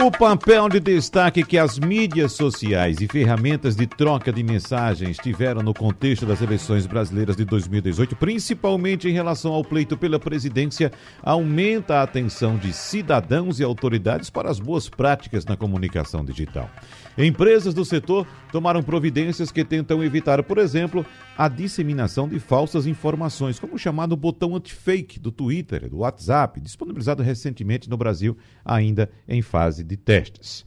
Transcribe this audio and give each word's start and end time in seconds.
o 0.00 0.12
papel 0.12 0.68
de 0.68 0.78
destaque 0.78 1.42
que 1.42 1.58
as 1.58 1.76
mídias 1.76 2.32
sociais 2.32 3.00
e 3.00 3.08
ferramentas 3.08 3.74
de 3.74 3.84
troca 3.84 4.32
de 4.32 4.44
mensagens 4.44 5.16
tiveram 5.18 5.60
no 5.60 5.74
contexto 5.74 6.24
das 6.24 6.40
eleições 6.40 6.86
brasileiras 6.86 7.34
de 7.34 7.44
2018, 7.44 8.14
principalmente 8.14 9.08
em 9.08 9.12
relação 9.12 9.52
ao 9.52 9.64
pleito 9.64 9.96
pela 9.96 10.20
presidência, 10.20 10.92
aumenta 11.20 11.96
a 11.96 12.02
atenção 12.02 12.56
de 12.56 12.72
cidadãos 12.72 13.58
e 13.58 13.64
autoridades 13.64 14.30
para 14.30 14.48
as 14.48 14.60
boas 14.60 14.88
práticas 14.88 15.44
na 15.44 15.56
comunicação 15.56 16.24
digital. 16.24 16.70
Empresas 17.18 17.74
do 17.74 17.84
setor 17.84 18.24
tomaram 18.52 18.80
providências 18.80 19.50
que 19.50 19.64
tentam 19.64 20.04
evitar, 20.04 20.40
por 20.44 20.56
exemplo, 20.56 21.04
a 21.36 21.48
disseminação 21.48 22.28
de 22.28 22.38
falsas 22.38 22.86
informações, 22.86 23.58
como 23.58 23.74
o 23.74 23.78
chamado 23.78 24.16
botão 24.16 24.54
anti-fake 24.54 25.18
do 25.18 25.32
Twitter, 25.32 25.90
do 25.90 25.98
WhatsApp, 25.98 26.60
disponibilizado 26.60 27.20
recentemente 27.20 27.90
no 27.90 27.96
Brasil, 27.96 28.38
ainda 28.64 29.10
em 29.26 29.42
fase 29.42 29.82
de 29.82 29.96
testes. 29.96 30.64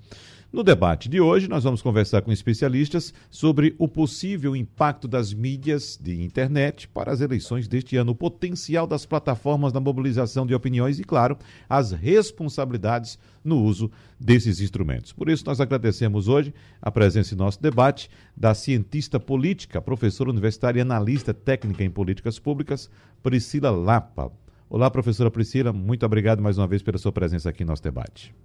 No 0.51 0.63
debate 0.63 1.07
de 1.07 1.21
hoje, 1.21 1.47
nós 1.47 1.63
vamos 1.63 1.81
conversar 1.81 2.21
com 2.23 2.29
especialistas 2.29 3.13
sobre 3.29 3.73
o 3.79 3.87
possível 3.87 4.53
impacto 4.53 5.07
das 5.07 5.33
mídias 5.33 5.97
de 5.97 6.21
internet 6.21 6.89
para 6.89 7.09
as 7.09 7.21
eleições 7.21 7.69
deste 7.69 7.95
ano, 7.95 8.11
o 8.11 8.15
potencial 8.15 8.85
das 8.85 9.05
plataformas 9.05 9.71
na 9.71 9.79
mobilização 9.79 10.45
de 10.45 10.53
opiniões 10.53 10.99
e, 10.99 11.05
claro, 11.05 11.37
as 11.69 11.93
responsabilidades 11.93 13.17
no 13.41 13.63
uso 13.63 13.89
desses 14.19 14.59
instrumentos. 14.59 15.13
Por 15.13 15.29
isso, 15.29 15.45
nós 15.45 15.61
agradecemos 15.61 16.27
hoje 16.27 16.53
a 16.81 16.91
presença 16.91 17.33
em 17.33 17.37
nosso 17.37 17.61
debate 17.61 18.09
da 18.35 18.53
cientista 18.53 19.21
política, 19.21 19.81
professora 19.81 20.29
universitária 20.29 20.79
e 20.79 20.81
analista 20.81 21.33
técnica 21.33 21.81
em 21.81 21.89
políticas 21.89 22.37
públicas, 22.39 22.89
Priscila 23.23 23.71
Lapa. 23.71 24.29
Olá, 24.69 24.91
professora 24.91 25.31
Priscila, 25.31 25.71
muito 25.71 26.05
obrigado 26.05 26.41
mais 26.41 26.57
uma 26.57 26.67
vez 26.67 26.83
pela 26.83 26.97
sua 26.97 27.13
presença 27.13 27.47
aqui 27.47 27.63
em 27.63 27.65
nosso 27.65 27.81
debate. 27.81 28.35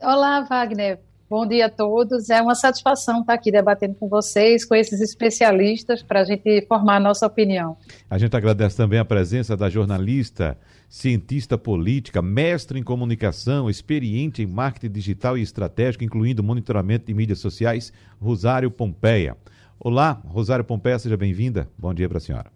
Olá, 0.00 0.40
Wagner. 0.44 1.09
Bom 1.30 1.46
dia 1.46 1.66
a 1.66 1.70
todos. 1.70 2.28
É 2.28 2.42
uma 2.42 2.56
satisfação 2.56 3.20
estar 3.20 3.34
aqui 3.34 3.52
debatendo 3.52 3.94
com 3.94 4.08
vocês, 4.08 4.64
com 4.64 4.74
esses 4.74 5.00
especialistas, 5.00 6.02
para 6.02 6.22
a 6.22 6.24
gente 6.24 6.66
formar 6.66 6.96
a 6.96 7.00
nossa 7.00 7.24
opinião. 7.24 7.76
A 8.10 8.18
gente 8.18 8.36
agradece 8.36 8.76
também 8.76 8.98
a 8.98 9.04
presença 9.04 9.56
da 9.56 9.70
jornalista, 9.70 10.58
cientista 10.88 11.56
política, 11.56 12.20
mestre 12.20 12.80
em 12.80 12.82
comunicação, 12.82 13.70
experiente 13.70 14.42
em 14.42 14.46
marketing 14.46 14.92
digital 14.92 15.38
e 15.38 15.42
estratégico, 15.42 16.02
incluindo 16.02 16.42
monitoramento 16.42 17.06
de 17.06 17.14
mídias 17.14 17.38
sociais, 17.38 17.92
Rosário 18.20 18.68
Pompeia. 18.68 19.36
Olá, 19.78 20.20
Rosário 20.26 20.64
Pompeia, 20.64 20.98
seja 20.98 21.16
bem-vinda. 21.16 21.70
Bom 21.78 21.94
dia 21.94 22.08
para 22.08 22.18
a 22.18 22.20
senhora. 22.20 22.50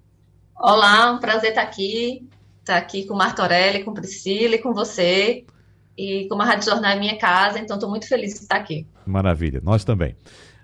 Olá, 0.59 1.13
um 1.13 1.21
prazer 1.21 1.51
estar 1.51 1.63
aqui, 1.63 2.29
estar 2.59 2.77
aqui 2.77 3.07
com 3.07 3.15
Martorelli, 3.15 3.85
com 3.85 3.95
Priscila 3.95 4.57
e 4.57 4.59
com 4.59 4.75
você. 4.75 5.45
E 5.97 6.27
como 6.29 6.43
a 6.43 6.45
Rádio 6.45 6.71
Jornal 6.71 6.93
é 6.93 6.99
minha 6.99 7.19
casa, 7.19 7.59
então 7.59 7.77
estou 7.77 7.89
muito 7.89 8.09
feliz 8.09 8.35
de 8.35 8.41
estar 8.41 8.57
aqui. 8.57 8.87
Maravilha, 9.07 9.61
nós 9.63 9.85
também. 9.85 10.17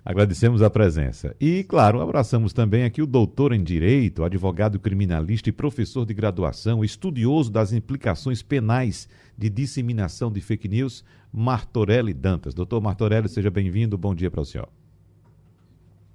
Agradecemos 0.03 0.63
a 0.63 0.69
presença. 0.69 1.35
E, 1.39 1.63
claro, 1.63 2.01
abraçamos 2.01 2.53
também 2.53 2.83
aqui 2.83 3.03
o 3.03 3.05
doutor 3.05 3.53
em 3.53 3.63
Direito, 3.63 4.23
advogado 4.23 4.79
criminalista 4.79 5.49
e 5.49 5.51
professor 5.51 6.05
de 6.05 6.13
graduação, 6.13 6.83
estudioso 6.83 7.51
das 7.51 7.71
implicações 7.71 8.41
penais 8.41 9.07
de 9.37 9.47
disseminação 9.47 10.31
de 10.31 10.41
fake 10.41 10.67
news, 10.67 11.05
Martorelli 11.31 12.13
Dantas. 12.13 12.55
Doutor 12.55 12.81
Martorelli, 12.81 13.29
seja 13.29 13.51
bem-vindo. 13.51 13.95
Bom 13.95 14.15
dia 14.15 14.31
para 14.31 14.41
o 14.41 14.45
senhor. 14.45 14.80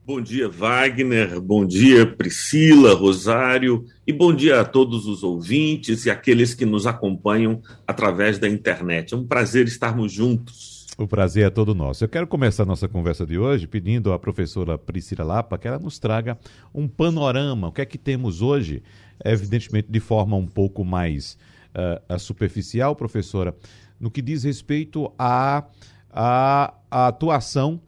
Bom 0.06 0.20
dia, 0.20 0.48
Wagner. 0.48 1.40
Bom 1.40 1.66
dia, 1.66 2.06
Priscila, 2.06 2.94
Rosário. 2.94 3.84
E 4.06 4.12
bom 4.12 4.32
dia 4.32 4.60
a 4.60 4.64
todos 4.64 5.04
os 5.04 5.24
ouvintes 5.24 6.06
e 6.06 6.10
aqueles 6.10 6.54
que 6.54 6.64
nos 6.64 6.86
acompanham 6.86 7.60
através 7.84 8.38
da 8.38 8.48
internet. 8.48 9.14
É 9.14 9.16
um 9.16 9.26
prazer 9.26 9.66
estarmos 9.66 10.12
juntos. 10.12 10.86
O 10.96 11.08
prazer 11.08 11.46
é 11.46 11.50
todo 11.50 11.74
nosso. 11.74 12.04
Eu 12.04 12.08
quero 12.08 12.28
começar 12.28 12.62
a 12.62 12.66
nossa 12.66 12.86
conversa 12.86 13.26
de 13.26 13.36
hoje 13.36 13.66
pedindo 13.66 14.12
à 14.12 14.18
professora 14.18 14.78
Priscila 14.78 15.24
Lapa 15.24 15.58
que 15.58 15.66
ela 15.66 15.80
nos 15.80 15.98
traga 15.98 16.38
um 16.72 16.86
panorama. 16.86 17.66
O 17.66 17.72
que 17.72 17.80
é 17.80 17.84
que 17.84 17.98
temos 17.98 18.42
hoje? 18.42 18.84
Evidentemente, 19.24 19.90
de 19.90 19.98
forma 19.98 20.36
um 20.36 20.46
pouco 20.46 20.84
mais 20.84 21.36
uh, 21.74 22.16
superficial, 22.16 22.94
professora, 22.94 23.56
no 23.98 24.08
que 24.08 24.22
diz 24.22 24.44
respeito 24.44 25.12
à, 25.18 25.64
à, 26.12 26.74
à 26.88 27.08
atuação 27.08 27.80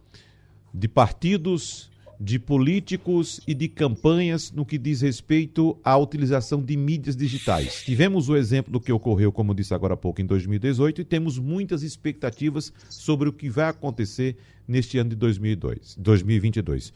de 0.73 0.89
partidos 0.89 1.88
de 2.19 2.37
políticos 2.37 3.39
e 3.47 3.53
de 3.53 3.69
campanhas 3.69 4.51
no 4.51 4.65
que 4.65 4.77
diz 4.77 5.01
respeito 5.01 5.79
à 5.83 5.95
utilização 5.97 6.61
de 6.61 6.75
mídias 6.75 7.15
digitais. 7.15 7.83
Tivemos 7.85 8.27
o 8.27 8.35
exemplo 8.35 8.73
do 8.73 8.79
que 8.81 8.91
ocorreu, 8.91 9.31
como 9.31 9.55
disse 9.55 9.73
agora 9.73 9.93
há 9.93 9.97
pouco, 9.97 10.21
em 10.21 10.25
2018 10.25 11.01
e 11.01 11.05
temos 11.05 11.39
muitas 11.39 11.81
expectativas 11.81 12.73
sobre 12.89 13.29
o 13.29 13.33
que 13.33 13.49
vai 13.49 13.69
acontecer 13.69 14.35
neste 14.67 14.97
ano 14.97 15.11
de 15.11 15.15
2002, 15.15 15.95
2022. 15.97 16.91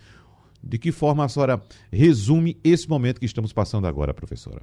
De 0.61 0.77
que 0.77 0.91
forma 0.91 1.23
a 1.23 1.29
senhora 1.29 1.61
resume 1.91 2.57
esse 2.63 2.89
momento 2.89 3.19
que 3.19 3.25
estamos 3.25 3.53
passando 3.53 3.87
agora, 3.87 4.13
professora? 4.13 4.61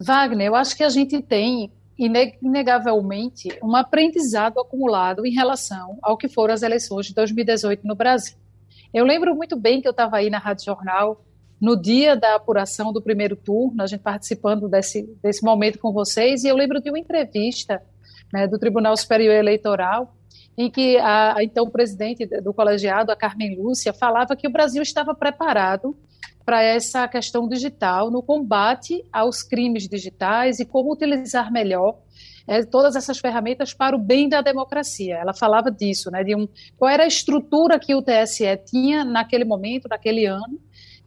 Wagner, 0.00 0.46
eu 0.46 0.54
acho 0.54 0.76
que 0.76 0.82
a 0.82 0.88
gente 0.88 1.20
tem 1.20 1.70
inegavelmente 1.98 3.48
um 3.62 3.74
aprendizado 3.74 4.60
acumulado 4.60 5.26
em 5.26 5.32
relação 5.32 5.98
ao 6.00 6.16
que 6.16 6.28
foram 6.28 6.54
as 6.54 6.62
eleições 6.62 7.06
de 7.06 7.14
2018 7.14 7.86
no 7.86 7.94
Brasil. 7.94 8.36
Eu 8.92 9.04
lembro 9.04 9.34
muito 9.34 9.56
bem 9.56 9.80
que 9.80 9.88
eu 9.88 9.92
estava 9.92 10.16
aí 10.16 10.30
na 10.30 10.38
Rádio 10.38 10.64
Jornal 10.64 11.22
no 11.60 11.80
dia 11.80 12.16
da 12.16 12.36
apuração 12.36 12.92
do 12.92 13.02
primeiro 13.02 13.36
turno, 13.36 13.82
a 13.82 13.86
gente 13.86 14.00
participando 14.00 14.68
desse, 14.68 15.02
desse 15.22 15.44
momento 15.44 15.78
com 15.78 15.92
vocês, 15.92 16.44
e 16.44 16.48
eu 16.48 16.56
lembro 16.56 16.80
de 16.80 16.88
uma 16.88 16.98
entrevista 16.98 17.82
né, 18.32 18.46
do 18.46 18.58
Tribunal 18.58 18.96
Superior 18.96 19.34
Eleitoral, 19.34 20.14
em 20.56 20.70
que 20.70 20.96
a, 20.98 21.36
a 21.36 21.44
então 21.44 21.68
presidente 21.68 22.26
do 22.40 22.54
colegiado, 22.54 23.12
a 23.12 23.16
Carmen 23.16 23.60
Lúcia, 23.60 23.92
falava 23.92 24.36
que 24.36 24.46
o 24.46 24.52
Brasil 24.52 24.82
estava 24.82 25.14
preparado 25.14 25.96
para 26.44 26.62
essa 26.62 27.06
questão 27.06 27.46
digital, 27.46 28.10
no 28.10 28.22
combate 28.22 29.04
aos 29.12 29.42
crimes 29.42 29.86
digitais 29.86 30.58
e 30.58 30.64
como 30.64 30.92
utilizar 30.92 31.52
melhor 31.52 31.98
é, 32.48 32.64
todas 32.64 32.96
essas 32.96 33.18
ferramentas 33.18 33.74
para 33.74 33.94
o 33.94 33.98
bem 33.98 34.26
da 34.26 34.40
democracia. 34.40 35.16
Ela 35.16 35.34
falava 35.34 35.70
disso, 35.70 36.10
né, 36.10 36.24
de 36.24 36.34
um, 36.34 36.48
qual 36.78 36.90
era 36.90 37.04
a 37.04 37.06
estrutura 37.06 37.78
que 37.78 37.94
o 37.94 38.02
TSE 38.02 38.56
tinha 38.64 39.04
naquele 39.04 39.44
momento, 39.44 39.86
naquele 39.86 40.24
ano, 40.24 40.58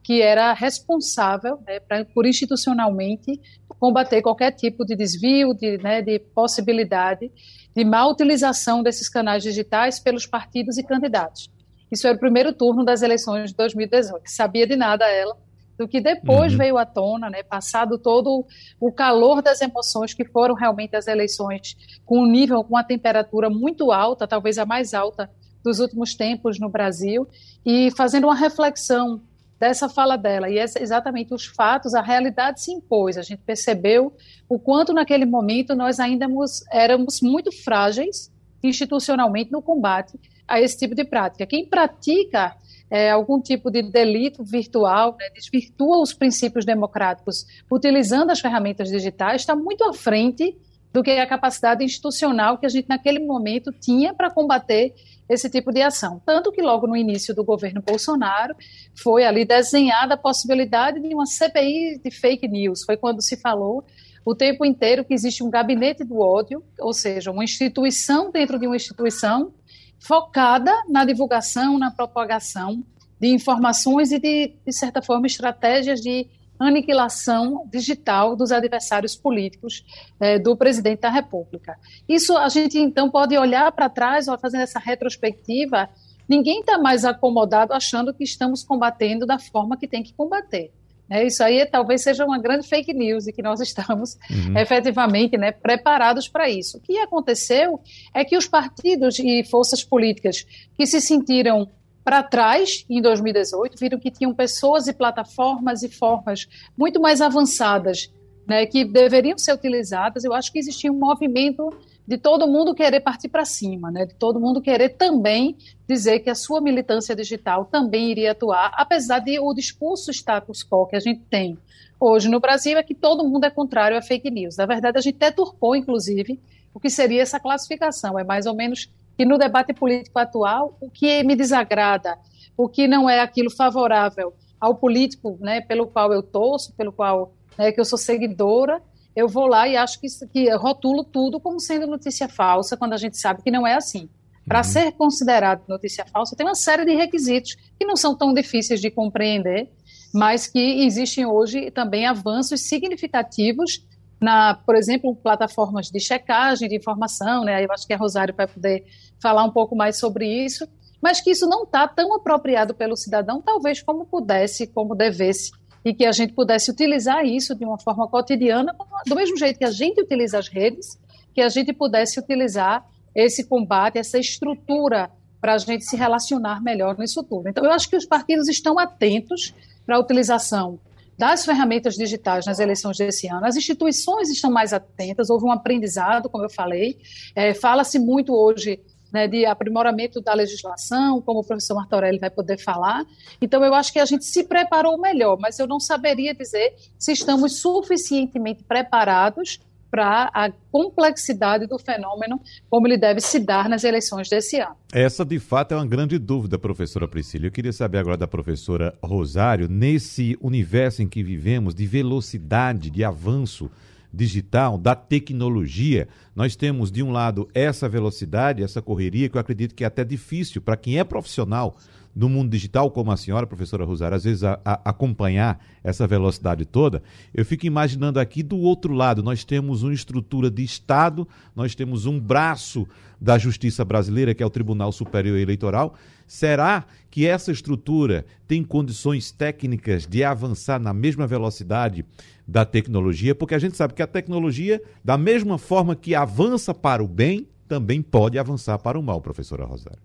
que 0.03 0.22
era 0.22 0.53
responsável 0.53 1.59
né, 1.66 1.80
pra, 1.80 2.06
por 2.06 2.28
institucionalmente 2.28 3.41
combater 3.80 4.22
qualquer 4.22 4.51
tipo 4.51 4.85
de 4.85 4.96
desvio, 4.96 5.56
de, 5.56 5.80
né, 5.80 6.03
de 6.03 6.19
possibilidade 6.19 7.31
de 7.75 7.84
má 7.84 8.06
utilização 8.06 8.84
desses 8.84 9.09
canais 9.09 9.41
digitais 9.41 10.00
pelos 10.00 10.28
partidos 10.28 10.78
e 10.78 10.84
candidatos. 10.84 11.50
Isso 11.91 12.06
era 12.06 12.16
o 12.16 12.19
primeiro 12.19 12.53
turno 12.53 12.85
das 12.85 13.01
eleições 13.01 13.50
de 13.50 13.56
2018. 13.56 14.24
Sabia 14.28 14.68
de 14.68 14.75
nada 14.75 15.09
ela, 15.09 15.35
do 15.81 15.88
que 15.88 16.00
depois 16.00 16.52
uhum. 16.52 16.58
veio 16.59 16.78
à 16.78 16.86
tona, 16.86 17.28
né, 17.28 17.42
passado 17.42 17.97
todo 17.97 18.46
o 18.80 18.92
calor 18.92 19.42
das 19.42 19.62
emoções 19.62 20.14
que 20.14 20.24
foram 20.24 20.53
realmente 20.53 20.96
as 20.96 21.08
eleições 21.08 21.75
com 22.06 22.19
um 22.19 22.28
nível, 22.28 22.64
com 22.64 22.75
uma 22.75 22.84
temperatura 22.84 23.50
muito 23.50 23.92
alta, 23.92 24.28
talvez 24.28 24.59
a 24.59 24.66
mais 24.66 24.94
alta 24.94 25.28
dos 25.64 25.80
últimos 25.80 26.14
tempos 26.14 26.59
no 26.59 26.69
Brasil, 26.69 27.28
e 27.66 27.90
fazendo 27.97 28.25
uma 28.25 28.36
reflexão 28.36 29.22
dessa 29.59 29.90
fala 29.90 30.18
dela, 30.18 30.50
e 30.50 30.58
essa, 30.58 30.81
exatamente 30.81 31.34
os 31.34 31.46
fatos, 31.46 31.96
a 31.96 32.02
realidade 32.02 32.62
se 32.62 32.72
impôs, 32.72 33.18
a 33.18 33.24
gente 33.24 33.42
percebeu 33.44 34.16
o 34.48 34.59
quanto 34.59 34.94
naquele 34.94 35.25
momento 35.25 35.75
nós 35.75 36.00
ainda 36.00 36.28
éramos 36.72 37.22
muito 37.22 37.51
frágeis 37.51 38.31
institucionalmente 38.63 39.51
no 39.51 39.62
combate 39.63 40.19
a 40.48 40.62
esse 40.62 40.78
tipo 40.78 40.94
de 40.94 41.04
prática. 41.04 41.45
Quem 41.48 41.66
pratica 41.66 42.56
é, 42.92 43.10
algum 43.10 43.42
tipo 43.42 43.72
de 43.72 43.82
delito 43.82 44.44
virtual, 44.44 45.16
né, 45.18 45.30
desvirtua 45.34 46.02
os 46.02 46.14
princípios 46.14 46.66
democráticos 46.66 47.46
utilizando 47.72 48.32
as 48.32 48.42
ferramentas 48.42 48.90
digitais, 48.90 49.42
está 49.42 49.56
muito 49.56 49.86
à 49.86 49.94
frente 49.94 50.58
do 50.92 51.02
que 51.02 51.12
a 51.12 51.26
capacidade 51.26 51.86
institucional 51.86 52.58
que 52.58 52.66
a 52.66 52.70
gente 52.70 52.90
naquele 52.90 53.20
momento 53.20 53.72
tinha 53.72 54.14
para 54.14 54.30
combater 54.30 54.94
esse 55.30 55.50
tipo 55.50 55.72
de 55.72 55.82
ação. 55.82 56.22
Tanto 56.26 56.52
que 56.52 56.62
logo 56.62 56.86
no 56.86 56.98
início 56.98 57.34
do 57.34 57.46
governo 57.46 57.82
Bolsonaro 57.82 58.54
foi 58.94 59.24
ali 59.24 59.46
desenhada 59.46 60.16
a 60.16 60.18
possibilidade 60.18 61.00
de 61.00 61.16
uma 61.16 61.26
CPI 61.26 62.02
de 62.04 62.12
fake 62.12 62.46
news. 62.50 62.84
Foi 62.84 62.98
quando 62.98 63.22
se 63.22 63.38
falou 63.38 63.86
o 64.26 64.36
tempo 64.36 64.66
inteiro 64.66 65.06
que 65.06 65.14
existe 65.14 65.42
um 65.42 65.50
gabinete 65.50 66.04
do 66.04 66.20
ódio, 66.20 66.62
ou 66.78 66.94
seja, 66.94 67.32
uma 67.32 67.46
instituição 67.46 68.30
dentro 68.30 68.60
de 68.60 68.68
uma 68.68 68.76
instituição 68.76 69.54
focada 70.01 70.74
na 70.89 71.06
divulgação, 71.06 71.77
na 71.77 71.92
propagação 71.92 72.83
de 73.19 73.27
informações 73.27 74.12
e 74.12 74.19
de, 74.19 74.56
de 74.65 74.74
certa 74.74 75.01
forma, 75.01 75.27
estratégias 75.27 76.01
de 76.01 76.27
aniquilação 76.59 77.68
digital 77.71 78.36
dos 78.36 78.51
adversários 78.51 79.15
políticos 79.15 79.86
é, 80.19 80.38
do 80.38 80.56
presidente 80.57 81.01
da 81.01 81.09
República. 81.09 81.77
Isso 82.09 82.36
a 82.36 82.50
gente 82.50 82.77
então 82.77 83.09
pode 83.09 83.38
olhar 83.38 83.71
para 83.71 83.89
trás, 83.89 84.25
fazendo 84.39 84.62
essa 84.62 84.80
retrospectiva, 84.80 85.89
ninguém 86.27 86.62
está 86.62 86.77
mais 86.77 87.06
acomodado 87.06 87.74
achando 87.74 88.13
que 88.13 88.24
estamos 88.24 88.63
combatendo 88.63 89.25
da 89.25 89.39
forma 89.39 89.77
que 89.77 89.88
tem 89.88 90.04
que 90.04 90.13
combater. 90.13 90.71
É, 91.12 91.28
isso 91.28 91.44
aí 91.44 91.66
talvez 91.66 92.02
seja 92.04 92.24
uma 92.24 92.40
grande 92.40 92.66
fake 92.66 92.94
news 92.94 93.28
e 93.28 93.34
que 93.34 93.42
nós 93.42 93.60
estamos 93.60 94.18
uhum. 94.30 94.56
efetivamente 94.58 95.38
né, 95.38 95.52
preparados 95.52 96.30
para 96.30 96.50
isso. 96.50 96.78
O 96.78 96.80
que 96.80 96.98
aconteceu 97.00 97.81
é 98.13 98.24
que 98.24 98.38
os 98.38 98.48
partidos 98.48 99.19
e 99.19 99.44
forças 99.44 99.84
políticas 99.84 100.46
que 100.74 100.88
se 100.88 101.02
sentiram 101.02 101.69
para 102.02 102.24
trás 102.24 102.86
em 102.90 103.02
2018 103.02 103.78
viram 103.78 104.00
que 104.00 104.10
tinham 104.10 104.34
pessoas 104.34 104.88
e 104.88 104.94
plataformas 104.94 105.84
e 105.84 105.90
formas 105.90 106.48
muito 106.78 107.02
mais 107.02 107.19
avançadas 107.19 108.10
né, 108.48 108.66
que 108.66 108.86
deveriam 108.86 109.38
ser 109.38 109.54
utilizadas. 109.54 110.24
Eu 110.24 110.34
acho 110.34 110.50
que 110.50 110.60
existia 110.60 110.90
um 110.90 110.98
movimento 110.98 111.69
de 112.07 112.18
todo 112.18 112.48
mundo 112.48 112.74
querer 112.74 113.00
partir 113.00 113.30
para 113.30 113.45
cima, 113.45 113.92
né? 113.92 114.06
de 114.06 114.15
todo 114.15 114.39
mundo 114.39 114.62
querer 114.62 114.89
também 114.89 115.56
dizer 115.88 116.19
que 116.19 116.30
a 116.30 116.36
sua 116.36 116.59
militância 116.59 117.15
digital 117.15 117.65
também 117.65 118.12
iria 118.12 118.31
atuar, 118.31 118.71
apesar 118.75 119.19
de 119.19 119.39
o 119.39 119.53
discurso 119.53 120.12
status 120.12 120.63
quo 120.63 120.88
que 120.88 120.95
a 120.95 121.00
gente 121.00 121.21
tem 121.30 121.57
hoje 122.01 122.27
no 122.27 122.39
Brasil 122.39 122.80
é 122.80 122.83
que 122.83 122.95
todo 122.95 123.24
mundo 123.24 123.45
é 123.45 123.50
contrário 123.51 123.95
a 123.95 124.01
fake 124.01 124.31
news. 124.31 124.57
Na 124.57 124.65
verdade, 124.65 124.98
a 124.98 125.01
gente 125.01 125.19
deturpou, 125.19 125.75
inclusive, 125.75 126.39
o 126.74 126.80
que 126.80 126.89
seria 126.89 127.21
essa 127.21 127.39
classificação. 127.39 128.18
É 128.18 128.24
mais 128.24 128.47
ou 128.47 128.56
menos 128.56 128.89
que 129.15 129.24
no 129.24 129.38
debate 129.38 129.71
político 129.71 130.18
atual, 130.18 130.75
o 130.81 130.89
que 130.89 131.24
me 131.24 131.36
desagrada, 131.36 132.18
o 132.57 132.68
que 132.68 132.88
não 132.88 133.07
é 133.07 133.19
aquilo 133.19 133.51
favorável 133.51 134.33
ao 134.59 134.75
político 134.75 135.38
né, 135.39 135.62
pelo 135.62 135.86
qual 135.86 136.12
eu 136.12 136.24
torço, 136.24 136.74
pelo 136.74 136.92
qual 136.92 137.33
né, 137.57 137.71
que 137.71 137.80
eu 137.80 137.86
sou 137.86 138.00
seguidora, 138.00 138.81
eu 139.16 139.28
vou 139.28 139.48
lá 139.48 139.68
e 139.68 139.75
acho 139.75 140.00
que, 140.00 140.08
que 140.31 140.54
rotulo 140.56 141.04
tudo 141.04 141.40
como 141.40 141.60
sendo 141.60 141.88
notícia 141.88 142.30
falsa, 142.30 142.78
quando 142.78 142.94
a 142.94 142.98
gente 142.98 143.18
sabe 143.18 143.42
que 143.42 143.52
não 143.52 143.66
é 143.68 143.74
assim. 143.74 144.10
Para 144.46 144.60
uhum. 144.60 144.63
ser 144.63 144.92
considerado 144.94 145.63
notícia 145.68 146.06
falsa, 146.06 146.36
tem 146.36 146.46
uma 146.46 146.56
série 146.56 146.86
de 146.86 146.96
requisitos 146.96 147.56
que 147.78 147.86
não 147.86 147.96
são 147.96 148.16
tão 148.16 148.34
difíceis 148.34 148.81
de 148.81 148.90
compreender, 148.90 149.69
mas 150.13 150.48
que 150.48 150.84
existem 150.84 151.25
hoje 151.25 151.72
também 151.72 152.06
avanços 152.06 152.62
significativos 152.62 153.86
na, 154.19 154.54
por 154.54 154.75
exemplo, 154.75 155.16
plataformas 155.16 155.88
de 155.88 156.00
checagem 156.00 156.69
de 156.69 156.75
informação, 156.75 157.44
né? 157.44 157.64
Eu 157.64 157.72
acho 157.72 157.88
que 157.88 157.94
a 157.94 157.98
Rosário 157.98 158.36
vai 158.36 158.48
poder 158.48 158.86
falar 159.19 159.44
um 159.44 159.52
pouco 159.52 159.75
mais 159.75 159.98
sobre 159.98 160.28
isso, 160.28 160.68
mas 161.02 161.19
que 161.19 161.31
isso 161.31 161.48
não 161.48 161.64
está 161.64 161.88
tão 161.88 162.14
apropriado 162.16 162.75
pelo 162.75 162.96
cidadão, 162.96 163.42
talvez 163.42 163.81
como 163.81 164.06
pudesse, 164.06 164.68
como 164.68 164.96
devesse 164.96 165.52
e 165.83 165.94
que 165.94 166.06
a 166.06 166.12
gente 166.12 166.33
pudesse 166.33 166.69
utilizar 166.69 167.25
isso 167.25 167.56
de 167.56 167.66
uma 167.66 167.78
forma 167.80 168.07
cotidiana, 168.07 168.75
do 169.07 169.16
mesmo 169.16 169.38
jeito 169.38 169.57
que 169.57 169.66
a 169.66 169.72
gente 169.72 170.01
utiliza 170.01 170.38
as 170.38 170.48
redes, 170.48 171.00
que 171.33 171.42
a 171.42 171.50
gente 171.50 171.74
pudesse 171.74 172.19
utilizar 172.19 172.86
esse 173.16 173.45
combate, 173.45 173.98
essa 173.98 174.19
estrutura 174.19 175.12
para 175.39 175.56
a 175.56 175.57
gente 175.57 175.83
se 175.86 175.95
relacionar 175.95 176.62
melhor 176.62 176.98
nisso 176.98 177.24
tudo. 177.24 177.50
Então, 177.50 177.66
eu 177.66 177.72
acho 177.72 177.89
que 177.89 177.95
os 177.95 178.06
partidos 178.06 178.48
estão 178.48 178.78
atentos 178.78 179.54
para 179.86 179.95
a 179.95 180.00
utilização 180.00 180.80
das 181.18 181.45
ferramentas 181.45 181.95
digitais 181.95 182.45
nas 182.45 182.60
eleições 182.60 182.98
desse 182.98 183.28
ano. 183.28 183.45
As 183.45 183.56
instituições 183.56 184.30
estão 184.30 184.51
mais 184.51 184.74
atentas, 184.74 185.30
houve 185.30 185.45
um 185.45 185.51
aprendizado, 185.51 186.30
como 186.30 186.45
eu 186.45 186.50
falei. 186.50 186.98
É, 187.36 187.54
Fala-se 187.54 188.00
muito 188.00 188.33
hoje 188.33 188.80
né, 189.12 189.28
de 189.28 189.46
aprimoramento 189.46 190.22
da 190.22 190.34
legislação, 190.34 191.22
como 191.22 191.40
o 191.40 191.44
professor 191.44 191.75
Martorelli 191.75 192.19
vai 192.19 192.30
poder 192.30 192.58
falar. 192.58 193.06
Então, 193.42 193.63
eu 193.63 193.74
acho 193.74 193.92
que 193.92 194.00
a 194.00 194.06
gente 194.06 194.25
se 194.25 194.44
preparou 194.44 195.00
melhor, 195.00 195.38
mas 195.40 195.60
eu 195.60 195.68
não 195.68 195.80
saberia 195.80 196.34
dizer 196.34 196.75
se 196.98 197.12
estamos 197.12 197.60
suficientemente 197.60 198.63
preparados 198.63 199.60
para 199.92 200.31
a 200.34 200.50
complexidade 200.72 201.68
do 201.68 201.78
fenômeno, 201.78 202.40
como 202.69 202.88
ele 202.88 202.98
deve 202.98 203.19
se 203.19 203.38
dar 203.40 203.68
nas 203.68 203.84
eleições 203.84 204.30
desse 204.30 204.58
ano. 204.58 204.78
Essa, 204.94 205.25
de 205.25 205.38
fato, 205.38 205.74
é 205.74 205.75
uma 205.75 205.86
grande 205.86 206.18
dúvida, 206.18 206.57
professora 206.57 207.10
Priscila. 207.10 207.48
Eu 207.48 207.52
queria 207.52 207.74
saber 207.74 207.98
agora 207.98 208.16
da 208.16 208.28
professora 208.28 208.98
Rosário, 209.04 209.68
nesse 209.68 210.38
universo 210.40 211.02
em 211.02 211.10
que 211.10 211.22
vivemos, 211.22 211.75
de 211.75 211.86
velocidade, 211.86 212.90
de 212.90 213.04
avanço 213.04 213.69
digital, 214.13 214.78
da 214.78 214.96
tecnologia, 214.96 216.08
nós 216.36 216.56
temos, 216.56 216.92
de 216.92 217.02
um 217.02 217.12
lado, 217.12 217.50
essa 217.54 217.88
velocidade, 217.88 218.63
essa 218.63 218.81
correria, 218.81 219.30
que 219.30 219.38
eu 219.38 219.42
acredito 219.42 219.75
que 219.75 219.84
é 219.84 219.88
até 219.88 220.04
difícil 220.04 220.62
para 220.62 220.78
quem 220.78 221.00
é 221.00 221.04
profissional 221.04 221.78
no 222.16 222.28
mundo 222.28 222.52
digital, 222.52 222.92
como 222.92 223.12
a 223.12 223.18
senhora, 223.18 223.48
professora 223.48 223.86
Rosário, 223.86 224.18
às 224.18 224.24
vezes 224.24 224.44
a, 224.44 224.60
a, 224.66 224.90
acompanhar 224.90 225.63
essa 225.84 226.06
velocidade 226.06 226.66
toda, 226.66 227.02
eu 227.34 227.46
fico 227.46 227.66
imaginando 227.66 228.19
aqui 228.19 228.44
do 228.44 228.58
outro 228.58 228.94
lado, 228.94 229.24
nós 229.24 229.44
temos 229.44 229.84
uma 229.84 229.94
estrutura 229.94 230.52
de 230.52 230.64
Estado, 230.64 231.28
nós 231.56 231.74
temos 231.74 232.06
um 232.06 232.19
braço 232.19 232.88
da 233.19 233.38
justiça 233.38 233.86
brasileira, 233.86 234.34
que 234.34 234.44
é 234.44 234.46
o 234.46 234.50
Tribunal 234.50 234.92
Superior 234.92 235.38
Eleitoral. 235.38 235.96
Será 236.25 236.86
que 237.10 237.28
essa 237.28 237.52
estrutura 237.52 238.25
tem 238.48 238.64
condições 238.64 239.31
técnicas 239.31 240.07
de 240.07 240.24
avançar 240.24 240.80
na 240.80 240.94
mesma 240.94 241.28
velocidade 241.28 242.06
da 242.48 242.66
tecnologia? 242.66 243.36
Porque 243.36 243.56
a 243.56 243.60
gente 243.60 243.78
sabe 243.78 243.94
que 243.94 244.02
a 244.02 244.08
tecnologia, 244.08 244.82
da 245.04 245.18
mesma 245.18 245.58
forma 245.58 245.96
que 245.96 246.16
avança 246.16 246.74
para 246.74 247.04
o 247.04 247.08
bem, 247.08 247.48
também 247.68 248.02
pode 248.02 248.38
avançar 248.38 248.78
para 248.80 249.00
o 249.00 249.04
mal, 249.04 249.22
professora 249.22 249.66
Rosário. 249.66 250.02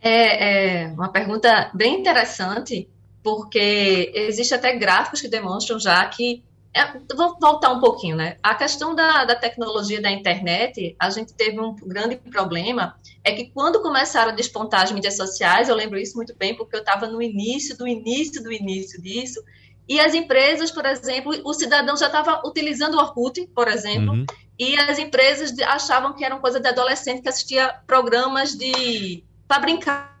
É, 0.00 0.84
é 0.84 0.88
uma 0.88 1.08
pergunta 1.08 1.70
bem 1.74 2.00
interessante, 2.00 2.88
porque 3.22 4.12
existe 4.14 4.54
até 4.54 4.76
gráficos 4.76 5.20
que 5.20 5.28
demonstram 5.28 5.78
já 5.78 6.04
que 6.06 6.44
é, 6.76 6.92
vou 7.16 7.38
voltar 7.40 7.72
um 7.72 7.80
pouquinho, 7.80 8.16
né? 8.16 8.36
A 8.42 8.54
questão 8.54 8.94
da, 8.94 9.24
da 9.24 9.34
tecnologia 9.34 9.98
da 10.02 10.10
internet, 10.10 10.94
a 11.00 11.08
gente 11.08 11.32
teve 11.32 11.58
um 11.58 11.74
grande 11.74 12.16
problema, 12.16 12.94
é 13.24 13.32
que 13.32 13.46
quando 13.46 13.80
começaram 13.80 14.30
a 14.30 14.34
despontar 14.34 14.82
as 14.82 14.92
mídias 14.92 15.16
sociais, 15.16 15.70
eu 15.70 15.74
lembro 15.74 15.98
isso 15.98 16.14
muito 16.16 16.36
bem, 16.36 16.54
porque 16.54 16.76
eu 16.76 16.80
estava 16.80 17.06
no 17.06 17.22
início, 17.22 17.78
do 17.78 17.88
início, 17.88 18.42
do 18.42 18.52
início 18.52 19.00
disso, 19.00 19.42
e 19.88 20.00
as 20.00 20.14
empresas, 20.14 20.70
por 20.70 20.84
exemplo, 20.84 21.32
o 21.44 21.54
cidadão 21.54 21.96
já 21.96 22.06
estava 22.06 22.42
utilizando 22.44 22.94
o 22.94 23.00
Orkut, 23.00 23.46
por 23.54 23.68
exemplo, 23.68 24.14
uhum. 24.14 24.26
e 24.58 24.76
as 24.78 24.98
empresas 24.98 25.56
achavam 25.60 26.12
que 26.12 26.24
era 26.24 26.34
uma 26.34 26.40
coisa 26.40 26.58
de 26.58 26.68
adolescente 26.68 27.22
que 27.22 27.28
assistia 27.28 27.74
programas 27.86 28.54
de 28.54 29.22
para 29.46 29.60
brincar. 29.60 30.16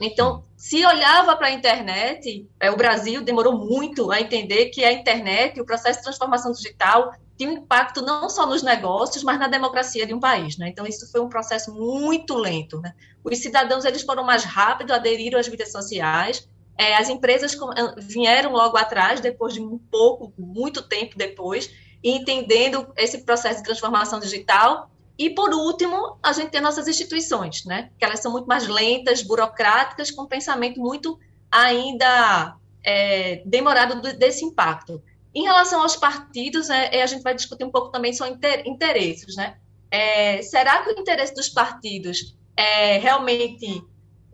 Então, 0.00 0.44
se 0.56 0.84
olhava 0.84 1.36
para 1.36 1.48
a 1.48 1.50
internet, 1.50 2.48
é, 2.58 2.70
o 2.70 2.76
Brasil 2.76 3.22
demorou 3.22 3.56
muito 3.58 4.10
a 4.10 4.20
entender 4.20 4.66
que 4.66 4.82
a 4.82 4.92
internet, 4.92 5.60
o 5.60 5.64
processo 5.64 5.98
de 5.98 6.04
transformação 6.04 6.52
digital, 6.52 7.12
tinha 7.36 7.50
um 7.50 7.52
impacto 7.52 8.02
não 8.02 8.28
só 8.28 8.46
nos 8.46 8.62
negócios, 8.62 9.22
mas 9.22 9.38
na 9.38 9.46
democracia 9.46 10.06
de 10.06 10.14
um 10.14 10.18
país. 10.18 10.56
Né? 10.56 10.68
Então, 10.68 10.86
isso 10.86 11.10
foi 11.12 11.20
um 11.20 11.28
processo 11.28 11.72
muito 11.72 12.34
lento. 12.34 12.80
Né? 12.80 12.94
Os 13.22 13.38
cidadãos 13.38 13.84
eles 13.84 14.02
foram 14.02 14.24
mais 14.24 14.42
rápidos, 14.42 14.94
aderiram 14.94 15.38
às 15.38 15.48
mídias 15.48 15.70
sociais, 15.70 16.48
é, 16.78 16.94
as 16.94 17.08
empresas 17.08 17.56
vieram 17.98 18.52
logo 18.52 18.76
atrás, 18.76 19.20
depois 19.20 19.52
de 19.52 19.60
um 19.60 19.76
pouco, 19.76 20.32
muito 20.38 20.80
tempo 20.80 21.18
depois, 21.18 21.68
entendendo 22.02 22.86
esse 22.96 23.18
processo 23.24 23.58
de 23.58 23.64
transformação 23.64 24.20
digital 24.20 24.88
e, 25.18 25.28
por 25.30 25.52
último, 25.52 26.16
a 26.22 26.32
gente 26.32 26.50
tem 26.50 26.60
nossas 26.60 26.86
instituições, 26.86 27.64
né? 27.64 27.90
que 27.98 28.04
elas 28.04 28.20
são 28.20 28.30
muito 28.30 28.46
mais 28.46 28.68
lentas, 28.68 29.20
burocráticas, 29.22 30.12
com 30.12 30.24
pensamento 30.26 30.78
muito 30.78 31.18
ainda 31.50 32.56
é, 32.84 33.42
demorado 33.44 34.00
desse 34.16 34.44
impacto. 34.44 35.02
Em 35.34 35.42
relação 35.42 35.82
aos 35.82 35.96
partidos, 35.96 36.68
né, 36.68 36.88
é, 36.92 37.02
a 37.02 37.06
gente 37.06 37.22
vai 37.22 37.34
discutir 37.34 37.64
um 37.64 37.70
pouco 37.70 37.90
também 37.90 38.12
sobre 38.12 38.38
interesses. 38.64 39.34
Né? 39.34 39.56
É, 39.90 40.40
será 40.42 40.84
que 40.84 40.90
o 40.90 41.00
interesse 41.00 41.34
dos 41.34 41.48
partidos 41.48 42.36
é 42.56 42.98
realmente 42.98 43.82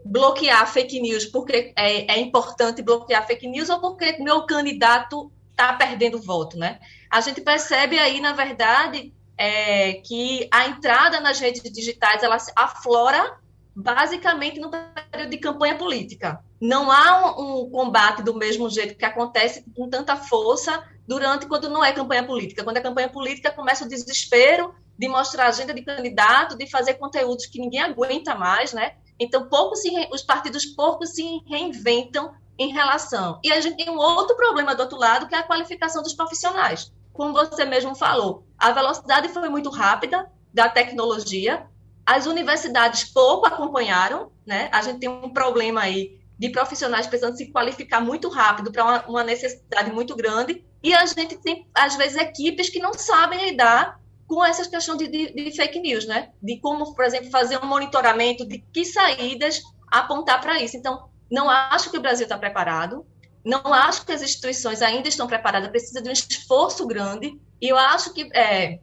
bloquear 0.05 0.71
fake 0.71 1.01
news 1.01 1.25
porque 1.25 1.73
é, 1.77 2.13
é 2.13 2.19
importante 2.21 2.83
bloquear 2.83 3.27
fake 3.27 3.49
news 3.49 3.71
ou 3.71 3.81
porque 3.81 4.19
meu 4.19 4.45
candidato 4.45 5.33
está 5.51 5.73
perdendo 5.73 6.21
voto? 6.21 6.59
Né? 6.59 6.79
A 7.11 7.21
gente 7.21 7.41
percebe 7.41 7.99
aí, 7.99 8.21
na 8.21 8.33
verdade, 8.33 9.15
é, 9.37 9.95
que 9.95 10.49
a 10.51 10.67
entrada 10.67 11.21
nas 11.21 11.41
redes 11.41 11.63
digitais 11.73 12.23
ela 12.23 12.37
aflora 12.57 13.39
basicamente 13.75 14.61
no 14.61 14.71
período 14.71 15.31
de 15.31 15.39
campanha 15.39 15.77
política. 15.77 16.41
Não 16.61 16.91
há 16.91 17.37
um, 17.37 17.63
um, 17.63 17.71
combate 17.71 18.23
do 18.23 18.35
mesmo 18.35 18.71
jeito 18.71 18.97
que 18.97 19.05
acontece 19.05 19.65
com 19.75 19.89
tanta 19.89 20.17
força 20.17 20.83
durante 21.07 21.47
quando 21.47 21.69
não 21.69 21.85
é 21.85 21.93
campanha 21.93 22.25
política. 22.25 22.63
Quando 22.63 22.77
é 22.77 22.81
campanha 22.81 23.09
política, 23.09 23.51
começa 23.51 23.85
o 23.85 23.89
desespero 23.89 24.75
de 24.97 25.09
mostrar 25.09 25.49
agenda 25.49 25.75
de 25.75 25.83
candidato, 25.83 26.57
de 26.57 26.71
fazer 26.71 26.95
conteúdos 26.95 27.47
que 27.47 27.59
ninguém 27.59 27.81
aguenta 27.81 28.37
mais, 28.37 28.73
né? 28.73 28.95
Então, 29.19 29.49
pouco 29.49 29.77
se, 29.77 29.91
os 30.13 30.23
partidos 30.23 30.65
pouco 30.67 31.07
se 31.07 31.23
reinventam 31.47 32.33
em 32.59 32.73
relação. 32.73 33.41
E 33.43 33.53
a 33.53 33.61
gente 33.61 33.77
tem 33.77 33.91
um 33.91 33.99
outro 33.99 34.37
problema 34.37 34.75
do 34.75 34.81
outro 34.81 34.99
lado, 34.99 35.29
que 35.29 35.35
é 35.35 35.39
a 35.39 35.43
qualificação 35.43 36.03
dos 36.03 36.15
profissionais 36.15 36.93
como 37.15 37.33
você 37.33 37.65
mesmo 37.65 37.95
falou, 37.95 38.45
a 38.59 38.73
velocidade 38.73 39.29
foi 39.29 39.49
muito 39.49 39.71
rápida 39.71 40.31
da 40.53 40.69
tecnologia, 40.69 41.67
as 42.05 42.27
universidades 42.27 43.05
pouco 43.05 43.47
acompanharam, 43.47 44.31
né? 44.45 44.69
A 44.73 44.83
gente 44.83 44.99
tem 44.99 45.09
um 45.09 45.31
problema 45.31 45.81
aí 45.81 46.21
de 46.37 46.51
profissionais 46.51 47.07
precisando 47.07 47.37
se 47.37 47.51
qualificar 47.51 48.01
muito 48.01 48.29
rápido 48.29 48.71
para 48.71 48.85
uma, 48.85 49.07
uma, 49.07 49.25
necessidade 49.25 49.93
muito 49.93 50.15
grande, 50.17 50.63
e 50.83 50.93
a 50.93 51.07
gente 51.07 51.39
tem, 51.39 51.67
às 51.73 51.95
vezes, 51.95 52.19
equipes 52.19 52.69
que 52.69 52.81
não 52.81 52.93
sabem 52.93 53.51
lidar 53.51 53.99
com 54.27 54.45
essa 54.45 54.69
questão 54.69 54.97
de, 54.97 55.07
de, 55.09 55.33
de 55.33 55.57
fake 55.57 55.81
news, 55.81 56.07
né? 56.07 56.31
De 56.43 56.59
como, 56.59 56.95
por 56.95 57.05
exemplo, 57.05 57.31
fazer 57.31 57.63
um 57.63 57.67
monitoramento 57.67 58.47
de 58.47 58.59
que 58.73 58.85
saídas 58.85 59.63
apontar 59.91 60.41
para 60.41 60.61
isso. 60.61 60.77
Então, 60.77 61.09
não 61.31 61.49
acho 61.49 61.91
que 61.91 61.99
o 61.99 62.03
Brasil 62.03 62.25
está 62.25 62.39
preparado, 62.39 63.07
não 63.45 63.73
acho 63.73 64.05
que 64.07 64.13
as 64.13 64.23
instituições 64.23 64.81
ainda 64.83 65.09
estão 65.09 65.27
preparadas, 65.27 65.71
precisa 65.71 66.01
de 66.01 66.09
um 66.09 66.13
esforço 66.13 66.87
grande, 66.87 67.39
e 67.61 67.69
eu 67.69 67.77
acho 67.77 68.13
que 68.15 68.29
é, 68.35 68.81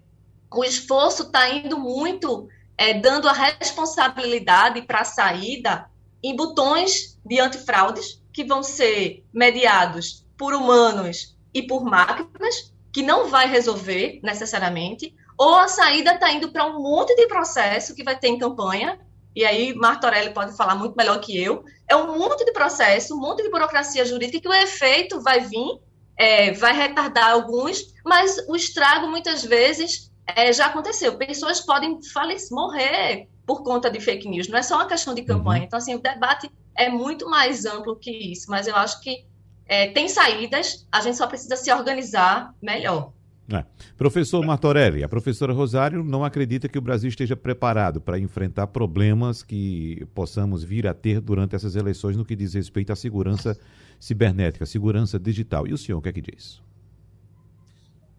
o 0.54 0.64
esforço 0.64 1.24
está 1.24 1.50
indo 1.50 1.80
muito 1.80 2.48
é, 2.78 2.94
dando 2.94 3.28
a 3.28 3.34
responsabilidade 3.34 4.82
para 4.84 5.02
a 5.02 5.06
saída 5.06 5.90
em 6.24 6.36
botões 6.36 7.20
de 7.26 7.40
antifraudes 7.40 8.22
que 8.32 8.44
vão 8.44 8.62
ser 8.62 9.26
mediados 9.34 10.26
por 10.38 10.54
humanos 10.54 11.38
e 11.54 11.64
por 11.64 11.84
máquinas, 11.84 12.74
que 12.94 13.02
não 13.02 13.30
vai 13.30 13.48
resolver 13.48 14.20
necessariamente, 14.24 15.16
ou 15.42 15.56
a 15.56 15.68
saída 15.68 16.14
está 16.14 16.32
indo 16.32 16.52
para 16.52 16.68
um 16.68 16.80
monte 16.80 17.16
de 17.16 17.26
processo 17.26 17.96
que 17.96 18.04
vai 18.04 18.16
ter 18.16 18.28
em 18.28 18.38
campanha, 18.38 19.00
e 19.36 19.44
aí 19.44 19.74
Martorelli 19.74 20.30
pode 20.36 20.56
falar 20.56 20.76
muito 20.76 20.96
melhor 20.96 21.20
que 21.20 21.36
eu, 21.36 21.66
é 21.90 21.96
um 21.96 22.16
monte 22.16 22.46
de 22.46 22.52
processo, 22.52 23.16
um 23.16 23.20
monte 23.20 23.42
de 23.42 23.50
burocracia 23.50 24.06
jurídica 24.06 24.40
que 24.40 24.48
o 24.48 24.54
efeito 24.54 25.20
vai 25.20 25.40
vir, 25.40 25.82
é, 26.16 26.52
vai 26.52 26.74
retardar 26.74 27.32
alguns, 27.32 27.92
mas 28.06 28.38
o 28.48 28.56
estrago 28.56 29.08
muitas 29.08 29.44
vezes 29.44 30.12
é, 30.28 30.54
já 30.54 30.68
aconteceu. 30.68 31.18
Pessoas 31.18 31.60
podem 31.60 32.00
falecer, 32.14 32.52
morrer 32.52 33.28
por 33.44 33.64
conta 33.64 33.90
de 33.90 34.00
fake 34.00 34.30
news, 34.30 34.48
não 34.48 34.60
é 34.60 34.62
só 34.62 34.76
uma 34.76 34.86
questão 34.86 35.16
de 35.16 35.24
campanha. 35.24 35.62
Uhum. 35.62 35.66
Então, 35.66 35.78
assim, 35.78 35.96
o 35.96 36.00
debate 36.00 36.52
é 36.76 36.88
muito 36.88 37.28
mais 37.28 37.66
amplo 37.66 37.96
que 37.96 38.12
isso, 38.12 38.46
mas 38.48 38.68
eu 38.68 38.76
acho 38.76 39.02
que 39.02 39.26
é, 39.66 39.88
tem 39.88 40.08
saídas, 40.08 40.86
a 40.92 41.02
gente 41.02 41.18
só 41.18 41.26
precisa 41.26 41.56
se 41.56 41.74
organizar 41.74 42.54
melhor. 42.62 43.12
É. 43.52 43.66
Professor 43.98 44.46
Martorelli, 44.46 45.04
a 45.04 45.10
professora 45.10 45.52
Rosário 45.52 46.04
não 46.04 46.24
acredita 46.24 46.70
que 46.70 46.78
o 46.78 46.82
Brasil 46.82 47.10
esteja 47.10 47.36
preparado 47.36 48.00
para 48.00 48.18
enfrentar 48.18 48.68
problemas 48.68 49.44
que 49.44 50.06
possamos 50.14 50.64
vir 50.64 50.88
a 50.88 50.94
ter 50.94 51.20
durante 51.20 51.56
essas 51.56 51.76
eleições 51.76 52.16
no 52.16 52.24
que 52.24 52.36
diz 52.36 52.54
respeito 52.54 52.94
à 52.94 52.96
segurança 52.96 53.58
cibernética, 54.00 54.66
segurança 54.66 55.20
digital. 55.20 55.68
E 55.68 55.74
o 55.74 55.78
senhor 55.78 56.00
o 56.00 56.02
que 56.02 56.10
é 56.10 56.14
que 56.14 56.22
diz? 56.22 56.62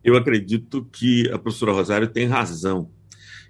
Eu 0.04 0.16
acredito 0.16 0.84
que 0.92 1.30
a 1.30 1.38
professora 1.38 1.72
Rosário 1.72 2.08
tem 2.08 2.26
razão. 2.26 2.90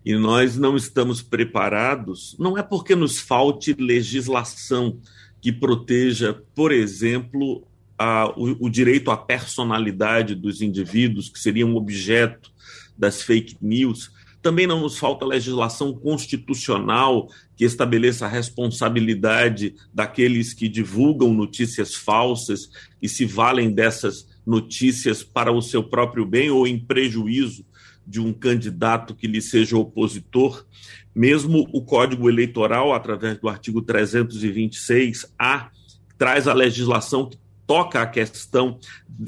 E 0.04 0.14
nós 0.16 0.56
não 0.56 0.76
estamos 0.76 1.22
preparados, 1.22 2.36
não 2.38 2.58
é 2.58 2.62
porque 2.62 2.94
nos 2.94 3.20
falte 3.20 3.72
legislação 3.72 4.98
que 5.40 5.52
proteja, 5.52 6.34
por 6.54 6.72
exemplo, 6.72 7.66
a, 8.02 8.28
o, 8.36 8.66
o 8.66 8.68
direito 8.68 9.12
à 9.12 9.16
personalidade 9.16 10.34
dos 10.34 10.60
indivíduos, 10.60 11.28
que 11.28 11.38
seriam 11.38 11.76
objeto 11.76 12.50
das 12.98 13.22
fake 13.22 13.56
news. 13.62 14.10
Também 14.42 14.66
não 14.66 14.80
nos 14.80 14.98
falta 14.98 15.24
legislação 15.24 15.94
constitucional 15.94 17.28
que 17.56 17.64
estabeleça 17.64 18.26
a 18.26 18.28
responsabilidade 18.28 19.76
daqueles 19.94 20.52
que 20.52 20.68
divulgam 20.68 21.32
notícias 21.32 21.94
falsas 21.94 22.68
e 23.00 23.08
se 23.08 23.24
valem 23.24 23.72
dessas 23.72 24.26
notícias 24.44 25.22
para 25.22 25.52
o 25.52 25.62
seu 25.62 25.84
próprio 25.84 26.26
bem 26.26 26.50
ou 26.50 26.66
em 26.66 26.76
prejuízo 26.76 27.64
de 28.04 28.20
um 28.20 28.32
candidato 28.32 29.14
que 29.14 29.28
lhe 29.28 29.40
seja 29.40 29.76
opositor. 29.76 30.66
Mesmo 31.14 31.68
o 31.72 31.84
Código 31.84 32.28
Eleitoral, 32.28 32.92
através 32.92 33.38
do 33.38 33.48
artigo 33.48 33.80
326-A, 33.80 35.70
traz 36.18 36.48
a 36.48 36.52
legislação 36.52 37.28
que 37.28 37.36
toca 37.66 38.02
a 38.02 38.06
questão 38.06 38.78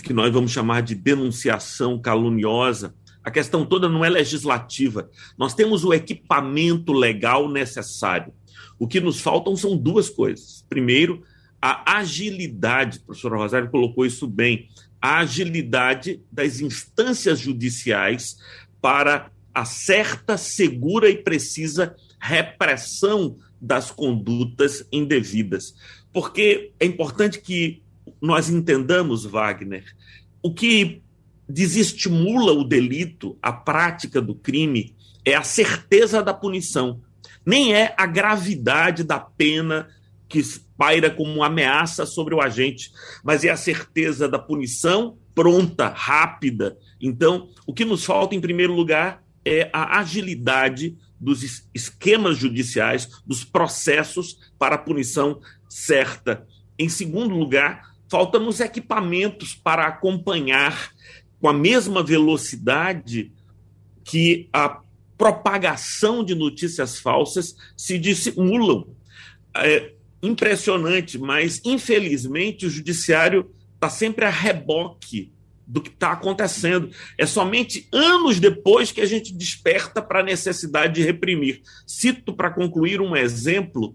que 0.02 0.12
nós 0.12 0.32
vamos 0.32 0.50
chamar 0.50 0.82
de 0.82 0.94
denunciação 0.94 1.98
caluniosa. 1.98 2.94
A 3.22 3.30
questão 3.30 3.64
toda 3.64 3.88
não 3.88 4.04
é 4.04 4.08
legislativa. 4.08 5.10
Nós 5.38 5.54
temos 5.54 5.84
o 5.84 5.94
equipamento 5.94 6.92
legal 6.92 7.48
necessário. 7.48 8.32
O 8.78 8.86
que 8.86 9.00
nos 9.00 9.20
faltam 9.20 9.56
são 9.56 9.76
duas 9.76 10.10
coisas. 10.10 10.64
Primeiro, 10.68 11.22
a 11.60 11.98
agilidade, 11.98 12.98
o 12.98 13.06
professor 13.06 13.32
Rosário 13.32 13.70
colocou 13.70 14.04
isso 14.04 14.26
bem, 14.26 14.68
a 15.00 15.20
agilidade 15.20 16.20
das 16.30 16.60
instâncias 16.60 17.38
judiciais 17.38 18.36
para 18.82 19.30
a 19.54 19.64
certa, 19.64 20.36
segura 20.36 21.08
e 21.08 21.16
precisa 21.16 21.94
repressão 22.20 23.36
das 23.60 23.90
condutas 23.90 24.86
indevidas. 24.92 25.74
Porque 26.12 26.72
é 26.78 26.84
importante 26.84 27.40
que 27.40 27.83
nós 28.24 28.48
entendamos, 28.48 29.26
Wagner, 29.26 29.84
o 30.42 30.52
que 30.52 31.02
desestimula 31.46 32.52
o 32.52 32.64
delito, 32.64 33.38
a 33.42 33.52
prática 33.52 34.18
do 34.18 34.34
crime, 34.34 34.96
é 35.26 35.34
a 35.34 35.42
certeza 35.42 36.22
da 36.22 36.32
punição. 36.32 37.02
Nem 37.44 37.74
é 37.74 37.94
a 37.98 38.06
gravidade 38.06 39.04
da 39.04 39.20
pena 39.20 39.88
que 40.26 40.40
paira 40.74 41.10
como 41.10 41.44
ameaça 41.44 42.06
sobre 42.06 42.34
o 42.34 42.40
agente, 42.40 42.90
mas 43.22 43.44
é 43.44 43.50
a 43.50 43.58
certeza 43.58 44.26
da 44.26 44.38
punição 44.38 45.18
pronta, 45.34 45.88
rápida. 45.88 46.78
Então, 46.98 47.50
o 47.66 47.74
que 47.74 47.84
nos 47.84 48.06
falta, 48.06 48.34
em 48.34 48.40
primeiro 48.40 48.72
lugar, 48.72 49.22
é 49.44 49.68
a 49.70 49.98
agilidade 49.98 50.96
dos 51.20 51.68
esquemas 51.74 52.38
judiciais, 52.38 53.06
dos 53.26 53.44
processos 53.44 54.38
para 54.58 54.76
a 54.76 54.78
punição 54.78 55.42
certa. 55.68 56.46
Em 56.78 56.88
segundo 56.88 57.34
lugar, 57.34 57.93
faltam-nos 58.08 58.61
equipamentos 58.61 59.54
para 59.54 59.87
acompanhar 59.87 60.90
com 61.40 61.49
a 61.49 61.52
mesma 61.52 62.02
velocidade 62.02 63.32
que 64.04 64.49
a 64.52 64.80
propagação 65.16 66.25
de 66.25 66.34
notícias 66.34 66.99
falsas 66.99 67.56
se 67.76 67.99
dissimulam. 67.99 68.87
É 69.56 69.92
impressionante, 70.23 71.18
mas 71.18 71.61
infelizmente 71.64 72.66
o 72.66 72.70
judiciário 72.70 73.50
está 73.75 73.88
sempre 73.88 74.25
a 74.25 74.30
reboque 74.30 75.32
do 75.66 75.80
que 75.80 75.88
está 75.88 76.12
acontecendo. 76.12 76.90
É 77.18 77.26
somente 77.26 77.88
anos 77.92 78.38
depois 78.38 78.92
que 78.92 79.00
a 79.00 79.06
gente 79.06 79.32
desperta 79.32 80.02
para 80.02 80.20
a 80.20 80.25
necessidade 80.25 80.94
de 80.94 81.02
reprimir. 81.02 81.62
Cito 81.87 82.34
para 82.34 82.50
concluir 82.50 83.00
um 83.00 83.16
exemplo 83.16 83.94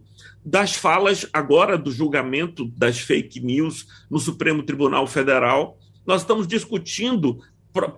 das 0.50 0.74
falas 0.74 1.28
agora 1.32 1.78
do 1.78 1.92
julgamento 1.92 2.66
das 2.76 2.98
fake 3.00 3.40
news 3.40 3.86
no 4.10 4.20
Supremo 4.20 4.64
Tribunal 4.64 5.06
Federal. 5.06 5.78
Nós 6.06 6.22
estamos 6.22 6.48
discutindo 6.48 7.40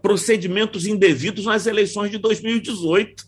procedimentos 0.02 0.86
indevidos 0.86 1.46
nas 1.46 1.66
eleições 1.66 2.12
de 2.12 2.18
2018. 2.18 3.26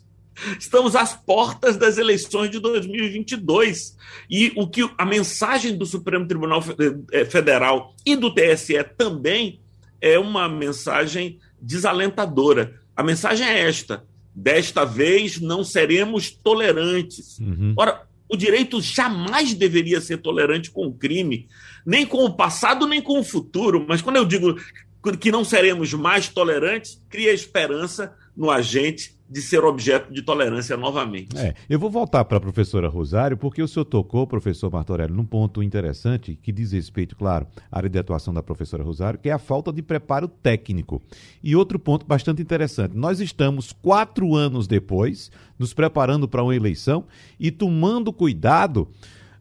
Estamos 0.59 0.93
às 0.93 1.13
portas 1.13 1.77
das 1.77 1.97
eleições 1.97 2.51
de 2.51 2.59
2022. 2.59 3.95
E 4.29 4.51
o 4.57 4.67
que 4.67 4.89
a 4.97 5.05
mensagem 5.05 5.77
do 5.77 5.85
Supremo 5.85 6.27
Tribunal 6.27 6.61
eh, 7.13 7.23
Federal 7.23 7.95
e 8.05 8.17
do 8.17 8.33
TSE 8.33 8.83
também 8.97 9.61
é 10.01 10.19
uma 10.19 10.49
mensagem 10.49 11.39
desalentadora. 11.61 12.77
A 12.93 13.01
mensagem 13.03 13.47
é 13.47 13.69
esta: 13.69 14.03
desta 14.35 14.83
vez 14.83 15.39
não 15.39 15.63
seremos 15.63 16.29
tolerantes. 16.29 17.39
Uhum. 17.39 17.73
Ora, 17.77 18.05
o 18.33 18.37
direito 18.37 18.81
jamais 18.81 19.53
deveria 19.53 20.01
ser 20.01 20.17
tolerante 20.17 20.71
com 20.71 20.87
o 20.87 20.93
crime, 20.93 21.47
nem 21.85 22.03
com 22.03 22.25
o 22.25 22.35
passado, 22.35 22.87
nem 22.87 22.99
com 22.99 23.19
o 23.19 23.23
futuro. 23.23 23.85
Mas 23.87 24.01
quando 24.01 24.15
eu 24.15 24.25
digo 24.25 24.55
que 25.19 25.31
não 25.31 25.45
seremos 25.45 25.93
mais 25.93 26.29
tolerantes, 26.29 26.99
cria 27.07 27.31
esperança 27.31 28.15
no 28.35 28.49
agente 28.49 29.12
de 29.29 29.41
ser 29.41 29.63
objeto 29.63 30.13
de 30.13 30.21
tolerância 30.21 30.77
novamente. 30.77 31.37
É, 31.37 31.55
eu 31.69 31.79
vou 31.79 31.89
voltar 31.89 32.23
para 32.25 32.37
a 32.37 32.41
professora 32.41 32.87
Rosário, 32.87 33.37
porque 33.37 33.63
o 33.63 33.67
senhor 33.67 33.85
tocou, 33.85 34.27
professor 34.27 34.71
Martorelli, 34.71 35.13
num 35.13 35.25
ponto 35.25 35.63
interessante 35.63 36.37
que 36.41 36.51
diz 36.51 36.71
respeito, 36.71 37.15
claro, 37.15 37.47
à 37.71 37.77
área 37.77 37.89
de 37.89 37.97
atuação 37.97 38.33
da 38.33 38.43
professora 38.43 38.83
Rosário, 38.83 39.19
que 39.19 39.29
é 39.29 39.31
a 39.31 39.39
falta 39.39 39.71
de 39.71 39.81
preparo 39.81 40.27
técnico. 40.27 41.01
E 41.41 41.55
outro 41.55 41.79
ponto 41.79 42.05
bastante 42.05 42.41
interessante: 42.41 42.95
nós 42.95 43.19
estamos 43.19 43.71
quatro 43.71 44.35
anos 44.35 44.67
depois, 44.67 45.31
nos 45.57 45.73
preparando 45.73 46.27
para 46.27 46.43
uma 46.43 46.55
eleição 46.55 47.05
e 47.39 47.49
tomando 47.49 48.11
cuidado. 48.13 48.87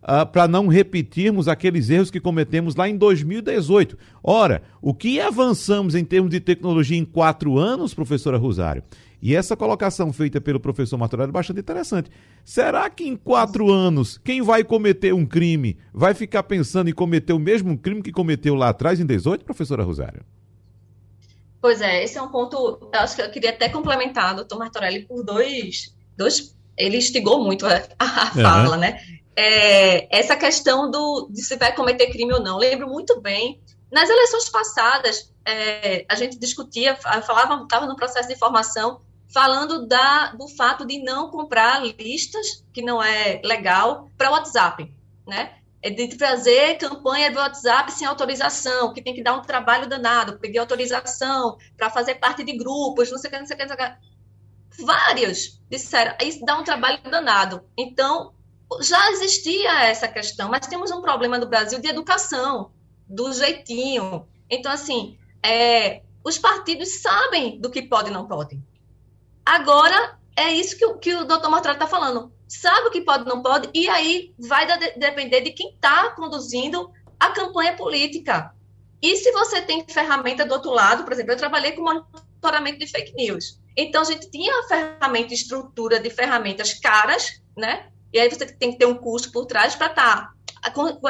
Uh, 0.02 0.26
para 0.26 0.48
não 0.48 0.66
repetirmos 0.66 1.46
aqueles 1.46 1.88
erros 1.88 2.10
que 2.10 2.18
cometemos 2.18 2.74
lá 2.74 2.88
em 2.88 2.96
2018. 2.96 3.96
Ora, 4.20 4.64
o 4.80 4.92
que 4.92 5.20
avançamos 5.20 5.94
em 5.94 6.04
termos 6.04 6.32
de 6.32 6.40
tecnologia 6.40 6.98
em 6.98 7.04
quatro 7.04 7.56
anos, 7.56 7.94
professora 7.94 8.36
Rosário? 8.36 8.82
E 9.22 9.36
essa 9.36 9.56
colocação 9.56 10.12
feita 10.12 10.40
pelo 10.40 10.58
professor 10.58 10.98
Martorelli 10.98 11.30
é 11.30 11.32
bastante 11.32 11.60
interessante. 11.60 12.10
Será 12.44 12.90
que 12.90 13.04
em 13.04 13.16
quatro 13.16 13.70
anos, 13.70 14.18
quem 14.18 14.42
vai 14.42 14.64
cometer 14.64 15.14
um 15.14 15.24
crime 15.24 15.78
vai 15.94 16.12
ficar 16.12 16.42
pensando 16.42 16.90
em 16.90 16.92
cometer 16.92 17.32
o 17.32 17.38
mesmo 17.38 17.78
crime 17.78 18.02
que 18.02 18.10
cometeu 18.10 18.56
lá 18.56 18.70
atrás, 18.70 18.98
em 18.98 19.06
18, 19.06 19.44
professora 19.44 19.84
Rosário? 19.84 20.24
Pois 21.60 21.80
é, 21.80 22.02
esse 22.02 22.18
é 22.18 22.22
um 22.22 22.28
ponto, 22.28 22.90
eu 22.92 23.00
acho 23.00 23.14
que 23.14 23.22
eu 23.22 23.30
queria 23.30 23.50
até 23.50 23.68
complementar 23.68 24.34
doutor 24.34 24.58
Martorelli 24.58 25.06
por 25.06 25.22
dois, 25.22 25.94
dois 26.16 26.56
ele 26.76 26.96
instigou 26.96 27.44
muito 27.44 27.64
a, 27.64 27.84
a 28.00 28.32
fala, 28.32 28.74
uhum. 28.74 28.80
né? 28.80 28.98
é, 29.36 30.18
essa 30.18 30.36
questão 30.36 30.90
do, 30.90 31.28
de 31.30 31.42
se 31.42 31.56
vai 31.56 31.74
cometer 31.74 32.10
crime 32.10 32.32
ou 32.32 32.42
não. 32.42 32.58
Lembro 32.58 32.88
muito 32.88 33.20
bem, 33.20 33.60
nas 33.90 34.08
eleições 34.08 34.48
passadas, 34.48 35.32
é, 35.46 36.04
a 36.08 36.14
gente 36.14 36.38
discutia, 36.38 36.96
falava, 36.96 37.62
estava 37.62 37.86
no 37.86 37.96
processo 37.96 38.28
de 38.28 38.36
formação, 38.36 39.00
falando 39.32 39.86
da, 39.86 40.32
do 40.32 40.46
fato 40.48 40.86
de 40.86 41.02
não 41.02 41.30
comprar 41.30 41.82
listas, 41.82 42.64
que 42.72 42.82
não 42.82 43.02
é 43.02 43.40
legal, 43.42 44.10
para 44.16 44.30
o 44.30 44.32
WhatsApp, 44.32 44.94
né? 45.26 45.54
É 45.80 45.90
de 45.90 46.16
fazer 46.16 46.78
campanha 46.78 47.30
do 47.30 47.38
WhatsApp 47.38 47.90
sem 47.90 48.06
autorização, 48.06 48.92
que 48.92 49.02
tem 49.02 49.14
que 49.14 49.22
dar 49.22 49.34
um 49.34 49.42
trabalho 49.42 49.88
danado, 49.88 50.38
pedir 50.38 50.58
autorização 50.58 51.56
para 51.76 51.90
fazer 51.90 52.16
parte 52.16 52.44
de 52.44 52.56
grupos, 52.56 53.10
não 53.10 53.18
sei 53.18 53.28
o 53.28 53.32
que, 53.32 53.38
não 53.40 53.46
sei 53.46 53.56
o 53.56 53.58
que, 53.58 53.66
não 53.66 53.76
sei 53.76 53.86
o 53.86 53.90
que. 53.90 54.84
Vários 54.84 55.60
disseram, 55.68 56.14
isso 56.22 56.44
dá 56.44 56.58
um 56.58 56.64
trabalho 56.64 57.02
danado. 57.02 57.64
Então, 57.76 58.32
já 58.80 59.10
existia 59.10 59.84
essa 59.84 60.06
questão, 60.06 60.48
mas 60.48 60.66
temos 60.66 60.90
um 60.92 61.02
problema 61.02 61.36
no 61.36 61.46
Brasil 61.46 61.80
de 61.80 61.88
educação, 61.88 62.70
do 63.08 63.32
jeitinho. 63.32 64.26
Então, 64.48 64.70
assim, 64.70 65.18
é, 65.42 66.02
os 66.24 66.38
partidos 66.38 67.00
sabem 67.00 67.60
do 67.60 67.70
que 67.70 67.82
pode 67.82 68.08
e 68.10 68.12
não 68.12 68.26
pode. 68.26 68.60
Agora, 69.44 70.18
é 70.36 70.50
isso 70.52 70.76
que, 70.76 70.94
que 70.94 71.14
o 71.14 71.24
doutor 71.24 71.50
Martrado 71.50 71.76
está 71.76 71.86
falando. 71.86 72.32
Sabe 72.48 72.88
o 72.88 72.90
que 72.90 73.00
pode 73.00 73.24
não 73.24 73.42
pode, 73.42 73.70
e 73.72 73.88
aí 73.88 74.34
vai 74.38 74.66
de, 74.66 74.98
depender 74.98 75.40
de 75.40 75.52
quem 75.52 75.70
está 75.70 76.10
conduzindo 76.10 76.90
a 77.18 77.30
campanha 77.30 77.76
política. 77.76 78.52
E 79.00 79.16
se 79.16 79.32
você 79.32 79.60
tem 79.62 79.84
ferramenta 79.88 80.44
do 80.44 80.54
outro 80.54 80.70
lado, 80.70 81.02
por 81.02 81.12
exemplo, 81.12 81.32
eu 81.32 81.36
trabalhei 81.36 81.72
com 81.72 81.82
monitoramento 81.82 82.78
de 82.78 82.86
fake 82.86 83.14
news. 83.14 83.60
Então, 83.76 84.02
a 84.02 84.04
gente 84.04 84.30
tinha 84.30 84.62
ferramenta, 84.64 85.32
estrutura 85.32 85.98
de 85.98 86.10
ferramentas 86.10 86.74
caras, 86.74 87.40
né? 87.56 87.88
E 88.12 88.20
aí 88.20 88.28
você 88.28 88.44
tem 88.46 88.72
que 88.72 88.78
ter 88.78 88.86
um 88.86 88.94
custo 88.94 89.32
por 89.32 89.46
trás 89.46 89.74
para 89.74 89.86
estar 89.86 90.16
tá, 90.16 90.32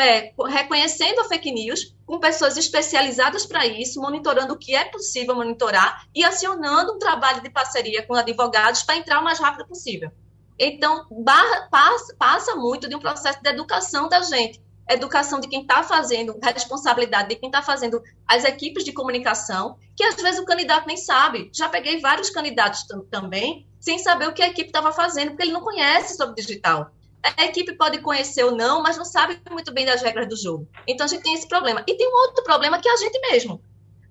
é, 0.00 0.32
reconhecendo 0.48 1.20
a 1.20 1.24
fake 1.24 1.52
news 1.52 1.94
com 2.06 2.18
pessoas 2.18 2.56
especializadas 2.56 3.44
para 3.44 3.66
isso, 3.66 4.00
monitorando 4.00 4.54
o 4.54 4.58
que 4.58 4.74
é 4.74 4.84
possível 4.84 5.34
monitorar 5.34 6.06
e 6.14 6.24
acionando 6.24 6.94
um 6.94 6.98
trabalho 6.98 7.42
de 7.42 7.50
parceria 7.50 8.02
com 8.06 8.14
advogados 8.14 8.82
para 8.82 8.96
entrar 8.96 9.20
o 9.20 9.24
mais 9.24 9.38
rápido 9.38 9.66
possível. 9.66 10.10
Então, 10.58 11.06
barra, 11.10 11.68
passa, 11.70 12.14
passa 12.18 12.54
muito 12.54 12.88
de 12.88 12.94
um 12.94 13.00
processo 13.00 13.42
de 13.42 13.48
educação 13.48 14.08
da 14.08 14.22
gente, 14.22 14.60
educação 14.88 15.40
de 15.40 15.48
quem 15.48 15.62
está 15.62 15.82
fazendo, 15.82 16.38
responsabilidade 16.42 17.30
de 17.30 17.36
quem 17.36 17.48
está 17.48 17.62
fazendo 17.62 18.02
as 18.26 18.44
equipes 18.44 18.84
de 18.84 18.92
comunicação, 18.92 19.76
que 19.96 20.04
às 20.04 20.16
vezes 20.16 20.40
o 20.40 20.44
candidato 20.44 20.86
nem 20.86 20.96
sabe. 20.96 21.50
Já 21.52 21.68
peguei 21.68 22.00
vários 22.00 22.30
candidatos 22.30 22.84
também 23.10 23.66
sem 23.80 23.98
saber 23.98 24.28
o 24.28 24.32
que 24.32 24.42
a 24.42 24.48
equipe 24.48 24.68
estava 24.68 24.92
fazendo, 24.92 25.30
porque 25.30 25.42
ele 25.42 25.52
não 25.52 25.62
conhece 25.62 26.16
sobre 26.16 26.36
digital. 26.36 26.90
A 27.22 27.44
equipe 27.44 27.76
pode 27.76 28.00
conhecer 28.00 28.44
ou 28.44 28.56
não, 28.56 28.82
mas 28.82 28.96
não 28.96 29.04
sabe 29.04 29.40
muito 29.50 29.72
bem 29.72 29.86
das 29.86 30.02
regras 30.02 30.28
do 30.28 30.36
jogo. 30.36 30.68
Então 30.86 31.06
a 31.06 31.08
gente 31.08 31.22
tem 31.22 31.34
esse 31.34 31.46
problema. 31.46 31.84
E 31.86 31.96
tem 31.96 32.08
um 32.08 32.16
outro 32.28 32.42
problema 32.42 32.80
que 32.80 32.88
é 32.88 32.92
a 32.92 32.96
gente 32.96 33.18
mesmo. 33.30 33.62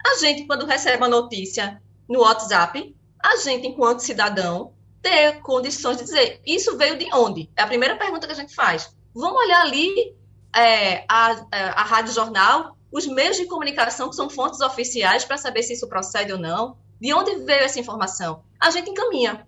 A 0.05 0.15
gente, 0.19 0.45
quando 0.47 0.65
recebe 0.65 0.97
uma 0.97 1.09
notícia 1.09 1.81
no 2.07 2.21
WhatsApp, 2.21 2.95
a 3.21 3.35
gente, 3.37 3.67
enquanto 3.67 3.99
cidadão, 3.99 4.73
ter 5.01 5.41
condições 5.41 5.97
de 5.97 6.03
dizer 6.03 6.41
isso 6.45 6.77
veio 6.77 6.97
de 6.97 7.13
onde? 7.13 7.49
É 7.55 7.63
a 7.63 7.67
primeira 7.67 7.95
pergunta 7.95 8.25
que 8.25 8.33
a 8.33 8.35
gente 8.35 8.55
faz. 8.55 8.95
Vamos 9.13 9.41
olhar 9.41 9.61
ali 9.61 10.15
é, 10.55 11.03
a, 11.07 11.35
a 11.51 11.83
Rádio 11.83 12.13
Jornal, 12.13 12.77
os 12.91 13.05
meios 13.07 13.37
de 13.37 13.45
comunicação 13.45 14.09
que 14.09 14.15
são 14.15 14.29
fontes 14.29 14.61
oficiais 14.61 15.25
para 15.25 15.37
saber 15.37 15.63
se 15.63 15.73
isso 15.73 15.87
procede 15.87 16.31
ou 16.31 16.39
não. 16.39 16.77
De 16.99 17.13
onde 17.13 17.35
veio 17.43 17.63
essa 17.63 17.79
informação? 17.79 18.43
A 18.59 18.69
gente 18.69 18.89
encaminha 18.89 19.45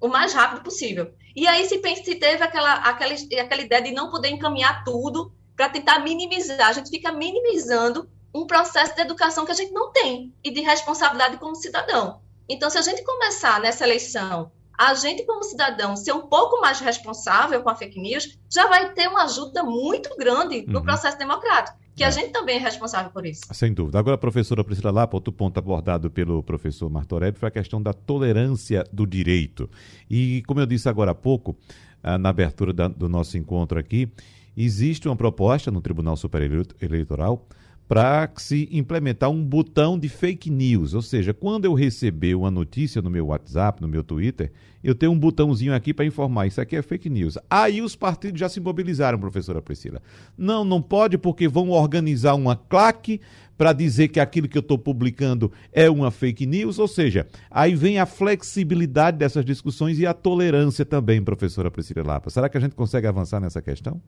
o 0.00 0.08
mais 0.08 0.32
rápido 0.32 0.62
possível. 0.62 1.12
E 1.38 1.46
aí 1.46 1.64
se, 1.68 1.80
se 2.04 2.14
teve 2.16 2.42
aquela, 2.42 2.72
aquela, 2.72 3.14
aquela 3.14 3.62
ideia 3.62 3.80
de 3.80 3.92
não 3.92 4.10
poder 4.10 4.28
encaminhar 4.28 4.82
tudo 4.82 5.32
para 5.56 5.68
tentar 5.68 6.00
minimizar, 6.00 6.66
a 6.66 6.72
gente 6.72 6.90
fica 6.90 7.12
minimizando 7.12 8.10
um 8.34 8.44
processo 8.44 8.96
de 8.96 9.02
educação 9.02 9.46
que 9.46 9.52
a 9.52 9.54
gente 9.54 9.72
não 9.72 9.92
tem 9.92 10.34
e 10.42 10.50
de 10.50 10.60
responsabilidade 10.62 11.36
como 11.36 11.54
cidadão. 11.54 12.20
Então, 12.48 12.68
se 12.68 12.76
a 12.76 12.82
gente 12.82 13.04
começar 13.04 13.60
nessa 13.60 13.84
eleição, 13.84 14.50
a 14.76 14.94
gente 14.94 15.24
como 15.24 15.44
cidadão 15.44 15.94
ser 15.94 16.10
um 16.10 16.26
pouco 16.26 16.60
mais 16.60 16.80
responsável 16.80 17.62
com 17.62 17.70
a 17.70 17.76
fake 17.76 18.00
news, 18.00 18.36
já 18.50 18.66
vai 18.66 18.92
ter 18.92 19.06
uma 19.06 19.22
ajuda 19.22 19.62
muito 19.62 20.16
grande 20.16 20.66
no 20.66 20.80
uhum. 20.80 20.84
processo 20.84 21.18
democrático 21.18 21.78
que 21.98 22.04
é. 22.04 22.06
a 22.06 22.10
gente 22.10 22.30
também 22.30 22.56
é 22.56 22.60
responsável 22.60 23.10
por 23.10 23.26
isso. 23.26 23.42
Sem 23.52 23.74
dúvida. 23.74 23.98
Agora, 23.98 24.16
professora 24.16 24.62
Priscila 24.62 24.92
Lapa, 24.92 25.16
outro 25.16 25.32
ponto 25.32 25.58
abordado 25.58 26.08
pelo 26.08 26.42
professor 26.42 26.88
Martorelli 26.88 27.36
foi 27.36 27.48
a 27.48 27.50
questão 27.50 27.82
da 27.82 27.92
tolerância 27.92 28.84
do 28.92 29.04
direito. 29.04 29.68
E, 30.08 30.42
como 30.46 30.60
eu 30.60 30.66
disse 30.66 30.88
agora 30.88 31.10
há 31.10 31.14
pouco, 31.14 31.56
ah, 32.02 32.16
na 32.16 32.28
abertura 32.28 32.72
da, 32.72 32.86
do 32.86 33.08
nosso 33.08 33.36
encontro 33.36 33.78
aqui, 33.78 34.08
existe 34.56 35.08
uma 35.08 35.16
proposta 35.16 35.70
no 35.70 35.80
Tribunal 35.80 36.16
Superior 36.16 36.64
Eleitoral 36.80 37.46
para 37.88 38.30
se 38.36 38.68
implementar 38.70 39.30
um 39.30 39.42
botão 39.42 39.98
de 39.98 40.10
fake 40.10 40.50
news. 40.50 40.92
Ou 40.92 41.00
seja, 41.00 41.32
quando 41.32 41.64
eu 41.64 41.72
receber 41.72 42.34
uma 42.34 42.50
notícia 42.50 43.00
no 43.00 43.08
meu 43.08 43.28
WhatsApp, 43.28 43.80
no 43.80 43.88
meu 43.88 44.04
Twitter, 44.04 44.52
eu 44.84 44.94
tenho 44.94 45.10
um 45.10 45.18
botãozinho 45.18 45.74
aqui 45.74 45.94
para 45.94 46.04
informar, 46.04 46.46
isso 46.46 46.60
aqui 46.60 46.76
é 46.76 46.82
fake 46.82 47.08
news. 47.08 47.38
Aí 47.48 47.80
os 47.80 47.96
partidos 47.96 48.38
já 48.38 48.48
se 48.48 48.60
mobilizaram, 48.60 49.18
professora 49.18 49.62
Priscila. 49.62 50.02
Não, 50.36 50.64
não 50.64 50.82
pode 50.82 51.16
porque 51.16 51.48
vão 51.48 51.70
organizar 51.70 52.34
uma 52.34 52.54
claque 52.54 53.20
para 53.56 53.72
dizer 53.72 54.08
que 54.08 54.20
aquilo 54.20 54.46
que 54.46 54.56
eu 54.56 54.60
estou 54.60 54.78
publicando 54.78 55.50
é 55.72 55.90
uma 55.90 56.10
fake 56.10 56.46
news, 56.46 56.78
ou 56.78 56.86
seja, 56.86 57.26
aí 57.50 57.74
vem 57.74 57.98
a 57.98 58.06
flexibilidade 58.06 59.16
dessas 59.16 59.44
discussões 59.44 59.98
e 59.98 60.06
a 60.06 60.14
tolerância 60.14 60.84
também, 60.84 61.20
professora 61.22 61.70
Priscila 61.70 62.06
Lapa. 62.06 62.30
Será 62.30 62.48
que 62.48 62.56
a 62.56 62.60
gente 62.60 62.76
consegue 62.76 63.06
avançar 63.08 63.40
nessa 63.40 63.60
questão? 63.60 64.00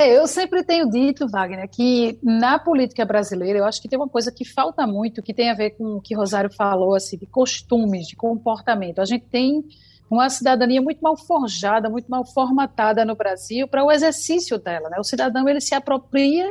É, 0.00 0.16
eu 0.16 0.26
sempre 0.26 0.64
tenho 0.64 0.88
dito, 0.88 1.28
Wagner, 1.28 1.68
que 1.68 2.18
na 2.22 2.58
política 2.58 3.04
brasileira 3.04 3.58
eu 3.58 3.66
acho 3.66 3.82
que 3.82 3.86
tem 3.86 3.98
uma 3.98 4.08
coisa 4.08 4.32
que 4.32 4.46
falta 4.46 4.86
muito, 4.86 5.22
que 5.22 5.34
tem 5.34 5.50
a 5.50 5.54
ver 5.54 5.72
com 5.72 5.96
o 5.96 6.00
que 6.00 6.14
Rosário 6.14 6.50
falou, 6.50 6.94
assim, 6.94 7.18
de 7.18 7.26
costumes, 7.26 8.06
de 8.06 8.16
comportamento. 8.16 9.00
A 9.00 9.04
gente 9.04 9.26
tem 9.26 9.62
uma 10.10 10.30
cidadania 10.30 10.80
muito 10.80 11.02
mal 11.02 11.18
forjada, 11.18 11.90
muito 11.90 12.10
mal 12.10 12.24
formatada 12.24 13.04
no 13.04 13.14
Brasil 13.14 13.68
para 13.68 13.84
o 13.84 13.92
exercício 13.92 14.56
dela. 14.58 14.88
Né? 14.88 14.96
O 14.98 15.04
cidadão 15.04 15.46
ele 15.46 15.60
se 15.60 15.74
apropria, 15.74 16.50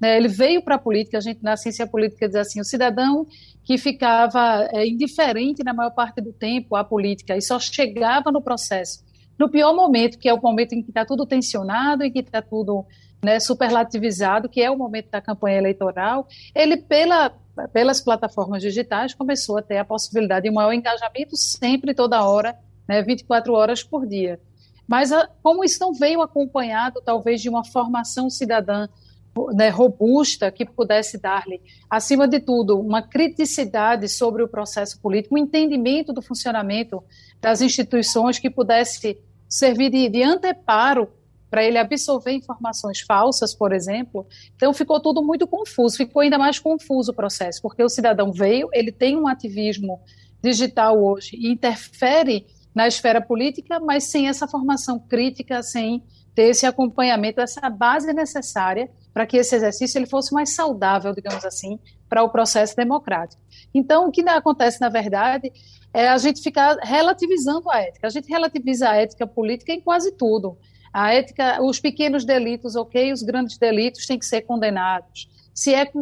né? 0.00 0.16
ele 0.16 0.26
veio 0.26 0.60
para 0.60 0.74
a 0.74 0.78
política, 0.78 1.18
a 1.18 1.20
gente 1.20 1.40
na 1.40 1.56
ciência 1.56 1.86
política 1.86 2.26
diz 2.26 2.34
assim, 2.34 2.60
o 2.60 2.64
cidadão 2.64 3.28
que 3.62 3.78
ficava 3.78 4.68
é, 4.72 4.84
indiferente 4.84 5.62
na 5.62 5.72
maior 5.72 5.92
parte 5.92 6.20
do 6.20 6.32
tempo 6.32 6.74
à 6.74 6.82
política 6.82 7.36
e 7.36 7.40
só 7.40 7.60
chegava 7.60 8.32
no 8.32 8.42
processo 8.42 9.06
no 9.38 9.48
pior 9.48 9.74
momento, 9.74 10.18
que 10.18 10.28
é 10.28 10.34
o 10.34 10.40
momento 10.40 10.72
em 10.72 10.82
que 10.82 10.90
está 10.90 11.04
tudo 11.04 11.24
tensionado, 11.24 12.02
em 12.02 12.10
que 12.10 12.20
está 12.20 12.42
tudo 12.42 12.84
né, 13.22 13.38
superlativizado, 13.40 14.48
que 14.48 14.60
é 14.62 14.70
o 14.70 14.76
momento 14.76 15.10
da 15.10 15.20
campanha 15.20 15.58
eleitoral, 15.58 16.26
ele, 16.54 16.76
pela, 16.76 17.30
pelas 17.72 18.00
plataformas 18.00 18.62
digitais, 18.62 19.14
começou 19.14 19.58
a 19.58 19.62
ter 19.62 19.78
a 19.78 19.84
possibilidade 19.84 20.44
de 20.44 20.50
um 20.50 20.54
maior 20.54 20.72
engajamento 20.72 21.36
sempre, 21.36 21.94
toda 21.94 22.24
hora, 22.28 22.56
né, 22.88 23.02
24 23.02 23.52
horas 23.52 23.82
por 23.82 24.06
dia. 24.06 24.40
Mas 24.86 25.12
a, 25.12 25.28
como 25.42 25.64
isso 25.64 25.78
não 25.80 25.92
veio 25.92 26.22
acompanhado, 26.22 27.02
talvez, 27.04 27.40
de 27.40 27.48
uma 27.48 27.64
formação 27.64 28.30
cidadã 28.30 28.88
né, 29.54 29.68
robusta 29.68 30.50
que 30.50 30.64
pudesse 30.64 31.18
dar-lhe, 31.18 31.60
acima 31.88 32.26
de 32.26 32.40
tudo, 32.40 32.80
uma 32.80 33.02
criticidade 33.02 34.08
sobre 34.08 34.42
o 34.42 34.48
processo 34.48 35.00
político, 35.00 35.34
um 35.34 35.38
entendimento 35.38 36.12
do 36.12 36.22
funcionamento 36.22 37.02
das 37.40 37.60
instituições 37.60 38.38
que 38.38 38.50
pudesse 38.50 39.18
servir 39.48 39.90
de, 39.90 40.08
de 40.08 40.22
anteparo 40.22 41.08
para 41.50 41.64
ele 41.64 41.78
absorver 41.78 42.32
informações 42.32 43.00
falsas, 43.00 43.54
por 43.54 43.72
exemplo. 43.72 44.26
Então 44.54 44.72
ficou 44.72 45.00
tudo 45.00 45.22
muito 45.22 45.46
confuso, 45.46 45.96
ficou 45.96 46.22
ainda 46.22 46.38
mais 46.38 46.58
confuso 46.58 47.12
o 47.12 47.14
processo, 47.14 47.62
porque 47.62 47.82
o 47.82 47.88
cidadão 47.88 48.30
veio, 48.32 48.68
ele 48.72 48.92
tem 48.92 49.16
um 49.16 49.26
ativismo 49.26 50.00
digital 50.42 51.02
hoje 51.02 51.36
e 51.36 51.50
interfere 51.50 52.46
na 52.74 52.86
esfera 52.86 53.20
política, 53.20 53.80
mas 53.80 54.04
sem 54.04 54.28
essa 54.28 54.46
formação 54.46 54.98
crítica, 54.98 55.62
sem 55.62 56.02
ter 56.34 56.50
esse 56.50 56.66
acompanhamento, 56.66 57.40
essa 57.40 57.68
base 57.68 58.12
necessária 58.12 58.88
para 59.12 59.26
que 59.26 59.36
esse 59.36 59.56
exercício 59.56 59.98
ele 59.98 60.06
fosse 60.06 60.32
mais 60.32 60.54
saudável, 60.54 61.12
digamos 61.12 61.44
assim, 61.44 61.80
para 62.08 62.22
o 62.22 62.28
processo 62.28 62.76
democrático. 62.76 63.42
Então, 63.74 64.06
o 64.06 64.12
que 64.12 64.20
acontece, 64.28 64.80
na 64.80 64.88
verdade, 64.88 65.52
é 65.92 66.08
a 66.08 66.18
gente 66.18 66.42
ficar 66.42 66.76
relativizando 66.82 67.70
a 67.70 67.80
ética. 67.80 68.06
A 68.06 68.10
gente 68.10 68.28
relativiza 68.28 68.88
a 68.88 68.96
ética 68.96 69.26
política 69.26 69.72
em 69.72 69.80
quase 69.80 70.12
tudo. 70.12 70.56
A 70.92 71.12
ética, 71.12 71.62
os 71.62 71.80
pequenos 71.80 72.24
delitos, 72.24 72.76
ok, 72.76 73.12
os 73.12 73.22
grandes 73.22 73.58
delitos 73.58 74.06
têm 74.06 74.18
que 74.18 74.26
ser 74.26 74.42
condenados. 74.42 75.28
Se 75.54 75.74
é 75.74 75.84
com 75.84 76.00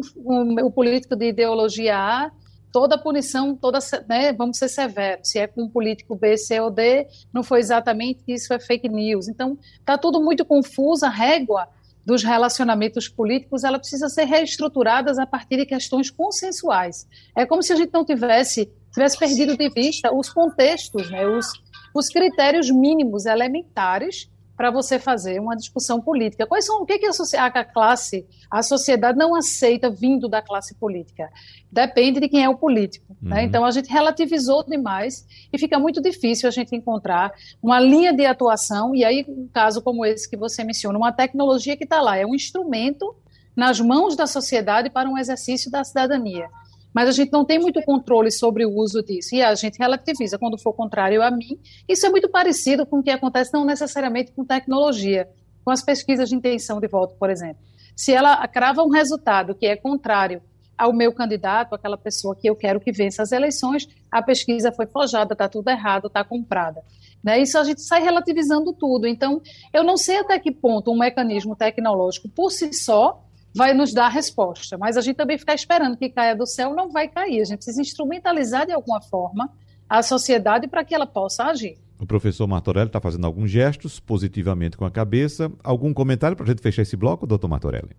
o 0.63 0.71
político 0.71 1.15
de 1.15 1.29
ideologia 1.29 1.97
A, 1.97 2.31
toda 2.71 2.97
punição, 2.97 3.55
toda, 3.55 3.79
né, 4.07 4.31
vamos 4.33 4.57
ser 4.57 4.69
severos. 4.69 5.29
Se 5.29 5.39
é 5.39 5.47
com 5.47 5.63
um 5.63 5.69
político 5.69 6.15
B, 6.15 6.37
C 6.37 6.59
ou 6.59 6.69
D, 6.69 7.07
não 7.33 7.43
foi 7.43 7.59
exatamente 7.59 8.21
isso, 8.27 8.53
é 8.53 8.59
fake 8.59 8.87
news. 8.87 9.27
Então, 9.27 9.57
está 9.79 9.97
tudo 9.97 10.21
muito 10.21 10.45
confuso, 10.45 11.05
a 11.05 11.09
régua 11.09 11.67
dos 12.05 12.23
relacionamentos 12.23 13.09
políticos, 13.09 13.65
ela 13.65 13.77
precisa 13.77 14.07
ser 14.07 14.23
reestruturada 14.23 15.11
a 15.21 15.25
partir 15.25 15.57
de 15.57 15.65
questões 15.65 16.09
consensuais. 16.09 17.05
É 17.35 17.45
como 17.45 17.61
se 17.61 17.73
a 17.73 17.75
gente 17.75 17.91
não 17.91 18.05
tivesse 18.05 18.71
tivesse 18.97 19.17
perdido 19.17 19.55
de 19.55 19.69
vista 19.69 20.11
os 20.11 20.27
contextos, 20.27 21.11
né, 21.11 21.27
os, 21.27 21.45
os 21.93 22.09
critérios 22.09 22.71
mínimos 22.71 23.27
elementares 23.27 24.27
para 24.55 24.71
você 24.71 24.97
fazer 24.97 25.39
uma 25.39 25.55
discussão 25.55 26.01
política. 26.01 26.47
Quais 26.47 26.65
são 26.65 26.81
o 26.81 26.85
que, 26.85 26.97
que 26.97 27.05
a, 27.05 27.45
a 27.45 27.63
classe, 27.63 28.25
a 28.49 28.63
sociedade 28.63 29.15
não 29.15 29.35
aceita 29.35 29.87
vindo 29.87 30.27
da 30.27 30.41
classe 30.41 30.73
política? 30.73 31.29
Depende 31.71 32.19
de 32.19 32.27
quem 32.27 32.43
é 32.43 32.49
o 32.49 32.57
político. 32.57 33.05
Né? 33.09 33.17
Uhum. 33.21 33.29
Né? 33.29 33.43
Então 33.43 33.63
a 33.63 33.69
gente 33.69 33.87
relativizou 33.87 34.65
demais 34.65 35.27
e 35.53 35.59
fica 35.59 35.77
muito 35.77 36.01
difícil 36.01 36.49
a 36.49 36.51
gente 36.51 36.75
encontrar 36.75 37.31
uma 37.61 37.79
linha 37.79 38.11
de 38.11 38.25
atuação. 38.25 38.95
E 38.95 39.05
aí, 39.05 39.23
um 39.29 39.47
caso 39.53 39.79
como 39.79 40.03
esse 40.03 40.27
que 40.27 40.35
você 40.35 40.63
menciona, 40.63 40.97
uma 40.97 41.11
tecnologia 41.11 41.77
que 41.77 41.83
está 41.83 42.01
lá, 42.01 42.17
é 42.17 42.25
um 42.25 42.33
instrumento 42.33 43.15
nas 43.55 43.79
mãos 43.79 44.15
da 44.15 44.25
sociedade 44.25 44.89
para 44.89 45.07
um 45.07 45.19
exercício 45.19 45.69
da 45.69 45.83
cidadania 45.83 46.49
mas 46.97 47.07
a 47.07 47.11
gente 47.11 47.31
não 47.31 47.45
tem 47.45 47.59
muito 47.59 47.79
controle 47.83 48.31
sobre 48.31 48.65
o 48.65 48.71
uso 48.71 49.03
disso. 49.03 49.35
E 49.35 49.43
a 49.43 49.53
gente 49.53 49.77
relativiza 49.77 50.39
quando 50.39 50.57
for 50.57 50.73
contrário 50.73 51.21
a 51.21 51.29
mim. 51.29 51.59
Isso 51.87 52.07
é 52.07 52.09
muito 52.09 52.27
parecido 52.27 52.87
com 52.87 52.97
o 52.97 53.03
que 53.03 53.11
acontece 53.11 53.53
não 53.53 53.63
necessariamente 53.63 54.31
com 54.31 54.43
tecnologia, 54.43 55.29
com 55.63 55.69
as 55.69 55.83
pesquisas 55.83 56.27
de 56.27 56.33
intenção 56.33 56.79
de 56.79 56.87
voto, 56.87 57.13
por 57.19 57.29
exemplo. 57.29 57.61
Se 57.95 58.11
ela 58.11 58.47
crava 58.47 58.81
um 58.81 58.89
resultado 58.89 59.53
que 59.53 59.67
é 59.67 59.75
contrário 59.75 60.41
ao 60.75 60.91
meu 60.91 61.13
candidato, 61.13 61.75
aquela 61.75 61.99
pessoa 61.99 62.35
que 62.35 62.49
eu 62.49 62.55
quero 62.55 62.79
que 62.79 62.91
vença 62.91 63.21
as 63.21 63.31
eleições, 63.31 63.87
a 64.11 64.23
pesquisa 64.23 64.71
foi 64.71 64.87
forjada, 64.87 65.33
está 65.33 65.47
tudo 65.47 65.69
errado, 65.69 66.07
está 66.07 66.23
comprada. 66.23 66.81
Né? 67.23 67.39
Isso 67.39 67.59
a 67.59 67.63
gente 67.63 67.81
sai 67.83 68.01
relativizando 68.01 68.73
tudo. 68.73 69.05
Então, 69.05 69.39
eu 69.71 69.83
não 69.83 69.97
sei 69.97 70.17
até 70.17 70.39
que 70.39 70.51
ponto 70.51 70.91
um 70.91 70.97
mecanismo 70.97 71.55
tecnológico 71.55 72.27
por 72.27 72.49
si 72.49 72.73
só 72.73 73.23
vai 73.57 73.73
nos 73.73 73.91
dar 73.93 74.05
a 74.05 74.09
resposta. 74.09 74.77
Mas 74.77 74.95
a 74.95 75.01
gente 75.01 75.15
também 75.15 75.37
ficar 75.37 75.55
esperando 75.55 75.97
que 75.97 76.09
caia 76.09 76.35
do 76.35 76.45
céu 76.45 76.75
não 76.75 76.91
vai 76.91 77.07
cair. 77.07 77.41
A 77.41 77.45
gente 77.45 77.57
precisa 77.57 77.81
instrumentalizar 77.81 78.67
de 78.67 78.71
alguma 78.71 79.01
forma 79.01 79.51
a 79.89 80.03
sociedade 80.03 80.67
para 80.67 80.85
que 80.85 80.93
ela 80.93 81.07
possa 81.07 81.45
agir. 81.45 81.77
O 81.99 82.05
professor 82.05 82.45
Martorelli 82.45 82.87
está 82.87 83.01
fazendo 83.01 83.25
alguns 83.25 83.49
gestos 83.49 83.99
positivamente 83.99 84.77
com 84.77 84.85
a 84.85 84.91
cabeça. 84.91 85.51
Algum 85.63 85.91
comentário 85.91 86.37
para 86.37 86.45
a 86.45 86.49
gente 86.49 86.61
fechar 86.61 86.83
esse 86.83 86.95
bloco, 86.95 87.25
doutor 87.25 87.47
Martorelli? 87.47 87.95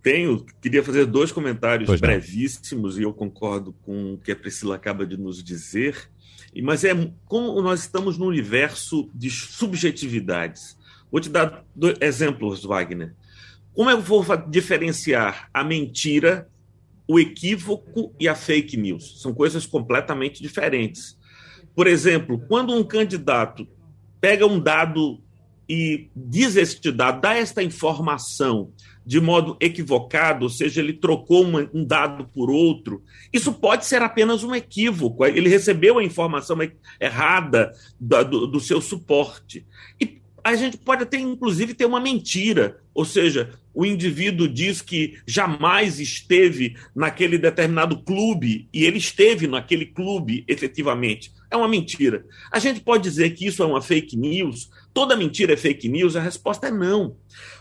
Tenho. 0.00 0.46
Queria 0.60 0.84
fazer 0.84 1.04
dois 1.04 1.32
comentários 1.32 1.88
pois 1.88 2.00
brevíssimos 2.00 2.94
não. 2.94 3.02
e 3.02 3.04
eu 3.04 3.12
concordo 3.12 3.72
com 3.82 4.14
o 4.14 4.18
que 4.18 4.30
a 4.30 4.36
Priscila 4.36 4.76
acaba 4.76 5.04
de 5.04 5.16
nos 5.16 5.42
dizer. 5.42 6.08
Mas 6.62 6.84
é 6.84 6.94
como 7.26 7.60
nós 7.60 7.80
estamos 7.80 8.16
num 8.16 8.26
universo 8.26 9.10
de 9.12 9.28
subjetividades. 9.30 10.78
Vou 11.10 11.20
te 11.20 11.28
dar 11.28 11.64
dois 11.74 11.96
exemplos, 12.00 12.64
Wagner. 12.64 13.14
Como 13.76 13.90
eu 13.90 14.00
vou 14.00 14.24
diferenciar 14.48 15.50
a 15.52 15.62
mentira, 15.62 16.48
o 17.06 17.20
equívoco 17.20 18.14
e 18.18 18.26
a 18.26 18.34
fake 18.34 18.74
news? 18.74 19.20
São 19.20 19.34
coisas 19.34 19.66
completamente 19.66 20.42
diferentes. 20.42 21.18
Por 21.74 21.86
exemplo, 21.86 22.42
quando 22.48 22.74
um 22.74 22.82
candidato 22.82 23.68
pega 24.18 24.46
um 24.46 24.58
dado 24.58 25.22
e 25.68 26.08
diz 26.16 26.56
este 26.56 26.90
dado, 26.90 27.20
dá 27.20 27.34
esta 27.34 27.62
informação 27.62 28.72
de 29.04 29.20
modo 29.20 29.58
equivocado, 29.60 30.44
ou 30.44 30.50
seja, 30.50 30.80
ele 30.80 30.94
trocou 30.94 31.44
um 31.44 31.84
dado 31.84 32.26
por 32.28 32.50
outro, 32.50 33.04
isso 33.30 33.52
pode 33.52 33.84
ser 33.84 34.00
apenas 34.00 34.42
um 34.42 34.54
equívoco. 34.54 35.24
Ele 35.26 35.50
recebeu 35.50 35.98
a 35.98 36.04
informação 36.04 36.56
errada 36.98 37.72
do, 38.00 38.46
do 38.46 38.58
seu 38.58 38.80
suporte. 38.80 39.66
E 40.00 40.22
a 40.54 40.56
gente 40.56 40.76
pode 40.76 41.02
até, 41.02 41.18
inclusive, 41.18 41.74
ter 41.74 41.86
uma 41.86 41.98
mentira, 41.98 42.78
ou 42.94 43.04
seja, 43.04 43.50
o 43.74 43.84
indivíduo 43.84 44.48
diz 44.48 44.80
que 44.80 45.18
jamais 45.26 45.98
esteve 45.98 46.76
naquele 46.94 47.36
determinado 47.36 48.00
clube 48.02 48.68
e 48.72 48.84
ele 48.84 48.98
esteve 48.98 49.48
naquele 49.48 49.86
clube 49.86 50.44
efetivamente. 50.46 51.32
É 51.50 51.56
uma 51.56 51.66
mentira. 51.66 52.24
A 52.52 52.58
gente 52.58 52.80
pode 52.80 53.02
dizer 53.02 53.30
que 53.30 53.46
isso 53.46 53.62
é 53.62 53.66
uma 53.66 53.82
fake 53.82 54.16
news? 54.16 54.70
Toda 54.94 55.16
mentira 55.16 55.54
é 55.54 55.56
fake 55.56 55.88
news? 55.88 56.14
A 56.14 56.20
resposta 56.20 56.68
é 56.68 56.70
não. 56.70 57.16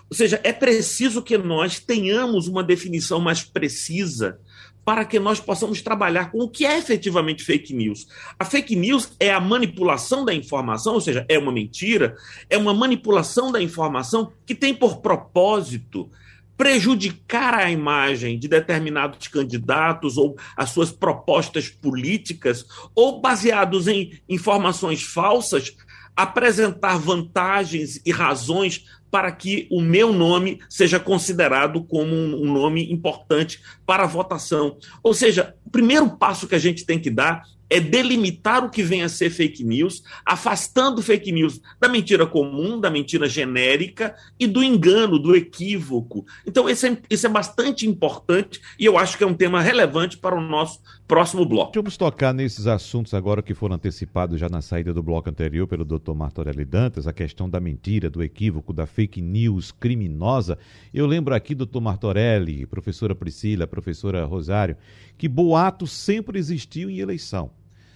Ou 0.10 0.16
seja, 0.16 0.40
é 0.44 0.54
preciso 0.54 1.24
que 1.24 1.38
nós 1.38 1.80
tenhamos 1.80 2.48
uma 2.48 2.64
definição 2.64 3.20
mais 3.20 3.44
precisa 3.44 4.40
para 4.86 5.04
que 5.04 5.20
nós 5.20 5.40
possamos 5.40 5.82
trabalhar 5.82 6.32
com 6.32 6.38
o 6.38 6.50
que 6.50 6.66
é 6.66 6.78
efetivamente 6.78 7.44
fake 7.44 7.74
news. 7.74 8.08
A 8.38 8.46
fake 8.46 8.76
news 8.76 9.12
é 9.20 9.34
a 9.34 9.40
manipulação 9.40 10.24
da 10.24 10.34
informação, 10.34 10.94
ou 10.94 11.02
seja, 11.02 11.26
é 11.28 11.40
uma 11.40 11.52
mentira, 11.52 12.16
é 12.50 12.58
uma 12.58 12.74
manipulação 12.74 13.52
da 13.52 13.60
informação 13.62 14.32
que 14.46 14.54
tem 14.54 14.76
por 14.76 14.98
propósito 14.98 16.10
prejudicar 16.58 17.54
a 17.54 17.70
imagem 17.70 18.40
de 18.40 18.48
determinados 18.48 19.28
candidatos 19.28 20.18
ou 20.18 20.38
as 20.56 20.70
suas 20.70 20.92
propostas 20.92 21.68
políticas, 21.68 22.66
ou 22.94 23.20
baseados 23.20 23.88
em 23.88 24.20
informações 24.30 25.04
falsas, 25.04 25.76
apresentar 26.16 26.98
vantagens 26.98 28.02
e 28.06 28.12
razões 28.12 28.86
para 29.12 29.32
que 29.32 29.68
o 29.72 29.82
meu 29.82 30.12
nome 30.12 30.60
seja 30.70 31.00
considerado 31.00 31.84
como 31.84 32.14
um, 32.14 32.52
nome 32.52 32.92
importante 32.92 33.62
para 33.86 34.04
a 34.04 34.08
votação. 34.08 34.78
Ou 35.02 35.14
seja, 35.14 35.56
o 35.66 35.70
primeiro 35.70 36.10
passo 36.18 36.48
que 36.48 36.56
a 36.56 36.60
gente 36.60 36.86
tem 36.86 37.00
que 37.00 37.10
dar 37.10 37.44
é 37.70 37.80
delimitar 37.80 38.64
o 38.64 38.70
que 38.70 38.84
vem 38.84 39.02
a 39.02 39.10
ser 39.10 39.30
fake 39.30 39.64
news, 39.64 40.04
afastando 40.26 41.02
fake 41.02 41.32
news 41.32 41.60
da 41.80 41.88
mentira 41.88 42.28
comum, 42.28 42.80
da 42.80 42.90
mentira 42.90 43.28
genérica 43.28 44.16
e 44.40 44.46
do 44.46 44.64
engano, 44.64 45.18
do 45.18 45.36
equívoco. 45.36 46.26
Então, 46.46 46.70
isso 46.70 46.86
é, 46.86 46.98
isso 47.10 47.26
é 47.26 47.30
bastante 47.30 47.88
importante 47.88 48.62
e 48.78 48.86
eu 48.86 48.98
acho 48.98 49.18
que 49.18 49.24
é 49.24 49.28
um 49.28 49.34
tema 49.34 49.62
relevante 49.62 50.18
para 50.18 50.36
o 50.36 50.42
nosso 50.42 50.80
próximo 51.08 51.46
bloco. 51.46 51.72
Vamos 51.76 51.98
tocar 51.98 52.34
nesses 52.34 52.68
assuntos 52.68 53.14
agora 53.14 53.42
que 53.42 53.54
foram 53.54 53.76
antecipados 53.76 54.40
já 54.40 54.50
na 54.50 54.62
saída 54.62 54.94
do 54.94 55.04
bloco 55.04 55.30
anterior 55.30 55.68
pelo 55.68 55.86
Dr. 55.86 56.14
Martorelli 56.14 56.66
Dantas, 56.66 57.08
a 57.08 57.14
questão 57.14 57.50
da 57.50 57.60
mentira, 57.60 58.10
do 58.10 58.24
equívoco, 58.24 58.74
da 58.74 58.86
fake 58.86 59.22
news 59.22 59.72
criminosa. 59.72 60.58
Eu 60.94 61.06
lembro 61.06 61.36
aqui, 61.36 61.54
doutor 61.54 61.82
Martorelli, 61.82 62.66
professora 62.66 63.14
Priscila, 63.14 63.68
professora 63.68 64.26
Rosário, 64.26 64.78
que 65.18 65.28
boato 65.28 65.86
sempre 65.86 66.40
existiu 66.40 66.90
em 66.90 67.00
eleição. 67.00 67.52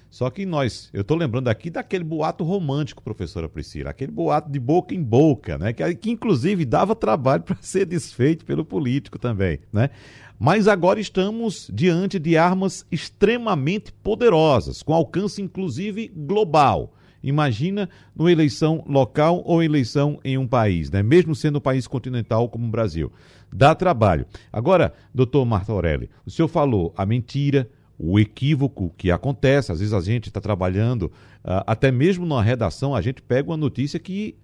Só 0.09 0.27
que 0.31 0.43
nós, 0.43 0.89
eu 0.91 1.01
estou 1.01 1.15
lembrando 1.15 1.49
aqui 1.49 1.69
daquele 1.69 2.03
boato 2.03 2.43
romântico, 2.43 3.03
professora 3.03 3.47
Priscila, 3.47 3.91
aquele 3.91 4.11
boato 4.11 4.51
de 4.51 4.59
boca 4.59 4.95
em 4.95 5.03
boca, 5.03 5.55
né? 5.57 5.71
Que, 5.71 5.95
que 5.95 6.09
inclusive 6.09 6.65
dava 6.65 6.95
trabalho 6.95 7.43
para 7.45 7.57
ser 7.61 7.85
desfeito 7.85 8.43
pelo 8.43 8.65
político 8.65 9.19
também, 9.19 9.59
né? 9.71 9.91
Mas 10.39 10.69
agora 10.69 11.01
estamos 11.01 11.69
diante 11.73 12.17
de 12.17 12.37
armas 12.37 12.85
extremamente 12.89 13.91
poderosas, 13.91 14.81
com 14.81 14.93
alcance 14.93 15.41
inclusive 15.41 16.07
global. 16.15 16.93
Imagina 17.21 17.89
numa 18.15 18.31
eleição 18.31 18.81
local 18.87 19.43
ou 19.45 19.61
eleição 19.61 20.17
em 20.23 20.37
um 20.37 20.47
país, 20.47 20.89
né? 20.89 21.03
mesmo 21.03 21.35
sendo 21.35 21.57
um 21.57 21.61
país 21.61 21.85
continental 21.87 22.47
como 22.47 22.65
o 22.65 22.71
Brasil. 22.71 23.11
Dá 23.51 23.75
trabalho. 23.75 24.25
Agora, 24.49 24.93
doutor 25.13 25.43
Marta 25.43 25.73
Aureli, 25.73 26.09
o 26.25 26.31
senhor 26.31 26.47
falou 26.47 26.93
a 26.95 27.05
mentira, 27.05 27.69
o 27.97 28.17
equívoco 28.17 28.93
que 28.97 29.11
acontece. 29.11 29.73
Às 29.73 29.79
vezes 29.79 29.93
a 29.93 29.99
gente 29.99 30.29
está 30.29 30.39
trabalhando, 30.39 31.07
uh, 31.43 31.67
até 31.67 31.91
mesmo 31.91 32.25
na 32.25 32.41
redação, 32.41 32.95
a 32.95 33.01
gente 33.01 33.21
pega 33.21 33.49
uma 33.49 33.57
notícia 33.57 33.99
que 33.99 34.37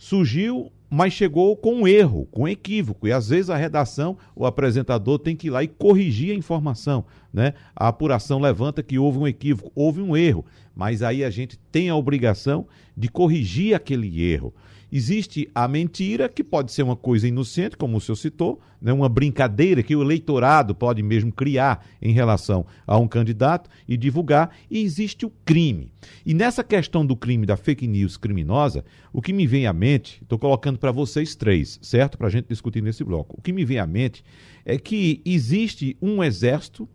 surgiu, 0.00 0.72
mas 0.88 1.12
chegou 1.12 1.54
com 1.54 1.74
um 1.74 1.86
erro, 1.86 2.26
com 2.32 2.44
um 2.44 2.48
equívoco. 2.48 3.06
E 3.06 3.12
às 3.12 3.28
vezes 3.28 3.50
a 3.50 3.56
redação, 3.56 4.16
o 4.34 4.46
apresentador 4.46 5.18
tem 5.18 5.36
que 5.36 5.48
ir 5.48 5.50
lá 5.50 5.62
e 5.62 5.68
corrigir 5.68 6.32
a 6.32 6.38
informação. 6.38 7.04
Né? 7.30 7.52
A 7.76 7.88
apuração 7.88 8.40
levanta 8.40 8.82
que 8.82 8.98
houve 8.98 9.18
um 9.18 9.28
equívoco, 9.28 9.70
houve 9.74 10.00
um 10.00 10.16
erro. 10.16 10.44
Mas 10.74 11.02
aí 11.02 11.22
a 11.22 11.28
gente 11.28 11.58
tem 11.70 11.90
a 11.90 11.96
obrigação 11.96 12.66
de 12.96 13.08
corrigir 13.08 13.74
aquele 13.74 14.24
erro. 14.24 14.54
Existe 14.92 15.48
a 15.54 15.68
mentira, 15.68 16.28
que 16.28 16.42
pode 16.42 16.72
ser 16.72 16.82
uma 16.82 16.96
coisa 16.96 17.28
inocente, 17.28 17.76
como 17.76 17.96
o 17.96 18.00
senhor 18.00 18.16
citou, 18.16 18.60
né? 18.80 18.92
uma 18.92 19.08
brincadeira 19.08 19.82
que 19.82 19.94
o 19.94 20.02
eleitorado 20.02 20.74
pode 20.74 21.02
mesmo 21.02 21.30
criar 21.30 21.86
em 22.02 22.12
relação 22.12 22.66
a 22.86 22.98
um 22.98 23.06
candidato 23.06 23.70
e 23.86 23.96
divulgar, 23.96 24.50
e 24.70 24.80
existe 24.80 25.24
o 25.24 25.32
crime. 25.44 25.92
E 26.26 26.34
nessa 26.34 26.64
questão 26.64 27.04
do 27.06 27.14
crime, 27.14 27.46
da 27.46 27.56
fake 27.56 27.86
news 27.86 28.16
criminosa, 28.16 28.84
o 29.12 29.22
que 29.22 29.32
me 29.32 29.46
vem 29.46 29.66
à 29.66 29.72
mente, 29.72 30.20
estou 30.22 30.38
colocando 30.38 30.78
para 30.78 30.90
vocês 30.90 31.34
três, 31.34 31.78
certo? 31.82 32.18
Para 32.18 32.26
a 32.26 32.30
gente 32.30 32.48
discutir 32.48 32.82
nesse 32.82 33.04
bloco. 33.04 33.36
O 33.38 33.42
que 33.42 33.52
me 33.52 33.64
vem 33.64 33.78
à 33.78 33.86
mente 33.86 34.24
é 34.64 34.78
que 34.78 35.20
existe 35.24 35.96
um 36.02 36.22
exército, 36.22 36.88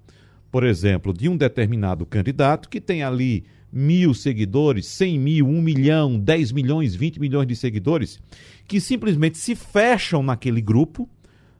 por 0.51 0.63
exemplo, 0.63 1.13
de 1.13 1.29
um 1.29 1.37
determinado 1.37 2.05
candidato 2.05 2.69
que 2.69 2.81
tem 2.81 3.03
ali 3.03 3.45
mil 3.75 4.13
seguidores, 4.13 4.87
100 4.87 5.19
mil, 5.19 5.47
1 5.49 5.61
milhão, 5.61 6.17
10 6.17 6.53
milhões, 6.53 6.95
20 6.95 7.19
milhões 7.19 7.45
de 7.45 7.57
seguidores, 7.57 8.21
que 8.65 8.79
simplesmente 8.79 9.37
se 9.37 9.53
fecham 9.53 10.23
naquele 10.23 10.61
grupo, 10.61 11.09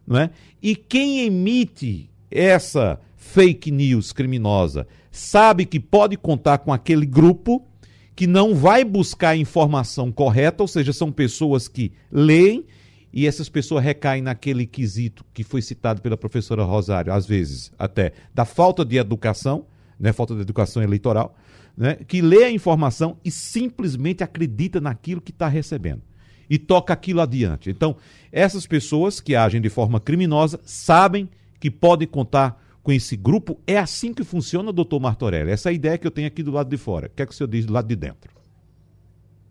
não 0.08 0.18
é? 0.18 0.30
E 0.64 0.78
quem 0.78 1.26
emite 1.26 2.10
essa 2.32 3.02
fake 3.18 3.70
news 3.70 4.14
criminosa 4.14 4.88
sabe 5.12 5.66
que 5.66 5.80
pode 5.80 6.16
contar 6.16 6.60
com 6.60 6.72
aquele 6.72 7.06
grupo 7.06 7.68
que 8.16 8.26
não 8.26 8.56
vai 8.56 8.86
buscar 8.86 9.32
a 9.32 9.38
informação 9.38 10.10
correta, 10.10 10.64
ou 10.64 10.68
seja, 10.70 10.94
são 10.94 11.12
pessoas 11.12 11.68
que 11.68 11.92
leem 12.10 12.66
e 13.12 13.28
essas 13.28 13.50
pessoas 13.50 13.84
recaem 13.84 14.22
naquele 14.22 14.66
quesito 14.66 15.26
que 15.34 15.44
foi 15.44 15.62
citado 15.62 16.02
pela 16.02 16.16
professora 16.16 16.64
Rosário, 16.64 17.12
às 17.12 17.26
vezes 17.26 17.74
até 17.78 18.14
da 18.34 18.46
falta 18.46 18.86
de 18.86 18.96
educação, 18.98 19.66
né, 20.00 20.14
falta 20.14 20.34
de 20.34 20.42
educação 20.42 20.82
eleitoral, 20.82 21.36
né, 21.78 21.96
que 22.08 22.22
lê 22.22 22.44
a 22.44 22.52
informação 22.52 23.18
e 23.24 23.32
simplesmente 23.32 24.24
acredita 24.24 24.80
naquilo 24.80 25.22
que 25.22 25.32
está 25.32 25.48
recebendo. 25.48 26.02
e 26.48 26.60
toca 26.60 26.94
aquilo 26.94 27.22
adiante. 27.22 27.72
Então, 27.72 27.96
essas 28.32 28.68
pessoas 28.68 29.20
que 29.20 29.36
agem 29.36 29.60
de 29.60 29.68
forma 29.68 30.00
criminosa 30.00 30.60
sabem 30.64 31.28
que 31.60 31.72
podem 31.72 32.08
contar 32.08 32.64
com 32.84 32.92
esse 32.92 33.18
grupo. 33.18 33.60
É 33.66 33.80
assim 33.80 34.14
que 34.14 34.24
funciona, 34.24 34.72
doutor 34.72 35.00
Martorelli. 35.00 35.50
Essa 35.50 35.70
é 35.70 35.72
a 35.72 35.74
ideia 35.74 35.98
que 35.98 36.06
eu 36.06 36.12
tenho 36.12 36.28
aqui 36.28 36.44
do 36.44 36.52
lado 36.52 36.70
de 36.70 36.78
fora. 36.78 37.08
O 37.08 37.10
que 37.10 37.24
é 37.24 37.26
que 37.26 37.32
o 37.32 37.36
senhor 37.36 37.50
diz 37.50 37.66
do 37.66 37.74
lado 37.74 37.88
de 37.88 37.96
dentro? 37.96 38.32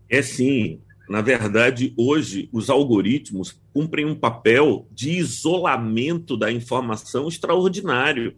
É 0.09 0.23
sim. 0.23 0.79
Na 1.09 1.21
verdade, 1.21 1.93
hoje, 1.97 2.49
os 2.53 2.71
algoritmos 2.71 3.61
cumprem 3.73 4.07
um 4.07 4.15
papel 4.15 4.87
de 4.93 5.11
isolamento 5.11 6.37
da 6.37 6.53
informação 6.53 7.27
extraordinário. 7.27 8.35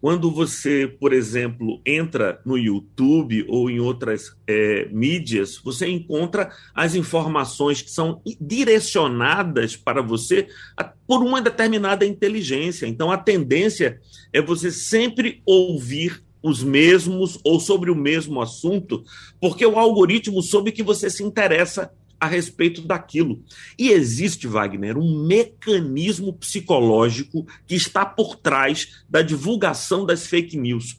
Quando 0.00 0.30
você, 0.30 0.86
por 0.86 1.12
exemplo, 1.12 1.80
entra 1.84 2.40
no 2.44 2.56
YouTube 2.56 3.44
ou 3.48 3.68
em 3.68 3.80
outras 3.80 4.36
é, 4.46 4.88
mídias, 4.92 5.58
você 5.58 5.88
encontra 5.88 6.50
as 6.72 6.94
informações 6.94 7.82
que 7.82 7.90
são 7.90 8.22
direcionadas 8.40 9.76
para 9.76 10.00
você 10.00 10.46
por 11.06 11.22
uma 11.22 11.42
determinada 11.42 12.06
inteligência. 12.06 12.86
Então, 12.86 13.10
a 13.10 13.18
tendência 13.18 14.00
é 14.32 14.40
você 14.40 14.70
sempre 14.70 15.42
ouvir 15.44 16.22
os 16.40 16.62
mesmos 16.62 17.38
ou 17.42 17.58
sobre 17.58 17.90
o 17.90 17.96
mesmo 17.96 18.40
assunto, 18.40 19.02
porque 19.40 19.66
o 19.66 19.78
algoritmo 19.78 20.40
soube 20.42 20.70
que 20.70 20.82
você 20.82 21.10
se 21.10 21.22
interessa 21.24 21.90
a 22.20 22.26
respeito 22.26 22.82
daquilo. 22.82 23.42
E 23.78 23.90
existe, 23.90 24.46
Wagner, 24.46 24.98
um 24.98 25.26
mecanismo 25.26 26.32
psicológico 26.32 27.46
que 27.66 27.74
está 27.74 28.04
por 28.04 28.36
trás 28.36 29.02
da 29.08 29.22
divulgação 29.22 30.04
das 30.04 30.26
fake 30.26 30.56
news. 30.56 30.96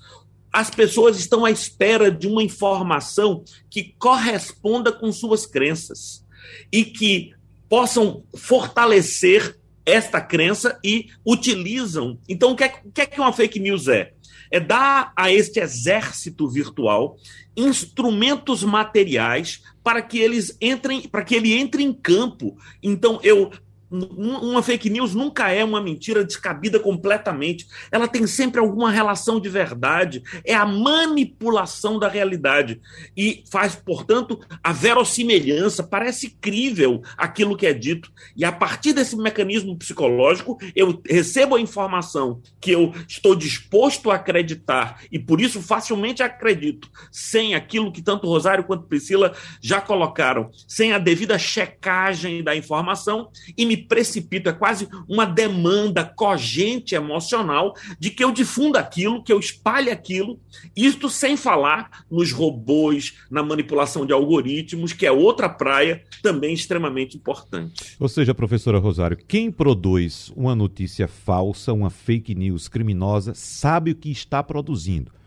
As 0.51 0.69
pessoas 0.69 1.19
estão 1.19 1.45
à 1.45 1.51
espera 1.51 2.11
de 2.11 2.27
uma 2.27 2.41
informação 2.41 3.43
que 3.69 3.95
corresponda 3.99 4.91
com 4.91 5.11
suas 5.11 5.45
crenças 5.45 6.25
e 6.71 6.83
que 6.83 7.33
possam 7.67 8.23
fortalecer 8.35 9.59
esta 9.85 10.21
crença 10.21 10.79
e 10.83 11.07
utilizam. 11.25 12.19
Então, 12.27 12.51
o 12.51 12.55
que 12.55 12.63
é, 12.63 12.81
o 12.83 12.91
que, 12.91 13.01
é 13.01 13.05
que 13.05 13.19
uma 13.19 13.33
fake 13.33 13.59
news 13.59 13.87
é? 13.87 14.13
É 14.51 14.59
dar 14.59 15.13
a 15.15 15.31
este 15.31 15.59
exército 15.59 16.47
virtual 16.47 17.17
instrumentos 17.55 18.63
materiais 18.63 19.61
para 19.83 20.01
que 20.01 20.19
eles 20.19 20.57
entrem, 20.61 21.07
para 21.07 21.23
que 21.23 21.35
ele 21.35 21.53
entre 21.53 21.83
em 21.83 21.93
campo. 21.93 22.57
Então 22.81 23.19
eu 23.23 23.51
uma 23.91 24.61
fake 24.61 24.89
news 24.89 25.15
nunca 25.15 25.49
é 25.49 25.63
uma 25.63 25.81
mentira 25.81 26.23
descabida 26.23 26.79
completamente. 26.79 27.67
Ela 27.91 28.07
tem 28.07 28.27
sempre 28.27 28.59
alguma 28.59 28.91
relação 28.91 29.39
de 29.39 29.49
verdade. 29.49 30.21
É 30.45 30.53
a 30.53 30.65
manipulação 30.65 31.97
da 31.97 32.07
realidade. 32.07 32.79
E 33.17 33.43
faz, 33.49 33.75
portanto, 33.75 34.39
a 34.63 34.71
verossimilhança. 34.71 35.83
Parece 35.83 36.29
crível 36.29 37.01
aquilo 37.17 37.57
que 37.57 37.65
é 37.65 37.73
dito. 37.73 38.11
E 38.35 38.45
a 38.45 38.51
partir 38.51 38.93
desse 38.93 39.15
mecanismo 39.15 39.77
psicológico, 39.77 40.57
eu 40.75 41.01
recebo 41.07 41.55
a 41.55 41.61
informação 41.61 42.41
que 42.61 42.71
eu 42.71 42.93
estou 43.07 43.35
disposto 43.35 44.11
a 44.11 44.15
acreditar 44.15 45.01
e 45.11 45.17
por 45.17 45.41
isso 45.41 45.61
facilmente 45.61 46.21
acredito, 46.21 46.89
sem 47.11 47.55
aquilo 47.55 47.91
que 47.91 48.01
tanto 48.01 48.27
Rosário 48.27 48.63
quanto 48.63 48.87
Priscila 48.87 49.33
já 49.61 49.81
colocaram, 49.81 50.49
sem 50.67 50.93
a 50.93 50.97
devida 50.97 51.37
checagem 51.37 52.43
da 52.43 52.55
informação 52.55 53.29
e 53.57 53.65
me 53.65 53.78
precipita, 53.79 54.49
é 54.49 54.53
quase 54.53 54.87
uma 55.07 55.25
demanda 55.25 56.03
cogente 56.03 56.95
emocional 56.95 57.73
de 57.99 58.09
que 58.09 58.23
eu 58.23 58.31
difunda 58.31 58.79
aquilo, 58.79 59.23
que 59.23 59.31
eu 59.31 59.39
espalhe 59.39 59.89
aquilo, 59.89 60.39
isto 60.75 61.09
sem 61.09 61.37
falar 61.37 62.05
nos 62.09 62.31
robôs, 62.31 63.13
na 63.29 63.43
manipulação 63.43 64.05
de 64.05 64.13
algoritmos, 64.13 64.93
que 64.93 65.05
é 65.05 65.11
outra 65.11 65.49
praia 65.49 66.03
também 66.21 66.53
extremamente 66.53 67.17
importante. 67.17 67.95
Ou 67.99 68.07
seja, 68.07 68.33
professora 68.33 68.79
Rosário, 68.79 69.17
quem 69.17 69.51
produz 69.51 70.31
uma 70.35 70.55
notícia 70.55 71.07
falsa, 71.07 71.73
uma 71.73 71.89
fake 71.89 72.35
news 72.35 72.67
criminosa, 72.67 73.33
sabe 73.33 73.91
o 73.91 73.95
que 73.95 74.11
está 74.11 74.43
produzindo 74.43 75.18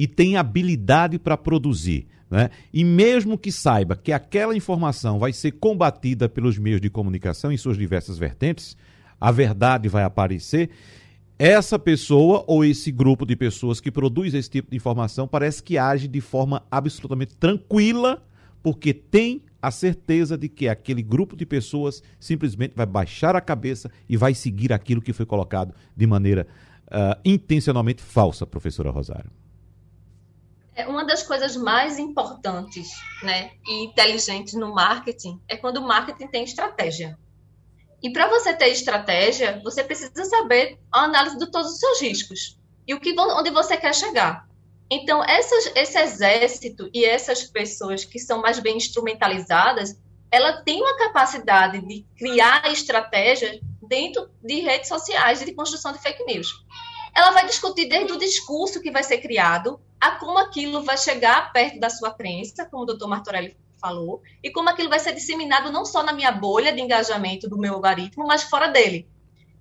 e 0.00 0.06
tem 0.06 0.38
habilidade 0.38 1.18
para 1.18 1.36
produzir. 1.36 2.06
Né? 2.30 2.48
E 2.72 2.82
mesmo 2.82 3.36
que 3.36 3.52
saiba 3.52 3.94
que 3.94 4.12
aquela 4.12 4.56
informação 4.56 5.18
vai 5.18 5.30
ser 5.30 5.50
combatida 5.50 6.26
pelos 6.26 6.56
meios 6.56 6.80
de 6.80 6.88
comunicação 6.88 7.52
em 7.52 7.58
suas 7.58 7.76
diversas 7.76 8.16
vertentes, 8.16 8.78
a 9.20 9.30
verdade 9.30 9.90
vai 9.90 10.02
aparecer. 10.02 10.70
Essa 11.38 11.78
pessoa 11.78 12.42
ou 12.46 12.64
esse 12.64 12.90
grupo 12.90 13.26
de 13.26 13.36
pessoas 13.36 13.78
que 13.78 13.90
produz 13.90 14.32
esse 14.32 14.48
tipo 14.48 14.70
de 14.70 14.76
informação 14.78 15.28
parece 15.28 15.62
que 15.62 15.76
age 15.76 16.08
de 16.08 16.20
forma 16.22 16.62
absolutamente 16.70 17.36
tranquila, 17.36 18.22
porque 18.62 18.94
tem 18.94 19.42
a 19.60 19.70
certeza 19.70 20.38
de 20.38 20.48
que 20.48 20.66
aquele 20.66 21.02
grupo 21.02 21.36
de 21.36 21.44
pessoas 21.44 22.02
simplesmente 22.18 22.72
vai 22.74 22.86
baixar 22.86 23.36
a 23.36 23.40
cabeça 23.42 23.90
e 24.08 24.16
vai 24.16 24.32
seguir 24.32 24.72
aquilo 24.72 25.02
que 25.02 25.12
foi 25.12 25.26
colocado 25.26 25.74
de 25.94 26.06
maneira 26.06 26.46
uh, 26.86 27.20
intencionalmente 27.22 28.02
falsa, 28.02 28.46
professora 28.46 28.90
Rosário. 28.90 29.30
É, 30.80 30.88
uma 30.88 31.04
das 31.04 31.22
coisas 31.22 31.56
mais 31.56 31.98
importantes 31.98 32.88
né, 33.22 33.50
e 33.66 33.84
inteligentes 33.84 34.54
no 34.54 34.72
marketing 34.74 35.38
é 35.46 35.56
quando 35.56 35.76
o 35.76 35.86
marketing 35.86 36.26
tem 36.28 36.42
estratégia. 36.42 37.18
E 38.02 38.10
para 38.10 38.28
você 38.28 38.54
ter 38.54 38.68
estratégia, 38.68 39.60
você 39.62 39.84
precisa 39.84 40.24
saber 40.24 40.78
a 40.90 41.02
análise 41.02 41.38
de 41.38 41.50
todos 41.50 41.72
os 41.72 41.78
seus 41.78 42.00
riscos 42.00 42.58
e 42.86 42.94
o 42.94 43.00
que, 43.00 43.14
onde 43.18 43.50
você 43.50 43.76
quer 43.76 43.94
chegar. 43.94 44.48
Então, 44.90 45.22
essas, 45.22 45.70
esse 45.76 45.98
exército 45.98 46.88
e 46.94 47.04
essas 47.04 47.44
pessoas 47.44 48.04
que 48.04 48.18
são 48.18 48.40
mais 48.40 48.58
bem 48.58 48.78
instrumentalizadas, 48.78 50.00
ela 50.30 50.62
tem 50.62 50.80
uma 50.80 50.96
capacidade 50.96 51.78
de 51.86 52.06
criar 52.16 52.72
estratégias 52.72 53.60
dentro 53.86 54.30
de 54.42 54.60
redes 54.60 54.88
sociais 54.88 55.42
e 55.42 55.44
de 55.44 55.52
construção 55.52 55.92
de 55.92 55.98
fake 55.98 56.24
news. 56.24 56.48
Ela 57.14 57.30
vai 57.32 57.46
discutir 57.46 57.88
desde 57.88 58.12
o 58.12 58.18
discurso 58.18 58.80
que 58.80 58.90
vai 58.90 59.02
ser 59.02 59.18
criado 59.18 59.80
a 60.00 60.12
como 60.12 60.38
aquilo 60.38 60.82
vai 60.82 60.96
chegar 60.96 61.52
perto 61.52 61.78
da 61.78 61.90
sua 61.90 62.12
crença, 62.12 62.64
como 62.64 62.84
o 62.84 62.86
doutor 62.86 63.08
Martorelli 63.08 63.56
falou, 63.80 64.22
e 64.42 64.50
como 64.50 64.68
aquilo 64.68 64.88
vai 64.88 64.98
ser 64.98 65.12
disseminado 65.12 65.72
não 65.72 65.84
só 65.84 66.02
na 66.02 66.12
minha 66.12 66.30
bolha 66.32 66.72
de 66.72 66.80
engajamento 66.80 67.48
do 67.48 67.58
meu 67.58 67.74
algoritmo, 67.74 68.26
mas 68.26 68.42
fora 68.42 68.68
dele. 68.68 69.08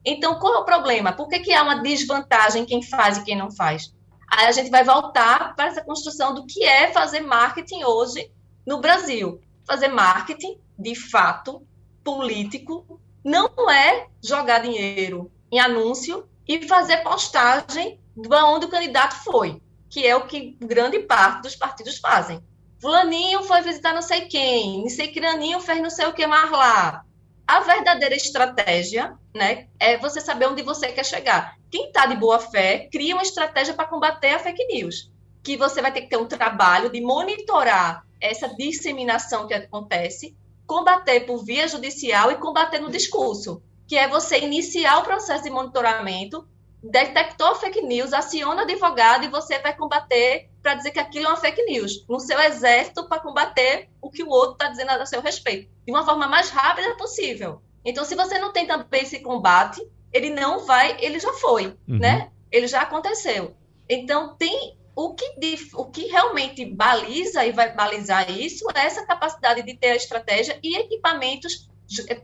Então, 0.03 0.39
qual 0.39 0.55
é 0.55 0.57
o 0.59 0.65
problema? 0.65 1.11
Por 1.11 1.27
que, 1.27 1.39
que 1.39 1.53
há 1.53 1.63
uma 1.63 1.81
desvantagem 1.81 2.65
quem 2.65 2.81
faz 2.81 3.17
e 3.17 3.23
quem 3.23 3.37
não 3.37 3.51
faz? 3.51 3.93
Aí 4.29 4.45
a 4.45 4.51
gente 4.51 4.69
vai 4.69 4.83
voltar 4.83 5.55
para 5.55 5.67
essa 5.67 5.83
construção 5.83 6.33
do 6.33 6.45
que 6.45 6.63
é 6.63 6.91
fazer 6.91 7.21
marketing 7.21 7.83
hoje 7.83 8.31
no 8.65 8.79
Brasil. 8.79 9.41
Fazer 9.65 9.87
marketing, 9.87 10.59
de 10.77 10.95
fato, 10.95 11.61
político, 12.03 12.99
não 13.23 13.69
é 13.69 14.07
jogar 14.23 14.59
dinheiro 14.59 15.31
em 15.51 15.59
anúncio 15.59 16.27
e 16.49 16.67
fazer 16.67 16.97
postagem 16.97 18.01
de 18.17 18.35
onde 18.35 18.65
o 18.65 18.69
candidato 18.69 19.23
foi 19.23 19.61
que 19.89 20.05
é 20.05 20.15
o 20.15 20.27
que 20.27 20.55
grande 20.61 20.99
parte 20.99 21.41
dos 21.41 21.55
partidos 21.55 21.97
fazem. 21.97 22.41
Fulaninho 22.79 23.43
foi 23.43 23.61
visitar 23.61 23.93
não 23.93 24.01
sei 24.01 24.21
quem, 24.21 24.83
não 24.83 24.89
sei 24.89 25.11
Craninho 25.11 25.59
fez 25.59 25.81
não 25.81 25.89
sei 25.89 26.05
o 26.05 26.13
que 26.13 26.25
mais 26.27 26.49
lá. 26.51 27.03
A 27.45 27.61
verdadeira 27.61 28.15
estratégia, 28.15 29.17
né, 29.33 29.67
é 29.79 29.97
você 29.97 30.21
saber 30.21 30.47
onde 30.47 30.61
você 30.61 30.91
quer 30.91 31.03
chegar. 31.03 31.57
Quem 31.71 31.87
está 31.87 32.05
de 32.05 32.15
boa 32.15 32.39
fé, 32.39 32.87
cria 32.91 33.15
uma 33.15 33.23
estratégia 33.23 33.73
para 33.73 33.87
combater 33.87 34.35
a 34.35 34.39
fake 34.39 34.65
news. 34.67 35.11
Que 35.43 35.57
você 35.57 35.81
vai 35.81 35.91
ter 35.91 36.01
que 36.01 36.09
ter 36.09 36.17
um 36.17 36.27
trabalho 36.27 36.91
de 36.91 37.01
monitorar 37.01 38.05
essa 38.21 38.47
disseminação 38.55 39.47
que 39.47 39.53
acontece, 39.53 40.37
combater 40.67 41.21
por 41.21 41.43
via 41.43 41.67
judicial 41.67 42.31
e 42.31 42.35
combater 42.35 42.79
no 42.79 42.91
discurso, 42.91 43.63
que 43.89 43.97
é 43.97 44.07
você 44.07 44.37
iniciar 44.37 44.99
o 44.99 45.03
processo 45.03 45.43
de 45.43 45.49
monitoramento 45.49 46.47
detectou 46.81 47.55
fake 47.55 47.81
news, 47.81 48.13
aciona 48.13 48.61
advogado 48.61 49.25
e 49.25 49.29
você 49.29 49.57
vai 49.57 49.75
combater 49.75 50.47
para 50.61 50.75
dizer 50.75 50.91
que 50.91 50.99
aquilo 50.99 51.25
é 51.25 51.29
uma 51.29 51.37
fake 51.37 51.63
news, 51.63 52.05
no 52.07 52.19
seu 52.19 52.39
exército 52.39 53.09
para 53.09 53.19
combater 53.19 53.89
o 53.99 54.11
que 54.11 54.21
o 54.21 54.29
outro 54.29 54.53
está 54.53 54.67
dizendo 54.67 54.91
a 54.91 55.05
seu 55.07 55.21
respeito, 55.21 55.71
de 55.85 55.91
uma 55.91 56.05
forma 56.05 56.27
mais 56.27 56.51
rápida 56.51 56.95
possível. 56.97 57.63
Então, 57.83 58.05
se 58.05 58.13
você 58.13 58.37
não 58.37 58.53
tem 58.53 58.67
também 58.67 59.01
esse 59.01 59.21
combate, 59.21 59.81
ele 60.13 60.29
não 60.29 60.65
vai, 60.65 60.95
ele 61.03 61.19
já 61.19 61.33
foi, 61.33 61.75
uhum. 61.87 61.97
né? 61.97 62.29
Ele 62.51 62.67
já 62.67 62.81
aconteceu. 62.81 63.55
Então, 63.89 64.35
tem 64.35 64.77
o 64.95 65.15
que, 65.15 65.33
o 65.73 65.85
que 65.85 66.05
realmente 66.05 66.63
baliza 66.63 67.43
e 67.43 67.51
vai 67.51 67.73
balizar 67.73 68.29
isso 68.29 68.65
é 68.75 68.85
essa 68.85 69.03
capacidade 69.05 69.63
de 69.63 69.73
ter 69.75 69.91
a 69.91 69.95
estratégia 69.95 70.59
e 70.61 70.77
equipamentos 70.77 71.67
eh, 72.07 72.21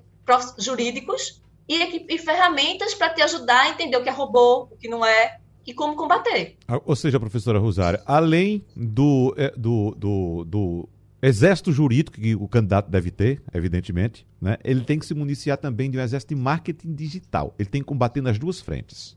jurídicos 0.59 1.41
e, 1.67 2.05
e 2.13 2.17
ferramentas 2.17 2.93
para 2.93 3.13
te 3.13 3.21
ajudar 3.21 3.61
a 3.61 3.69
entender 3.69 3.97
o 3.97 4.03
que 4.03 4.09
é 4.09 4.11
robô, 4.11 4.67
o 4.71 4.77
que 4.77 4.87
não 4.87 5.05
é, 5.05 5.37
e 5.65 5.73
como 5.73 5.95
combater. 5.95 6.55
Ah, 6.67 6.79
ou 6.85 6.95
seja, 6.95 7.19
professora 7.19 7.59
Rosário, 7.59 7.99
além 8.05 8.63
do, 8.75 9.33
é, 9.37 9.51
do, 9.57 9.95
do, 9.97 10.43
do 10.45 10.89
exército 11.21 11.71
jurídico 11.71 12.19
que 12.19 12.35
o 12.35 12.47
candidato 12.47 12.89
deve 12.89 13.09
ter, 13.09 13.41
evidentemente, 13.53 14.27
né, 14.39 14.57
ele 14.63 14.81
tem 14.81 14.99
que 14.99 15.05
se 15.05 15.13
municiar 15.13 15.57
também 15.57 15.89
de 15.89 15.97
um 15.97 16.01
exército 16.01 16.35
de 16.35 16.39
marketing 16.39 16.93
digital. 16.93 17.53
Ele 17.57 17.69
tem 17.69 17.81
que 17.81 17.87
combater 17.87 18.21
nas 18.21 18.37
duas 18.37 18.61
frentes. 18.61 19.15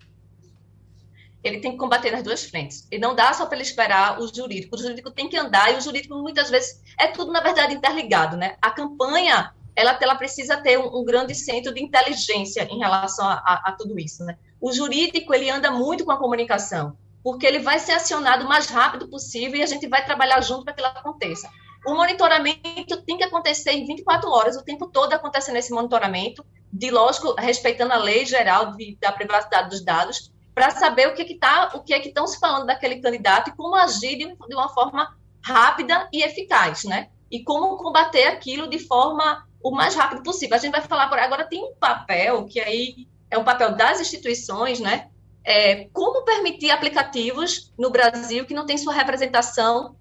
Ele 1.44 1.60
tem 1.60 1.72
que 1.72 1.78
combater 1.78 2.10
nas 2.10 2.22
duas 2.22 2.44
frentes. 2.44 2.86
E 2.90 2.98
não 2.98 3.14
dá 3.14 3.32
só 3.32 3.46
para 3.46 3.56
ele 3.56 3.62
esperar 3.62 4.20
o 4.20 4.26
jurídico. 4.34 4.74
O 4.74 4.78
jurídico 4.78 5.10
tem 5.10 5.28
que 5.28 5.36
andar 5.36 5.72
e 5.72 5.76
o 5.76 5.80
jurídico 5.80 6.16
muitas 6.16 6.50
vezes 6.50 6.82
é 6.98 7.08
tudo, 7.08 7.30
na 7.30 7.40
verdade, 7.40 7.74
interligado. 7.74 8.36
Né? 8.36 8.56
A 8.60 8.70
campanha 8.70 9.54
ela, 9.78 9.96
ela 10.00 10.16
precisa 10.16 10.56
ter 10.56 10.76
um, 10.76 10.98
um 10.98 11.04
grande 11.04 11.34
centro 11.36 11.72
de 11.72 11.80
inteligência 11.80 12.66
em 12.68 12.78
relação 12.78 13.24
a, 13.24 13.34
a, 13.34 13.62
a 13.66 13.72
tudo 13.72 13.98
isso. 13.98 14.24
Né? 14.24 14.36
O 14.60 14.72
jurídico 14.72 15.32
ele 15.32 15.48
anda 15.48 15.70
muito 15.70 16.04
com 16.04 16.10
a 16.10 16.18
comunicação, 16.18 16.96
porque 17.22 17.46
ele 17.46 17.60
vai 17.60 17.78
ser 17.78 17.92
acionado 17.92 18.44
o 18.44 18.48
mais 18.48 18.68
rápido 18.68 19.08
possível 19.08 19.60
e 19.60 19.62
a 19.62 19.66
gente 19.66 19.86
vai 19.86 20.04
trabalhar 20.04 20.40
junto 20.40 20.64
para 20.64 20.74
que 20.74 20.80
ela 20.80 20.90
aconteça. 20.90 21.48
O 21.86 21.94
monitoramento 21.94 23.02
tem 23.06 23.16
que 23.16 23.22
acontecer 23.22 23.70
em 23.70 23.86
24 23.86 24.28
horas, 24.28 24.56
o 24.56 24.64
tempo 24.64 24.88
todo 24.88 25.12
acontecendo 25.12 25.56
esse 25.56 25.72
monitoramento, 25.72 26.44
de 26.72 26.90
lógico, 26.90 27.34
respeitando 27.38 27.92
a 27.92 27.98
lei 27.98 28.26
geral 28.26 28.72
de, 28.72 28.98
da 29.00 29.12
privacidade 29.12 29.70
dos 29.70 29.84
dados, 29.84 30.32
para 30.52 30.70
saber 30.70 31.06
o 31.06 31.14
que 31.14 31.24
que 31.24 31.36
tá, 31.36 31.70
o 31.72 31.84
que 31.84 31.94
é 31.94 32.00
que 32.00 32.08
estão 32.08 32.26
se 32.26 32.40
falando 32.40 32.66
daquele 32.66 33.00
candidato 33.00 33.50
e 33.50 33.56
como 33.56 33.76
agir 33.76 34.18
de, 34.18 34.26
de 34.26 34.54
uma 34.54 34.68
forma 34.70 35.16
rápida 35.40 36.08
e 36.12 36.24
eficaz, 36.24 36.82
né? 36.82 37.10
E 37.30 37.44
como 37.44 37.76
combater 37.76 38.26
aquilo 38.26 38.68
de 38.68 38.80
forma 38.80 39.46
o 39.62 39.70
mais 39.70 39.94
rápido 39.94 40.22
possível. 40.22 40.56
A 40.56 40.58
gente 40.58 40.72
vai 40.72 40.82
falar 40.82 41.08
por 41.08 41.18
agora 41.18 41.48
tem 41.48 41.64
um 41.64 41.74
papel 41.74 42.44
que 42.46 42.60
aí 42.60 43.08
é 43.30 43.36
um 43.36 43.44
papel 43.44 43.74
das 43.74 44.00
instituições, 44.00 44.80
né? 44.80 45.08
É, 45.44 45.88
como 45.92 46.24
permitir 46.24 46.70
aplicativos 46.70 47.72
no 47.78 47.90
Brasil 47.90 48.44
que 48.44 48.54
não 48.54 48.66
tem 48.66 48.76
sua 48.76 48.92
representação 48.92 49.96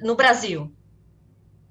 no 0.00 0.14
Brasil? 0.14 0.72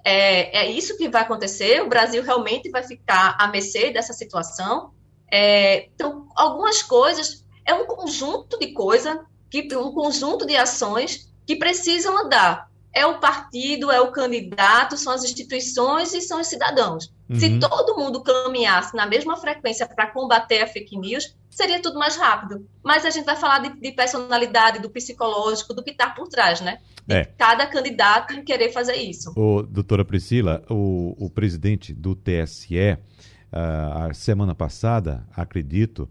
É, 0.03 0.59
é 0.59 0.71
isso 0.71 0.97
que 0.97 1.09
vai 1.09 1.23
acontecer. 1.23 1.81
O 1.81 1.89
Brasil 1.89 2.23
realmente 2.23 2.69
vai 2.69 2.83
ficar 2.83 3.35
à 3.39 3.47
mercê 3.47 3.91
dessa 3.91 4.13
situação. 4.13 4.93
É, 5.31 5.87
então, 5.87 6.27
algumas 6.35 6.81
coisas 6.81 7.45
é 7.65 7.73
um 7.73 7.85
conjunto 7.85 8.57
de 8.57 8.73
coisas, 8.73 9.19
um 9.73 9.91
conjunto 9.91 10.45
de 10.45 10.55
ações 10.55 11.31
que 11.45 11.55
precisam 11.55 12.17
andar. 12.17 12.68
É 12.93 13.05
o 13.05 13.19
partido, 13.19 13.91
é 13.91 14.01
o 14.01 14.11
candidato, 14.11 14.97
são 14.97 15.13
as 15.13 15.23
instituições 15.23 16.13
e 16.13 16.21
são 16.21 16.41
os 16.41 16.47
cidadãos. 16.47 17.13
Uhum. 17.29 17.39
Se 17.39 17.59
todo 17.59 17.97
mundo 17.97 18.23
caminhasse 18.23 18.95
na 18.95 19.05
mesma 19.05 19.37
frequência 19.37 19.87
para 19.87 20.07
combater 20.07 20.61
a 20.61 20.67
fake 20.67 20.97
news, 20.97 21.35
seria 21.49 21.81
tudo 21.81 21.99
mais 21.99 22.15
rápido. 22.17 22.65
Mas 22.83 23.05
a 23.05 23.11
gente 23.11 23.25
vai 23.25 23.35
falar 23.35 23.59
de, 23.59 23.79
de 23.79 23.91
personalidade, 23.91 24.79
do 24.79 24.89
psicológico, 24.89 25.73
do 25.73 25.83
que 25.83 25.91
está 25.91 26.09
por 26.09 26.27
trás, 26.27 26.61
né? 26.61 26.79
De 27.05 27.15
é. 27.15 27.25
cada 27.37 27.67
candidato 27.67 28.33
em 28.33 28.43
querer 28.43 28.71
fazer 28.71 28.95
isso. 28.95 29.31
O, 29.35 29.61
doutora 29.61 30.03
Priscila, 30.03 30.63
o, 30.69 31.15
o 31.19 31.29
presidente 31.29 31.93
do 31.93 32.15
TSE, 32.15 32.75
uh, 32.75 32.97
ah, 33.51 34.07
a 34.09 34.13
semana 34.13 34.55
passada, 34.55 35.27
acredito, 35.35 36.09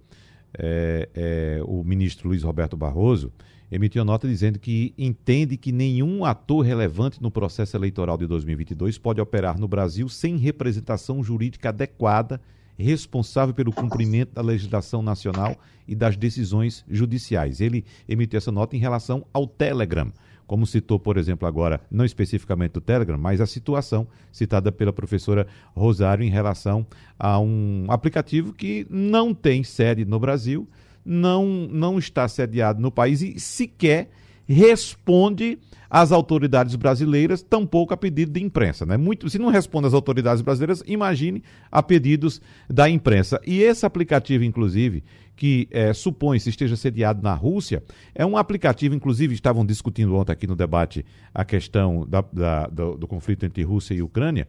é, 0.56 1.08
é, 1.14 1.60
o 1.64 1.82
ministro 1.84 2.28
Luiz 2.28 2.42
Roberto 2.42 2.76
Barroso 2.76 3.32
emitiu 3.70 4.04
nota 4.04 4.26
dizendo 4.26 4.58
que 4.58 4.94
entende 4.96 5.56
que 5.56 5.72
nenhum 5.72 6.24
ator 6.24 6.64
relevante 6.64 7.22
no 7.22 7.30
processo 7.30 7.76
eleitoral 7.76 8.16
de 8.16 8.26
2022 8.26 8.98
pode 8.98 9.20
operar 9.20 9.58
no 9.58 9.68
Brasil 9.68 10.08
sem 10.08 10.36
representação 10.36 11.22
jurídica 11.22 11.68
adequada, 11.68 12.40
responsável 12.78 13.54
pelo 13.54 13.72
cumprimento 13.72 14.34
da 14.34 14.42
legislação 14.42 15.02
nacional 15.02 15.56
e 15.86 15.94
das 15.94 16.16
decisões 16.16 16.84
judiciais. 16.88 17.60
Ele 17.60 17.84
emitiu 18.08 18.38
essa 18.38 18.52
nota 18.52 18.76
em 18.76 18.78
relação 18.78 19.26
ao 19.32 19.46
Telegram 19.46 20.12
como 20.48 20.66
citou, 20.66 20.98
por 20.98 21.18
exemplo, 21.18 21.46
agora, 21.46 21.78
não 21.90 22.06
especificamente 22.06 22.78
o 22.78 22.80
Telegram, 22.80 23.18
mas 23.18 23.38
a 23.38 23.46
situação 23.46 24.08
citada 24.32 24.72
pela 24.72 24.94
professora 24.94 25.46
Rosário 25.76 26.24
em 26.24 26.30
relação 26.30 26.86
a 27.18 27.38
um 27.38 27.84
aplicativo 27.90 28.54
que 28.54 28.86
não 28.88 29.34
tem 29.34 29.62
sede 29.62 30.06
no 30.06 30.18
Brasil, 30.18 30.66
não, 31.04 31.46
não 31.70 31.98
está 31.98 32.26
sediado 32.28 32.80
no 32.80 32.90
país 32.90 33.22
e 33.22 33.38
sequer 33.38 34.10
responde 34.48 35.58
às 35.90 36.10
autoridades 36.10 36.74
brasileiras, 36.74 37.42
tampouco 37.42 37.92
a 37.92 37.96
pedido 37.96 38.32
de 38.32 38.42
imprensa. 38.42 38.84
Né? 38.86 38.96
Muito, 38.96 39.28
se 39.28 39.38
não 39.38 39.48
responde 39.48 39.86
às 39.86 39.94
autoridades 39.94 40.42
brasileiras, 40.42 40.82
imagine 40.86 41.42
a 41.70 41.82
pedidos 41.82 42.40
da 42.68 42.88
imprensa. 42.88 43.40
E 43.46 43.62
esse 43.62 43.84
aplicativo, 43.84 44.44
inclusive, 44.44 45.04
que 45.36 45.68
é, 45.70 45.92
supõe-se 45.92 46.50
esteja 46.50 46.76
sediado 46.76 47.22
na 47.22 47.32
Rússia, 47.34 47.82
é 48.14 48.24
um 48.24 48.36
aplicativo, 48.36 48.94
inclusive, 48.94 49.34
estavam 49.34 49.64
discutindo 49.64 50.14
ontem 50.16 50.32
aqui 50.32 50.46
no 50.46 50.56
debate 50.56 51.04
a 51.32 51.44
questão 51.44 52.06
da, 52.06 52.24
da, 52.32 52.66
do, 52.66 52.96
do 52.96 53.06
conflito 53.06 53.46
entre 53.46 53.62
Rússia 53.62 53.94
e 53.94 54.02
Ucrânia, 54.02 54.48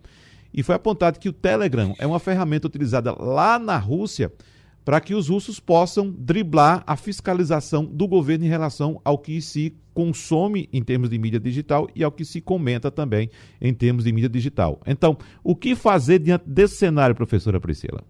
e 0.51 0.63
foi 0.63 0.75
apontado 0.75 1.19
que 1.19 1.29
o 1.29 1.33
Telegram 1.33 1.93
é 1.99 2.07
uma 2.07 2.19
ferramenta 2.19 2.65
utilizada 2.65 3.13
lá 3.13 3.59
na 3.59 3.77
Rússia 3.77 4.31
para 4.83 4.99
que 4.99 5.13
os 5.13 5.29
russos 5.29 5.59
possam 5.59 6.09
driblar 6.11 6.83
a 6.87 6.95
fiscalização 6.95 7.85
do 7.85 8.07
governo 8.07 8.45
em 8.45 8.49
relação 8.49 8.99
ao 9.03 9.17
que 9.17 9.41
se 9.41 9.75
consome 9.93 10.69
em 10.71 10.81
termos 10.83 11.09
de 11.09 11.17
mídia 11.17 11.39
digital 11.39 11.87
e 11.95 12.03
ao 12.03 12.11
que 12.11 12.23
se 12.23 12.39
comenta 12.39 12.89
também 12.89 13.29
em 13.61 13.73
termos 13.73 14.03
de 14.03 14.11
mídia 14.11 14.29
digital. 14.29 14.79
Então, 14.87 15.17
o 15.43 15.55
que 15.55 15.75
fazer 15.75 16.19
diante 16.19 16.47
desse 16.47 16.77
cenário, 16.77 17.15
professora 17.15 17.59
Priscila? 17.59 18.03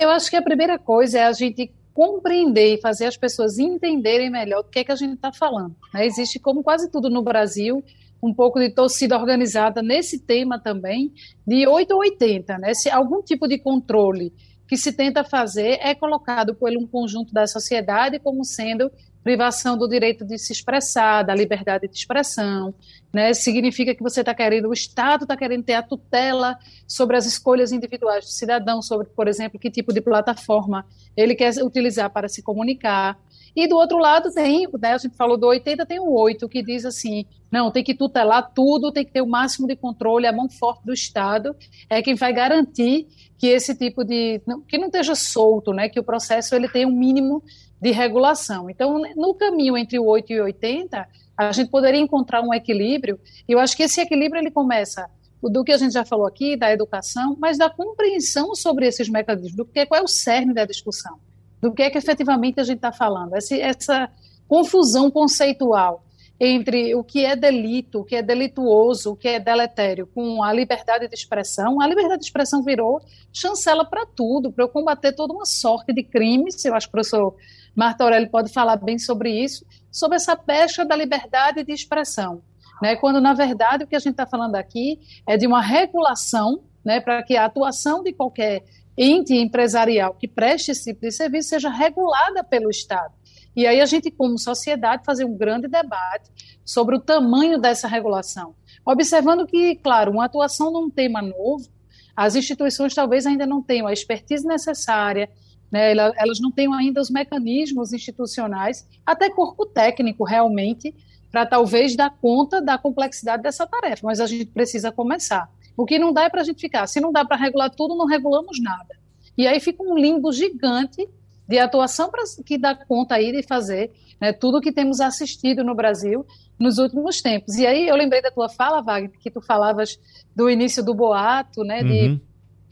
Eu 0.00 0.10
acho 0.10 0.30
que 0.30 0.36
a 0.36 0.42
primeira 0.42 0.78
coisa 0.78 1.18
é 1.18 1.24
a 1.24 1.32
gente 1.32 1.70
compreender 1.92 2.74
e 2.74 2.80
fazer 2.80 3.06
as 3.06 3.16
pessoas 3.16 3.58
entenderem 3.58 4.28
melhor 4.28 4.62
do 4.62 4.68
que 4.68 4.80
é 4.80 4.84
que 4.84 4.90
a 4.90 4.96
gente 4.96 5.14
está 5.14 5.32
falando. 5.32 5.76
Né? 5.92 6.06
Existe, 6.06 6.40
como 6.40 6.62
quase 6.62 6.90
tudo 6.90 7.08
no 7.08 7.22
Brasil, 7.22 7.84
um 8.20 8.34
pouco 8.34 8.58
de 8.58 8.70
torcida 8.70 9.16
organizada 9.16 9.80
nesse 9.80 10.18
tema 10.18 10.58
também, 10.58 11.12
de 11.46 11.68
8 11.68 11.92
ou 11.92 12.00
80. 12.00 12.58
Né? 12.58 12.74
Se 12.74 12.90
algum 12.90 13.22
tipo 13.22 13.46
de 13.46 13.58
controle 13.58 14.32
que 14.66 14.76
se 14.76 14.92
tenta 14.92 15.24
fazer 15.24 15.78
é 15.80 15.94
colocado 15.94 16.54
por 16.54 16.70
um 16.70 16.86
conjunto 16.86 17.32
da 17.32 17.46
sociedade 17.46 18.18
como 18.18 18.44
sendo 18.44 18.90
privação 19.24 19.78
do 19.78 19.88
direito 19.88 20.22
de 20.22 20.36
se 20.36 20.52
expressar, 20.52 21.22
da 21.22 21.34
liberdade 21.34 21.88
de 21.88 21.96
expressão, 21.96 22.74
né? 23.12 23.32
Significa 23.32 23.94
que 23.94 24.02
você 24.02 24.20
está 24.20 24.34
querendo, 24.34 24.68
o 24.68 24.72
Estado 24.72 25.22
está 25.22 25.34
querendo 25.34 25.64
ter 25.64 25.72
a 25.72 25.82
tutela 25.82 26.58
sobre 26.86 27.16
as 27.16 27.24
escolhas 27.24 27.72
individuais 27.72 28.26
do 28.26 28.30
cidadão, 28.30 28.82
sobre, 28.82 29.06
por 29.08 29.26
exemplo, 29.26 29.58
que 29.58 29.70
tipo 29.70 29.94
de 29.94 30.02
plataforma 30.02 30.84
ele 31.16 31.34
quer 31.34 31.54
utilizar 31.62 32.10
para 32.10 32.28
se 32.28 32.42
comunicar. 32.42 33.18
E 33.56 33.68
do 33.68 33.76
outro 33.76 33.98
lado 33.98 34.32
tem, 34.32 34.66
né, 34.80 34.94
a 34.94 34.98
gente 34.98 35.16
falou 35.16 35.36
do 35.36 35.46
80, 35.46 35.86
tem 35.86 36.00
o 36.00 36.10
8, 36.10 36.48
que 36.48 36.62
diz 36.62 36.84
assim, 36.84 37.24
não, 37.50 37.70
tem 37.70 37.84
que 37.84 37.94
tutelar 37.94 38.50
tudo, 38.52 38.90
tem 38.90 39.04
que 39.04 39.12
ter 39.12 39.22
o 39.22 39.26
máximo 39.26 39.68
de 39.68 39.76
controle, 39.76 40.26
a 40.26 40.32
mão 40.32 40.48
forte 40.48 40.84
do 40.84 40.92
Estado 40.92 41.54
é 41.88 42.02
quem 42.02 42.16
vai 42.16 42.32
garantir 42.32 43.06
que 43.38 43.46
esse 43.46 43.74
tipo 43.74 44.02
de, 44.02 44.40
que 44.68 44.76
não 44.76 44.86
esteja 44.86 45.14
solto, 45.14 45.72
né, 45.72 45.88
que 45.88 46.00
o 46.00 46.04
processo 46.04 46.54
ele 46.54 46.68
tenha 46.68 46.88
um 46.88 46.92
mínimo 46.92 47.42
de 47.80 47.90
regulação. 47.90 48.68
Então, 48.68 49.00
no 49.14 49.34
caminho 49.34 49.76
entre 49.76 49.98
o 49.98 50.06
8 50.06 50.32
e 50.32 50.40
o 50.40 50.44
80, 50.44 51.06
a 51.36 51.52
gente 51.52 51.70
poderia 51.70 52.00
encontrar 52.00 52.40
um 52.42 52.52
equilíbrio, 52.52 53.20
e 53.48 53.52
eu 53.52 53.58
acho 53.58 53.76
que 53.76 53.82
esse 53.84 54.00
equilíbrio 54.00 54.40
ele 54.40 54.50
começa 54.50 55.08
do 55.42 55.62
que 55.62 55.72
a 55.72 55.76
gente 55.76 55.92
já 55.92 56.04
falou 56.04 56.26
aqui, 56.26 56.56
da 56.56 56.72
educação, 56.72 57.36
mas 57.38 57.58
da 57.58 57.68
compreensão 57.68 58.54
sobre 58.54 58.86
esses 58.86 59.08
mecanismos, 59.08 59.54
do 59.54 59.64
que 59.64 59.84
qual 59.84 60.00
é 60.00 60.04
o 60.04 60.08
cerne 60.08 60.54
da 60.54 60.64
discussão, 60.64 61.18
do 61.64 61.72
que 61.72 61.82
é 61.82 61.88
que 61.88 61.96
efetivamente 61.96 62.60
a 62.60 62.62
gente 62.62 62.76
está 62.76 62.92
falando, 62.92 63.34
essa, 63.34 63.56
essa 63.56 64.10
confusão 64.46 65.10
conceitual 65.10 66.04
entre 66.38 66.94
o 66.94 67.02
que 67.02 67.24
é 67.24 67.34
delito, 67.34 68.00
o 68.00 68.04
que 68.04 68.16
é 68.16 68.22
delituoso, 68.22 69.12
o 69.12 69.16
que 69.16 69.28
é 69.28 69.40
deletério, 69.40 70.06
com 70.06 70.42
a 70.42 70.52
liberdade 70.52 71.08
de 71.08 71.14
expressão. 71.14 71.80
A 71.80 71.86
liberdade 71.86 72.20
de 72.20 72.26
expressão 72.26 72.62
virou 72.62 73.00
chancela 73.32 73.82
para 73.82 74.04
tudo, 74.04 74.52
para 74.52 74.62
eu 74.62 74.68
combater 74.68 75.12
toda 75.12 75.32
uma 75.32 75.46
sorte 75.46 75.90
de 75.90 76.02
crimes. 76.02 76.62
Eu 76.66 76.74
acho 76.74 76.86
que 76.86 76.90
o 76.90 76.92
professor 76.92 77.34
Marta 77.74 78.04
Aurélio 78.04 78.28
pode 78.28 78.52
falar 78.52 78.76
bem 78.76 78.98
sobre 78.98 79.30
isso, 79.30 79.64
sobre 79.90 80.16
essa 80.16 80.36
pecha 80.36 80.84
da 80.84 80.94
liberdade 80.94 81.64
de 81.64 81.72
expressão. 81.72 82.42
Né, 82.82 82.94
quando, 82.96 83.22
na 83.22 83.32
verdade, 83.32 83.84
o 83.84 83.86
que 83.86 83.96
a 83.96 84.00
gente 84.00 84.10
está 84.10 84.26
falando 84.26 84.56
aqui 84.56 85.00
é 85.26 85.38
de 85.38 85.46
uma 85.46 85.62
regulação 85.62 86.60
né, 86.84 87.00
para 87.00 87.22
que 87.22 87.38
a 87.38 87.46
atuação 87.46 88.02
de 88.02 88.12
qualquer 88.12 88.64
ente 88.96 89.34
empresarial 89.34 90.14
que 90.14 90.28
preste 90.28 90.70
esse 90.70 90.84
tipo 90.84 91.00
de 91.00 91.12
serviço 91.12 91.50
seja 91.50 91.68
regulada 91.68 92.44
pelo 92.44 92.70
Estado. 92.70 93.12
E 93.56 93.66
aí 93.66 93.80
a 93.80 93.86
gente, 93.86 94.10
como 94.10 94.38
sociedade, 94.38 95.04
fazer 95.04 95.24
um 95.24 95.36
grande 95.36 95.68
debate 95.68 96.30
sobre 96.64 96.96
o 96.96 97.00
tamanho 97.00 97.58
dessa 97.58 97.86
regulação. 97.86 98.54
Observando 98.84 99.46
que, 99.46 99.76
claro, 99.76 100.10
uma 100.10 100.24
atuação 100.24 100.72
num 100.72 100.90
tema 100.90 101.22
novo, 101.22 101.68
as 102.16 102.34
instituições 102.34 102.94
talvez 102.94 103.26
ainda 103.26 103.46
não 103.46 103.62
tenham 103.62 103.86
a 103.86 103.92
expertise 103.92 104.46
necessária, 104.46 105.28
né, 105.70 105.92
elas 105.92 106.40
não 106.40 106.52
têm 106.52 106.72
ainda 106.72 107.00
os 107.00 107.10
mecanismos 107.10 107.92
institucionais, 107.92 108.86
até 109.04 109.30
corpo 109.30 109.66
técnico 109.66 110.22
realmente, 110.24 110.94
para 111.30 111.44
talvez 111.44 111.96
dar 111.96 112.10
conta 112.10 112.62
da 112.62 112.78
complexidade 112.78 113.42
dessa 113.42 113.66
tarefa, 113.66 114.06
mas 114.06 114.20
a 114.20 114.26
gente 114.26 114.46
precisa 114.46 114.92
começar. 114.92 115.50
O 115.76 115.84
que 115.84 115.98
não 115.98 116.12
dá 116.12 116.24
é 116.24 116.30
para 116.30 116.40
a 116.40 116.44
gente 116.44 116.60
ficar, 116.60 116.86
se 116.86 117.00
não 117.00 117.12
dá 117.12 117.24
para 117.24 117.36
regular 117.36 117.70
tudo, 117.70 117.96
não 117.96 118.06
regulamos 118.06 118.60
nada. 118.60 118.96
E 119.36 119.46
aí 119.46 119.58
fica 119.60 119.82
um 119.82 119.96
limbo 119.96 120.32
gigante 120.32 121.08
de 121.46 121.58
atuação 121.58 122.10
para 122.10 122.22
que 122.44 122.56
dá 122.56 122.74
conta 122.74 123.16
aí 123.16 123.32
de 123.32 123.42
fazer 123.42 123.90
né, 124.20 124.32
tudo 124.32 124.58
o 124.58 124.60
que 124.60 124.72
temos 124.72 125.00
assistido 125.00 125.62
no 125.64 125.74
Brasil 125.74 126.24
nos 126.58 126.78
últimos 126.78 127.20
tempos. 127.20 127.56
E 127.56 127.66
aí 127.66 127.88
eu 127.88 127.96
lembrei 127.96 128.22
da 128.22 128.30
tua 128.30 128.48
fala, 128.48 128.80
Wagner, 128.80 129.18
que 129.18 129.30
tu 129.30 129.40
falavas 129.40 129.98
do 130.34 130.48
início 130.48 130.82
do 130.82 130.94
boato, 130.94 131.64
né, 131.64 131.82
de, 131.82 132.08
uhum. 132.08 132.20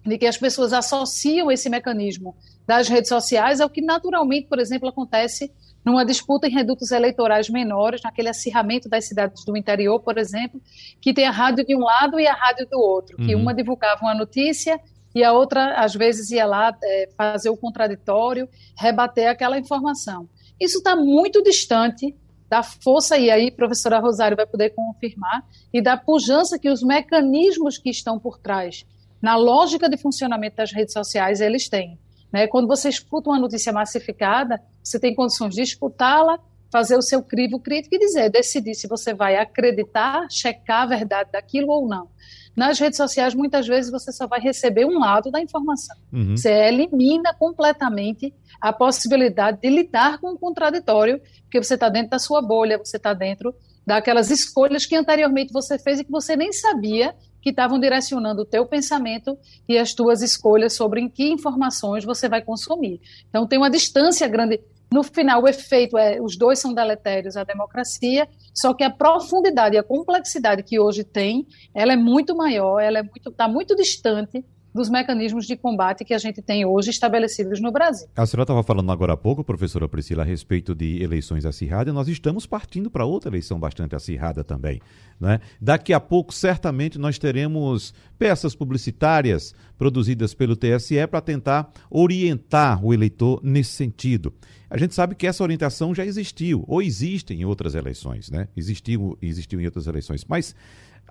de 0.06 0.18
que 0.18 0.26
as 0.26 0.38
pessoas 0.38 0.72
associam 0.72 1.50
esse 1.50 1.68
mecanismo 1.68 2.34
das 2.66 2.88
redes 2.88 3.08
sociais 3.08 3.60
é 3.60 3.64
o 3.64 3.70
que 3.70 3.82
naturalmente, 3.82 4.46
por 4.46 4.58
exemplo, 4.58 4.88
acontece 4.88 5.52
numa 5.84 6.04
disputa 6.04 6.46
em 6.46 6.50
redutos 6.50 6.92
eleitorais 6.92 7.48
menores, 7.48 8.00
naquele 8.02 8.28
acirramento 8.28 8.88
das 8.88 9.06
cidades 9.06 9.44
do 9.44 9.56
interior, 9.56 10.00
por 10.00 10.18
exemplo, 10.18 10.60
que 11.00 11.12
tem 11.12 11.26
a 11.26 11.30
rádio 11.30 11.64
de 11.64 11.74
um 11.74 11.80
lado 11.80 12.20
e 12.20 12.26
a 12.26 12.34
rádio 12.34 12.66
do 12.70 12.78
outro, 12.78 13.16
que 13.16 13.34
uhum. 13.34 13.42
uma 13.42 13.54
divulgava 13.54 14.02
uma 14.02 14.14
notícia 14.14 14.80
e 15.14 15.22
a 15.22 15.32
outra, 15.32 15.74
às 15.74 15.94
vezes, 15.94 16.30
ia 16.30 16.46
lá 16.46 16.74
é, 16.82 17.08
fazer 17.16 17.50
o 17.50 17.56
contraditório, 17.56 18.48
rebater 18.76 19.28
aquela 19.28 19.58
informação. 19.58 20.28
Isso 20.58 20.78
está 20.78 20.96
muito 20.96 21.42
distante 21.42 22.16
da 22.48 22.62
força, 22.62 23.18
e 23.18 23.30
aí 23.30 23.48
a 23.48 23.52
professora 23.52 23.98
Rosário 23.98 24.36
vai 24.36 24.46
poder 24.46 24.70
confirmar, 24.70 25.44
e 25.72 25.82
da 25.82 25.96
pujança 25.96 26.58
que 26.58 26.70
os 26.70 26.82
mecanismos 26.82 27.78
que 27.78 27.90
estão 27.90 28.18
por 28.18 28.38
trás, 28.38 28.86
na 29.20 29.36
lógica 29.36 29.88
de 29.88 29.96
funcionamento 29.96 30.56
das 30.56 30.72
redes 30.72 30.92
sociais, 30.92 31.40
eles 31.40 31.68
têm. 31.68 31.98
Né? 32.32 32.46
Quando 32.46 32.66
você 32.66 32.88
escuta 32.88 33.30
uma 33.30 33.38
notícia 33.38 33.72
massificada, 33.72 34.60
você 34.82 34.98
tem 34.98 35.14
condições 35.14 35.54
de 35.54 35.62
escutá-la, 35.62 36.38
fazer 36.70 36.96
o 36.96 37.02
seu 37.02 37.22
crivo 37.22 37.60
crítico 37.60 37.94
e 37.94 37.98
dizer, 37.98 38.30
decidir 38.30 38.74
se 38.74 38.88
você 38.88 39.12
vai 39.12 39.36
acreditar, 39.36 40.26
checar 40.30 40.84
a 40.84 40.86
verdade 40.86 41.30
daquilo 41.30 41.70
ou 41.70 41.86
não. 41.86 42.08
Nas 42.56 42.78
redes 42.78 42.96
sociais, 42.96 43.34
muitas 43.34 43.66
vezes 43.66 43.90
você 43.90 44.12
só 44.12 44.26
vai 44.26 44.40
receber 44.40 44.84
um 44.84 44.98
lado 44.98 45.30
da 45.30 45.40
informação. 45.40 45.96
Uhum. 46.12 46.36
Você 46.36 46.50
elimina 46.50 47.34
completamente 47.34 48.34
a 48.60 48.72
possibilidade 48.72 49.58
de 49.60 49.68
lidar 49.68 50.18
com 50.18 50.32
o 50.32 50.38
contraditório, 50.38 51.20
porque 51.42 51.62
você 51.62 51.74
está 51.74 51.88
dentro 51.88 52.10
da 52.10 52.18
sua 52.18 52.40
bolha, 52.42 52.78
você 52.78 52.96
está 52.96 53.12
dentro 53.14 53.54
daquelas 53.86 54.30
escolhas 54.30 54.86
que 54.86 54.94
anteriormente 54.94 55.52
você 55.52 55.78
fez 55.78 56.00
e 56.00 56.04
que 56.04 56.10
você 56.10 56.36
nem 56.36 56.52
sabia 56.52 57.14
que 57.42 57.50
estavam 57.50 57.78
direcionando 57.78 58.42
o 58.42 58.46
teu 58.46 58.64
pensamento 58.64 59.36
e 59.68 59.76
as 59.76 59.92
tuas 59.92 60.22
escolhas 60.22 60.74
sobre 60.74 61.00
em 61.00 61.08
que 61.08 61.28
informações 61.28 62.04
você 62.04 62.28
vai 62.28 62.40
consumir. 62.40 63.00
Então 63.28 63.46
tem 63.46 63.58
uma 63.58 63.68
distância 63.68 64.26
grande. 64.28 64.60
No 64.92 65.02
final, 65.02 65.42
o 65.42 65.48
efeito 65.48 65.96
é 65.96 66.20
os 66.20 66.36
dois 66.36 66.58
são 66.58 66.72
deletérios 66.72 67.36
à 67.36 67.44
democracia, 67.44 68.28
só 68.54 68.74
que 68.74 68.84
a 68.84 68.90
profundidade 68.90 69.74
e 69.74 69.78
a 69.78 69.82
complexidade 69.82 70.62
que 70.62 70.78
hoje 70.78 71.02
tem, 71.02 71.46
ela 71.74 71.94
é 71.94 71.96
muito 71.96 72.36
maior, 72.36 72.78
ela 72.78 72.98
é 72.98 73.02
muito 73.02 73.30
está 73.30 73.48
muito 73.48 73.74
distante 73.74 74.44
dos 74.74 74.88
mecanismos 74.88 75.46
de 75.46 75.56
combate 75.56 76.04
que 76.04 76.14
a 76.14 76.18
gente 76.18 76.40
tem 76.40 76.64
hoje 76.64 76.90
estabelecidos 76.90 77.60
no 77.60 77.70
Brasil. 77.70 78.08
A 78.16 78.26
senhora 78.26 78.44
estava 78.44 78.62
falando 78.62 78.90
agora 78.90 79.12
há 79.12 79.16
pouco, 79.16 79.44
professora 79.44 79.88
Priscila, 79.88 80.22
a 80.22 80.26
respeito 80.26 80.74
de 80.74 81.02
eleições 81.02 81.44
acirradas, 81.44 81.94
nós 81.94 82.08
estamos 82.08 82.46
partindo 82.46 82.90
para 82.90 83.04
outra 83.04 83.30
eleição 83.30 83.58
bastante 83.58 83.94
acirrada 83.94 84.42
também. 84.42 84.80
Né? 85.20 85.40
Daqui 85.60 85.92
a 85.92 86.00
pouco, 86.00 86.34
certamente, 86.34 86.98
nós 86.98 87.18
teremos 87.18 87.94
peças 88.18 88.54
publicitárias 88.54 89.54
produzidas 89.78 90.34
pelo 90.34 90.56
TSE 90.56 91.06
para 91.06 91.20
tentar 91.20 91.70
orientar 91.90 92.84
o 92.84 92.92
eleitor 92.92 93.40
nesse 93.42 93.70
sentido. 93.70 94.32
A 94.68 94.78
gente 94.78 94.94
sabe 94.94 95.14
que 95.14 95.26
essa 95.26 95.42
orientação 95.42 95.94
já 95.94 96.04
existiu, 96.04 96.64
ou 96.66 96.80
existe 96.80 97.34
em 97.34 97.44
outras 97.44 97.74
eleições, 97.74 98.30
né? 98.30 98.48
Existiu, 98.56 99.18
existiu 99.20 99.60
em 99.60 99.66
outras 99.66 99.86
eleições. 99.86 100.24
Mas 100.24 100.56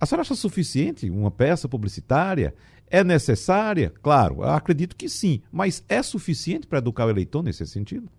a 0.01 0.05
senhora 0.07 0.21
acha 0.23 0.33
suficiente 0.33 1.07
uma 1.11 1.29
peça 1.29 1.69
publicitária? 1.69 2.55
É 2.89 3.03
necessária? 3.03 3.93
Claro, 4.01 4.41
acredito 4.41 4.95
que 4.95 5.07
sim, 5.07 5.43
mas 5.51 5.85
é 5.87 6.01
suficiente 6.01 6.65
para 6.65 6.79
educar 6.79 7.05
o 7.05 7.09
eleitor 7.11 7.43
nesse 7.43 7.67
sentido? 7.67 8.09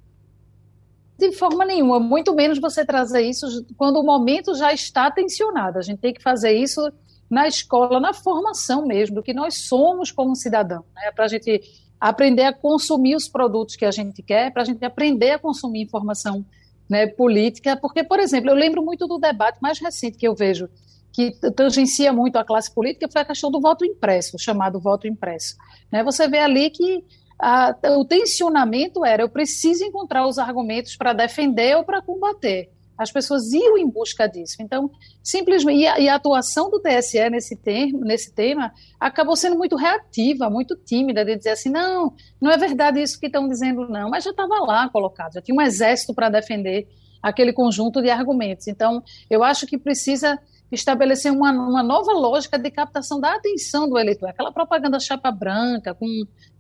De 1.19 1.33
forma 1.33 1.65
nenhuma, 1.65 1.99
muito 1.99 2.33
menos 2.37 2.61
você 2.61 2.87
trazer 2.87 3.23
isso 3.23 3.67
quando 3.77 3.97
o 3.97 4.05
momento 4.05 4.55
já 4.55 4.73
está 4.73 5.11
tensionado. 5.11 5.77
A 5.77 5.83
gente 5.83 5.99
tem 5.99 6.15
que 6.15 6.23
fazer 6.23 6.53
isso 6.53 6.81
na 7.29 7.49
escola, 7.49 7.99
na 7.99 8.15
formação 8.15 8.87
mesmo, 8.87 9.17
do 9.17 9.23
que 9.23 9.35
nós 9.35 9.67
somos 9.67 10.13
como 10.13 10.37
cidadão, 10.37 10.85
né? 10.95 11.11
para 11.11 11.25
a 11.25 11.29
gente 11.29 11.61
aprender 12.01 12.45
a 12.45 12.53
consumir 12.53 13.17
os 13.17 13.29
produtos 13.29 13.75
que 13.75 13.85
a 13.85 13.91
gente 13.91 14.23
quer, 14.23 14.53
para 14.53 14.63
a 14.63 14.65
gente 14.65 14.85
aprender 14.85 15.33
a 15.33 15.39
consumir 15.39 15.83
informação 15.83 16.47
né, 16.89 17.09
política, 17.09 17.77
porque, 17.77 18.05
por 18.05 18.21
exemplo, 18.21 18.51
eu 18.51 18.55
lembro 18.55 18.85
muito 18.85 19.09
do 19.09 19.19
debate 19.19 19.59
mais 19.61 19.81
recente 19.81 20.17
que 20.17 20.29
eu 20.29 20.35
vejo 20.35 20.69
que 21.13 21.33
tangencia 21.55 22.13
muito 22.13 22.37
a 22.37 22.45
classe 22.45 22.73
política 22.75 23.09
foi 23.11 23.21
a 23.21 23.25
questão 23.25 23.51
do 23.51 23.61
voto 23.61 23.85
impresso, 23.85 24.39
chamado 24.39 24.81
voto 24.81 25.07
impresso. 25.07 25.57
Né? 25.91 26.03
Você 26.03 26.27
vê 26.27 26.39
ali 26.39 26.71
que 26.71 27.05
a, 27.39 27.77
o 27.99 28.05
tensionamento 28.05 29.05
era: 29.05 29.23
eu 29.23 29.29
preciso 29.29 29.85
encontrar 29.85 30.27
os 30.27 30.39
argumentos 30.39 30.97
para 30.97 31.13
defender 31.13 31.77
ou 31.77 31.85
para 31.85 32.01
combater. 32.01 32.71
As 32.97 33.11
pessoas 33.11 33.53
iam 33.53 33.77
em 33.77 33.89
busca 33.89 34.29
disso. 34.29 34.57
Então, 34.61 34.91
simplesmente. 35.23 35.81
E 35.81 35.87
a, 35.87 35.99
e 35.99 36.09
a 36.09 36.15
atuação 36.15 36.71
do 36.71 36.81
TSE 36.81 37.29
nesse, 37.31 37.57
termo, 37.57 38.01
nesse 38.01 38.33
tema 38.33 38.73
acabou 39.01 39.35
sendo 39.35 39.57
muito 39.57 39.77
reativa, 39.77 40.49
muito 40.49 40.77
tímida, 40.77 41.25
de 41.25 41.37
dizer 41.37 41.51
assim: 41.51 41.69
não, 41.69 42.15
não 42.41 42.51
é 42.51 42.57
verdade 42.57 43.03
isso 43.03 43.19
que 43.19 43.27
estão 43.27 43.49
dizendo, 43.49 43.89
não. 43.89 44.09
Mas 44.09 44.25
já 44.25 44.31
estava 44.31 44.61
lá 44.61 44.89
colocado, 44.89 45.35
já 45.35 45.43
tinha 45.43 45.57
um 45.57 45.61
exército 45.61 46.15
para 46.15 46.29
defender 46.29 46.87
aquele 47.23 47.53
conjunto 47.53 48.03
de 48.03 48.11
argumentos. 48.11 48.67
Então, 48.67 49.03
eu 49.31 49.43
acho 49.45 49.67
que 49.67 49.79
precisa 49.79 50.39
estabelecer 50.75 51.31
uma, 51.31 51.53
uma 51.53 51.83
nova 51.83 52.13
lógica 52.13 52.59
de 52.59 52.71
captação 52.71 53.21
da 53.21 53.35
atenção 53.35 53.89
do 53.89 53.99
eleitor. 53.99 54.29
Aquela 54.29 54.51
propaganda 54.51 54.99
chapa 54.99 55.31
branca, 55.31 55.95
com 55.95 56.07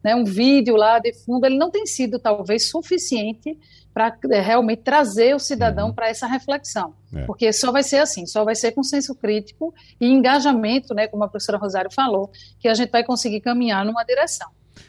né, 0.05 0.15
um 0.15 0.25
vídeo 0.25 0.77
lá 0.77 0.99
de 0.99 1.13
fundo, 1.13 1.47
ele 1.47 1.57
não 1.57 1.71
tem 1.71 1.87
sido 1.87 2.19
talvez 2.19 2.69
suficiente 2.69 3.59
para 3.93 4.17
é, 4.31 4.41
realmente 4.41 4.83
trazer 4.83 5.35
o 5.35 5.39
cidadão 5.39 5.89
uhum. 5.89 5.95
para 5.95 6.09
essa 6.09 6.27
reflexão. 6.27 6.95
É. 7.15 7.25
Porque 7.25 7.53
só 7.53 7.71
vai 7.71 7.83
ser 7.83 7.99
assim, 7.99 8.27
só 8.27 8.45
vai 8.45 8.55
ser 8.55 8.73
com 8.73 8.83
senso 8.83 9.15
crítico 9.15 9.75
e 10.01 10.07
engajamento, 10.07 10.95
né, 10.95 11.07
como 11.07 11.25
a 11.25 11.29
professora 11.29 11.59
Rosário 11.59 11.91
falou, 11.93 12.31
que 12.59 12.69
a 12.69 12.75
gente 12.75 12.91
vai 12.91 13.05
conseguir 13.05 13.41
caminhar 13.41 13.85
numa 13.85 14.03
direção. 14.05 14.49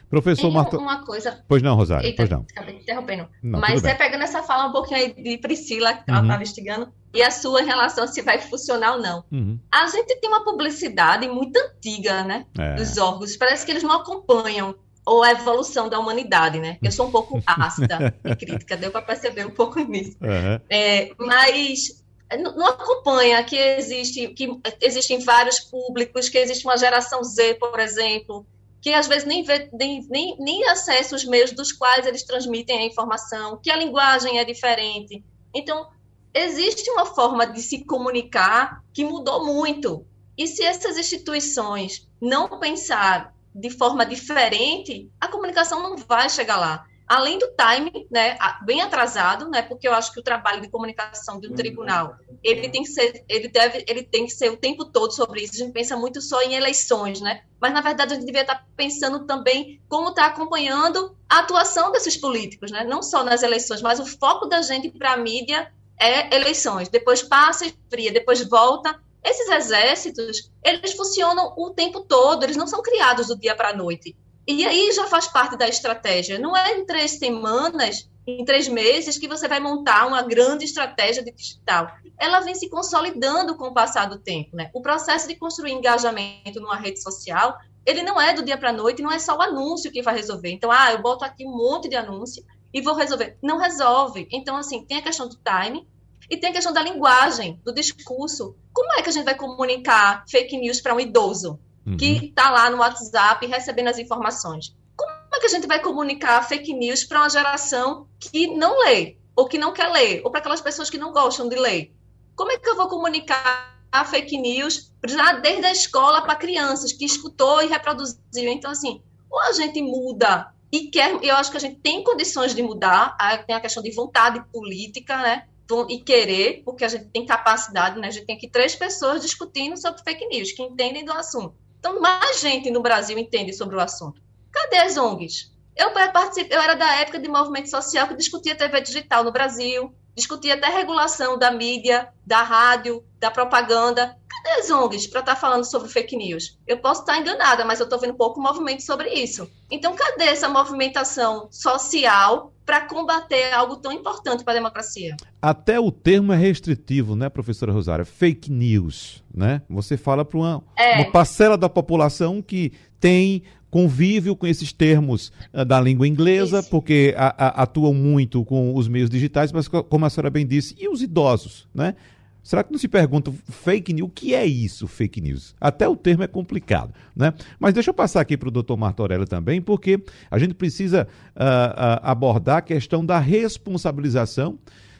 Professor 0.10 0.52
Marta... 0.52 0.78
uma 0.78 1.04
coisa. 1.04 1.44
Pois 1.48 1.62
não, 1.62 1.76
Rosário. 1.76 2.06
Eita, 2.06 2.18
pois 2.18 2.30
não. 2.30 2.46
Acabei 2.52 2.76
interrompendo. 2.76 3.28
Não, 3.42 3.60
Mas 3.60 3.84
é 3.84 3.96
pegando 3.96 4.24
essa 4.24 4.44
fala 4.44 4.68
um 4.68 4.72
pouquinho 4.72 5.00
aí 5.00 5.14
de 5.14 5.38
Priscila, 5.40 5.94
que 5.94 6.00
uhum. 6.00 6.18
ela 6.18 6.22
estava 6.22 6.36
investigando, 6.36 6.94
e 7.14 7.22
a 7.22 7.30
sua 7.30 7.62
relação 7.62 8.08
se 8.08 8.22
vai 8.22 8.40
funcionar 8.40 8.96
ou 8.96 9.02
não. 9.02 9.24
Uhum. 9.32 9.60
A 9.72 9.88
gente 9.88 10.16
tem 10.20 10.30
uma 10.30 10.44
publicidade 10.44 11.28
muito 11.28 11.58
antiga, 11.58 12.24
né? 12.24 12.46
É. 12.58 12.76
Dos 12.76 12.98
órgãos. 12.98 13.38
Parece 13.38 13.66
que 13.66 13.72
eles 13.72 13.84
não 13.84 13.92
acompanham 13.92 14.76
ou 15.06 15.22
a 15.22 15.32
evolução 15.32 15.90
da 15.90 16.00
humanidade, 16.00 16.60
né? 16.60 16.78
Eu 16.82 16.92
sou 16.92 17.08
um 17.08 17.12
pouco 17.12 17.42
ácida 17.46 18.16
e 18.24 18.36
crítica, 18.36 18.76
deu 18.76 18.90
para 18.90 19.02
perceber 19.02 19.46
um 19.46 19.52
pouco 19.52 19.80
nisso. 19.80 20.18
Uhum. 20.22 20.60
É, 20.70 21.12
mas 21.18 22.02
não 22.38 22.66
acompanha 22.66 23.44
que 23.44 23.56
existe 23.56 24.30
que 24.30 24.50
existem 24.82 25.20
vários 25.20 25.60
públicos, 25.60 26.30
que 26.30 26.38
existe 26.38 26.66
uma 26.66 26.78
geração 26.78 27.24
Z, 27.24 27.56
por 27.56 27.80
exemplo, 27.80 28.46
que 28.82 28.92
às 28.92 29.08
vezes 29.08 29.26
nem, 29.26 29.44
vê, 29.44 29.70
nem, 29.72 30.06
nem, 30.10 30.36
nem 30.40 30.68
acessa 30.68 31.16
os 31.16 31.26
meios 31.26 31.52
dos 31.52 31.72
quais 31.72 32.08
eles 32.08 32.24
transmitem 32.24 32.80
a 32.80 32.86
informação, 32.86 33.60
que 33.62 33.70
a 33.70 33.78
linguagem 33.78 34.40
é 34.40 34.44
diferente. 34.44 35.24
Então, 35.54 35.88
existe 36.34 36.90
uma 36.92 37.06
forma 37.06 37.46
de 37.46 37.62
se 37.62 37.86
comunicar 37.86 38.84
que 38.94 39.06
mudou 39.06 39.46
muito. 39.46 40.06
E 40.38 40.48
se 40.48 40.64
essas 40.64 40.98
instituições 40.98 42.10
não 42.20 42.60
pensar 42.60 43.34
de 43.54 43.70
forma 43.70 44.06
diferente, 44.06 45.12
a 45.22 45.28
comunicação 45.28 45.82
não 45.84 45.96
vai 45.96 46.30
chegar 46.30 46.58
lá 46.58 46.86
além 47.08 47.38
do 47.38 47.48
time, 47.48 48.08
né, 48.10 48.38
bem 48.64 48.82
atrasado, 48.82 49.50
né, 49.50 49.62
porque 49.62 49.88
eu 49.88 49.94
acho 49.94 50.12
que 50.12 50.20
o 50.20 50.24
trabalho 50.24 50.62
de 50.62 50.70
comunicação 50.70 51.40
de 51.40 51.48
um 51.48 51.54
tribunal, 51.54 52.16
ele 52.42 52.70
tem 52.70 52.84
que 52.84 52.90
ser, 52.90 53.24
ele 53.28 53.48
deve, 53.48 53.84
ele 53.88 54.04
tem 54.04 54.26
que 54.26 54.32
ser 54.32 54.50
o 54.50 54.58
tempo 54.58 54.86
todo 54.86 55.12
sobre 55.12 55.42
isso. 55.42 55.54
A 55.54 55.58
gente 55.58 55.74
pensa 55.74 55.96
muito 55.96 56.22
só 56.22 56.42
em 56.42 56.56
eleições, 56.56 57.22
né? 57.22 57.44
Mas 57.60 57.74
na 57.74 57.82
verdade 57.82 58.14
a 58.14 58.16
gente 58.16 58.26
devia 58.26 58.42
estar 58.42 58.66
pensando 58.76 59.26
também 59.26 59.82
como 59.88 60.10
está 60.10 60.26
acompanhando 60.26 61.16
a 61.30 61.40
atuação 61.40 61.92
desses 61.92 62.18
políticos, 62.18 62.72
né? 62.72 62.84
Não 62.84 63.02
só 63.02 63.24
nas 63.24 63.44
eleições, 63.44 63.82
mas 63.82 64.00
o 64.00 64.06
foco 64.06 64.48
da 64.48 64.62
gente 64.62 64.90
para 64.90 65.14
a 65.14 65.18
mídia 65.18 65.72
é 66.00 66.36
eleições. 66.36 66.90
Depois 66.90 67.22
passa 67.22 67.66
e 67.66 67.74
fria, 67.90 68.12
depois 68.12 68.48
volta. 68.48 69.00
Esses 69.24 69.48
exércitos, 69.50 70.52
eles 70.64 70.94
funcionam 70.94 71.54
o 71.58 71.70
tempo 71.70 72.02
todo, 72.02 72.44
eles 72.44 72.58
não 72.58 72.68
são 72.68 72.82
criados 72.82 73.28
do 73.28 73.38
dia 73.38 73.56
para 73.56 73.70
a 73.70 73.76
noite. 73.76 74.16
E 74.46 74.66
aí 74.66 74.92
já 74.92 75.08
faz 75.08 75.28
parte 75.28 75.56
da 75.56 75.68
estratégia. 75.68 76.38
Não 76.38 76.56
é 76.56 76.78
em 76.78 76.86
três 76.86 77.12
semanas, 77.12 78.10
em 78.28 78.44
três 78.44 78.68
meses, 78.68 79.18
que 79.18 79.28
você 79.28 79.48
vai 79.48 79.62
montar 79.62 80.06
uma 80.06 80.22
grande 80.22 80.66
estratégia 80.66 81.24
de 81.24 81.32
digital. 81.32 81.88
Ela 82.20 82.42
vem 82.42 82.54
se 82.54 82.70
consolidando 82.70 83.56
com 83.56 83.68
o 83.68 83.74
passar 83.74 84.10
do 84.10 84.20
tempo. 84.20 84.56
Né? 84.56 84.70
O 84.74 84.82
processo 84.82 85.28
de 85.28 85.36
construir 85.36 85.72
engajamento 85.72 86.60
numa 86.60 86.76
rede 86.76 87.02
social, 87.02 87.58
ele 87.86 88.04
não 88.04 88.20
é 88.20 88.34
do 88.34 88.44
dia 88.44 88.58
para 88.58 88.70
a 88.70 88.74
noite, 88.74 89.02
não 89.02 89.12
é 89.12 89.20
só 89.20 89.38
o 89.38 89.42
anúncio 89.42 89.92
que 89.92 90.02
vai 90.02 90.16
resolver. 90.16 90.52
Então, 90.52 90.70
ah, 90.70 90.92
eu 90.92 91.02
boto 91.02 91.24
aqui 91.24 91.46
um 91.46 91.56
monte 91.56 91.88
de 91.88 91.96
anúncio 91.96 92.44
e 92.74 92.82
vou 92.82 92.96
resolver. 92.96 93.38
Não 93.42 93.58
resolve. 93.58 94.28
Então, 94.32 94.56
assim, 94.56 94.84
tem 94.84 94.98
a 94.98 95.02
questão 95.02 95.28
do 95.28 95.38
time 95.38 95.88
e 96.30 96.38
tem 96.38 96.50
a 96.50 96.54
questão 96.54 96.74
da 96.74 96.82
linguagem, 96.82 97.60
do 97.64 97.74
discurso. 97.74 98.56
Como 98.74 98.92
é 98.94 99.02
que 99.02 99.10
a 99.10 99.14
gente 99.14 99.26
vai 99.26 99.36
comunicar 99.36 100.26
fake 100.28 100.58
news 100.58 100.82
para 100.82 100.96
um 100.96 101.00
idoso? 101.00 101.60
uhum. 101.86 101.98
que 101.98 102.26
está 102.26 102.50
lá 102.50 102.70
no 102.70 102.78
WhatsApp 102.78 103.46
recebendo 103.46 103.88
as 103.88 104.00
informações. 104.00 104.76
Como 104.96 105.12
é 105.34 105.40
que 105.40 105.46
a 105.46 105.50
gente 105.50 105.68
vai 105.68 105.80
comunicar 105.80 106.42
fake 106.48 106.74
news 106.74 107.04
para 107.04 107.20
uma 107.20 107.30
geração 107.30 108.08
que 108.20 108.48
não 108.48 108.86
lê, 108.86 109.18
ou 109.36 109.48
que 109.48 109.58
não 109.58 109.74
quer 109.74 109.88
ler, 109.88 110.22
ou 110.24 110.32
para 110.32 110.40
aquelas 110.40 110.62
pessoas 110.62 110.90
que 110.90 110.98
não 110.98 111.12
gostam 111.12 111.50
de 111.50 111.56
ler? 111.56 111.94
Como 112.36 112.52
é 112.52 112.58
que 112.58 112.70
eu 112.70 112.76
vou 112.76 112.88
comunicar 112.88 113.74
a 113.92 114.06
fake 114.06 114.38
news 114.38 114.92
já 115.06 115.34
desde 115.34 115.66
a 115.66 115.72
escola 115.72 116.22
para 116.22 116.36
crianças 116.36 116.94
que 116.94 117.06
escutou 117.06 117.62
e 117.62 117.68
reproduziu? 117.68 118.18
Então, 118.34 118.72
assim, 118.72 119.02
ou 119.30 119.40
a 119.42 119.52
gente 119.52 119.82
muda 119.82 120.52
e 120.74 120.90
quer, 120.90 121.24
eu 121.24 121.36
acho 121.36 121.52
que 121.52 121.58
a 121.58 121.60
gente 121.60 121.80
tem 121.82 122.04
condições 122.04 122.56
de 122.56 122.64
mudar, 122.64 123.16
tem 123.46 123.56
a 123.56 123.62
questão 123.62 123.84
de 123.84 123.92
vontade 123.92 124.44
política, 124.52 125.16
né? 125.18 125.48
E 125.88 126.00
querer, 126.00 126.64
porque 126.66 126.84
a 126.84 126.88
gente 126.88 127.06
tem 127.06 127.28
capacidade, 127.28 128.00
né? 128.00 128.08
A 128.08 128.12
gente 128.12 128.26
tem 128.26 128.36
aqui 128.36 128.50
três 128.50 128.76
pessoas 128.76 129.22
discutindo 129.22 129.78
sobre 129.78 130.02
fake 130.02 130.26
news, 130.28 130.52
que 130.52 130.64
entendem 130.64 131.06
do 131.06 131.14
assunto. 131.14 131.56
Então, 131.78 132.02
mais 132.02 132.42
gente 132.42 132.72
no 132.72 132.82
Brasil 132.82 133.20
entende 133.20 133.54
sobre 133.54 133.76
o 133.76 133.80
assunto. 133.80 134.20
Cadê 134.52 134.78
as 134.78 134.98
ONGs? 134.98 135.52
Eu, 135.76 135.92
participei, 135.92 136.58
eu 136.58 136.62
era 136.62 136.74
da 136.74 136.96
época 136.96 137.20
de 137.20 137.30
movimento 137.30 137.70
social 137.70 138.08
que 138.08 138.16
discutia 138.16 138.56
TV 138.56 138.82
digital 138.82 139.24
no 139.24 139.32
Brasil, 139.32 139.94
discutia 140.16 140.56
até 140.56 140.68
regulação 140.68 141.38
da 141.38 141.52
mídia, 141.52 142.10
da 142.26 142.42
rádio, 142.44 143.04
da 143.20 143.32
propaganda. 143.32 144.16
Cadê 144.28 144.60
as 144.60 144.70
ONGs 144.70 145.08
para 145.08 145.22
estar 145.22 145.36
tá 145.36 145.40
falando 145.40 145.64
sobre 145.64 145.90
fake 145.90 146.16
news? 146.16 146.58
Eu 146.68 146.78
posso 146.78 147.02
estar 147.02 147.18
enganada, 147.18 147.64
mas 147.64 147.80
eu 147.80 147.86
estou 147.86 148.00
vendo 148.00 148.14
pouco 148.14 148.42
movimento 148.42 148.82
sobre 148.82 149.10
isso. 149.10 149.50
Então, 149.72 149.96
cadê 149.96 150.26
essa 150.26 150.50
movimentação 150.50 151.48
social 151.52 152.52
para 152.66 152.82
combater 152.82 153.54
algo 153.54 153.78
tão 153.78 153.92
importante 153.92 154.44
para 154.44 154.54
a 154.54 154.56
democracia? 154.56 155.16
Até 155.42 155.80
o 155.80 155.92
termo 155.92 156.34
é 156.34 156.38
restritivo, 156.38 157.16
né, 157.16 157.30
professora 157.30 157.72
Rosária? 157.72 158.06
Fake 158.06 158.52
news, 158.52 159.24
né? 159.34 159.62
Você 159.70 159.98
fala 159.98 160.24
para 160.24 160.38
uma, 160.38 160.64
é. 160.78 160.96
uma 160.96 161.12
parcela 161.12 161.58
da 161.58 161.70
população 161.70 162.42
que 162.42 162.72
tem 163.00 163.44
convívio 163.74 164.36
com 164.36 164.46
esses 164.46 164.72
termos 164.72 165.32
uh, 165.52 165.66
da 165.66 165.82
língua 165.82 166.08
inglesa, 166.08 166.60
Isso. 166.60 166.70
porque 166.70 167.16
a, 167.18 167.48
a, 167.48 167.64
atuam 167.64 167.92
muito 167.92 168.46
com 168.46 168.76
os 168.76 168.88
meios 168.88 169.10
digitais, 169.10 169.52
mas 169.52 169.68
como 169.68 170.06
a 170.06 170.12
senhora 170.12 170.30
bem 170.30 170.46
disse, 170.46 170.76
e 170.80 170.88
os 170.88 171.02
idosos, 171.02 171.68
né? 171.74 171.96
Será 172.44 172.64
que 172.64 172.72
não 172.72 172.78
se 172.78 172.88
pergunta 172.88 173.34
fake 173.50 173.94
news? 173.94 174.10
O 174.10 174.12
que 174.12 174.36
é 174.36 174.46
isso, 174.46 174.86
fake 174.86 175.20
news? 175.22 175.56
Até 175.60 175.88
o 175.88 175.96
termo 175.96 176.24
é 176.24 176.28
complicado, 176.28 176.94
né? 177.16 177.34
Mas 177.60 177.74
deixa 177.74 177.90
eu 177.90 177.96
passar 177.96 178.22
aqui 178.22 178.38
para 178.38 178.50
o 178.50 178.52
doutor 178.52 178.78
Martorello 178.78 179.26
também, 179.26 179.60
porque 179.60 180.00
a 180.30 180.38
gente 180.38 180.54
precisa 180.54 181.08
uh, 181.36 181.40
uh, 181.40 182.00
abordar 182.04 182.58
a 182.58 182.62
questão 182.62 183.04
da 183.04 183.18
responsabilização 183.18 184.60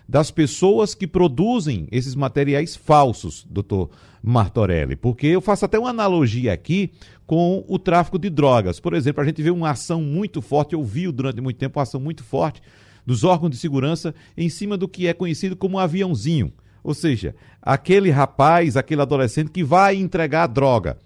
das 0.10 0.32
pessoas 0.32 0.96
que 0.96 1.06
produzem 1.06 1.88
esses 1.92 2.16
materiais 2.16 2.76
falsos, 2.76 3.46
doutor 3.48 3.92
Martorelli. 4.24 4.96
Porque 4.96 5.28
eu 5.28 5.42
faço 5.42 5.66
até 5.66 5.78
uma 5.78 5.90
analogia 5.90 6.54
aqui 6.54 6.92
com 7.28 7.64
o 7.68 7.78
tráfico 7.78 8.18
de 8.18 8.30
drogas. 8.30 8.80
Por 8.80 8.94
exemplo, 8.94 9.22
a 9.22 9.26
gente 9.26 9.44
vê 9.44 9.52
uma 9.52 9.72
ação 9.72 10.02
muito 10.02 10.42
forte, 10.42 10.74
eu 10.74 10.84
vi 10.84 11.12
durante 11.12 11.42
muito 11.42 11.58
tempo 11.58 11.78
uma 11.78 11.84
ação 11.84 12.00
muito 12.00 12.24
forte 12.24 12.62
dos 13.06 13.26
órgãos 13.26 13.52
de 13.52 13.58
segurança 13.58 14.16
em 14.38 14.48
cima 14.48 14.78
do 14.78 14.88
que 14.88 15.08
é 15.08 15.14
conhecido 15.14 15.58
como 15.58 15.78
aviãozinho. 15.78 16.54
Ou 16.82 16.94
seja, 16.94 17.36
aquele 17.62 18.10
rapaz, 18.10 18.78
aquele 18.78 19.02
adolescente 19.02 19.52
que 19.52 19.64
vai 19.64 19.96
entregar 19.96 20.44
a 20.44 20.48
droga. 20.48 20.98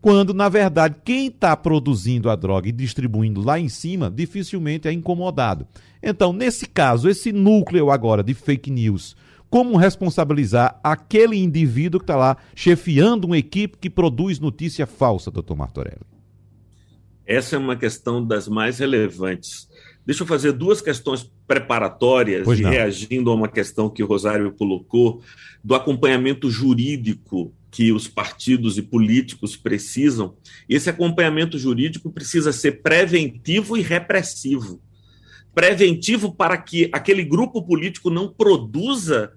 Quando, 0.00 0.32
na 0.32 0.48
verdade, 0.48 0.96
quem 1.04 1.26
está 1.26 1.56
produzindo 1.56 2.30
a 2.30 2.36
droga 2.36 2.68
e 2.68 2.72
distribuindo 2.72 3.42
lá 3.42 3.58
em 3.58 3.68
cima 3.68 4.10
dificilmente 4.10 4.86
é 4.86 4.92
incomodado. 4.92 5.66
Então, 6.02 6.32
nesse 6.32 6.66
caso, 6.66 7.08
esse 7.08 7.32
núcleo 7.32 7.90
agora 7.90 8.22
de 8.22 8.32
fake 8.32 8.70
news, 8.70 9.16
como 9.56 9.78
responsabilizar 9.78 10.78
aquele 10.84 11.34
indivíduo 11.34 11.98
que 11.98 12.04
está 12.04 12.14
lá 12.14 12.36
chefiando 12.54 13.26
uma 13.26 13.38
equipe 13.38 13.78
que 13.78 13.88
produz 13.88 14.38
notícia 14.38 14.86
falsa, 14.86 15.30
doutor 15.30 15.56
Martorelli? 15.56 16.02
Essa 17.24 17.56
é 17.56 17.58
uma 17.58 17.74
questão 17.74 18.22
das 18.22 18.48
mais 18.48 18.80
relevantes. 18.80 19.66
Deixa 20.04 20.24
eu 20.24 20.26
fazer 20.26 20.52
duas 20.52 20.82
questões 20.82 21.32
preparatórias 21.46 22.46
e 22.46 22.62
reagindo 22.62 23.30
a 23.30 23.34
uma 23.34 23.48
questão 23.48 23.88
que 23.88 24.02
o 24.02 24.06
Rosário 24.06 24.52
colocou 24.52 25.22
do 25.64 25.74
acompanhamento 25.74 26.50
jurídico 26.50 27.50
que 27.70 27.92
os 27.92 28.06
partidos 28.06 28.76
e 28.76 28.82
políticos 28.82 29.56
precisam. 29.56 30.36
Esse 30.68 30.90
acompanhamento 30.90 31.58
jurídico 31.58 32.12
precisa 32.12 32.52
ser 32.52 32.82
preventivo 32.82 33.74
e 33.74 33.80
repressivo 33.80 34.82
preventivo 35.56 36.30
para 36.30 36.58
que 36.58 36.90
aquele 36.92 37.24
grupo 37.24 37.62
político 37.62 38.10
não 38.10 38.28
produza 38.28 39.32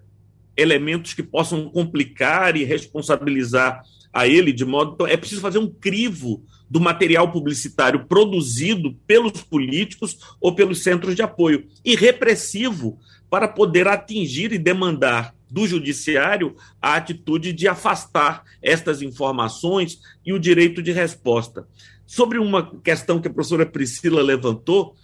elementos 0.60 1.14
que 1.14 1.24
possam 1.24 1.70
complicar 1.70 2.56
e 2.56 2.64
responsabilizar 2.64 3.82
a 4.12 4.28
ele 4.28 4.52
de 4.52 4.66
modo. 4.66 4.94
Então, 4.94 5.08
é 5.08 5.16
preciso 5.16 5.42
fazer 5.42 5.60
um 5.60 5.70
crivo 5.70 6.44
do 6.70 6.80
material 6.80 7.32
publicitário 7.32 8.06
produzido 8.06 8.94
pelos 9.08 9.42
políticos 9.42 10.18
ou 10.40 10.54
pelos 10.54 10.84
centros 10.84 11.16
de 11.16 11.22
apoio 11.22 11.66
e 11.84 11.96
repressivo 11.96 13.00
para 13.30 13.48
poder 13.48 13.88
atingir 13.88 14.52
e 14.52 14.58
demandar 14.58 15.34
do 15.50 15.68
judiciário 15.68 16.56
a 16.82 16.96
atitude 16.96 17.52
de 17.54 17.68
afastar 17.68 18.44
estas 18.62 19.02
informações 19.02 20.00
e 20.24 20.32
o 20.32 20.40
direito 20.40 20.82
de 20.82 20.92
resposta. 20.92 21.68
Sobre 22.06 22.38
uma 22.38 22.80
questão 22.82 23.20
que 23.20 23.28
a 23.28 23.34
professora 23.34 23.66
Priscila 23.66 24.22
levantou, 24.22 24.96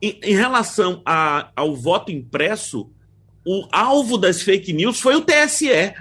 em, 0.00 0.18
em 0.22 0.34
relação 0.34 1.02
a, 1.04 1.50
ao 1.56 1.74
voto 1.74 2.12
impresso, 2.12 2.90
o 3.48 3.66
alvo 3.72 4.18
das 4.18 4.42
fake 4.42 4.74
news 4.74 5.00
foi 5.00 5.16
o 5.16 5.22
TSE. 5.22 5.94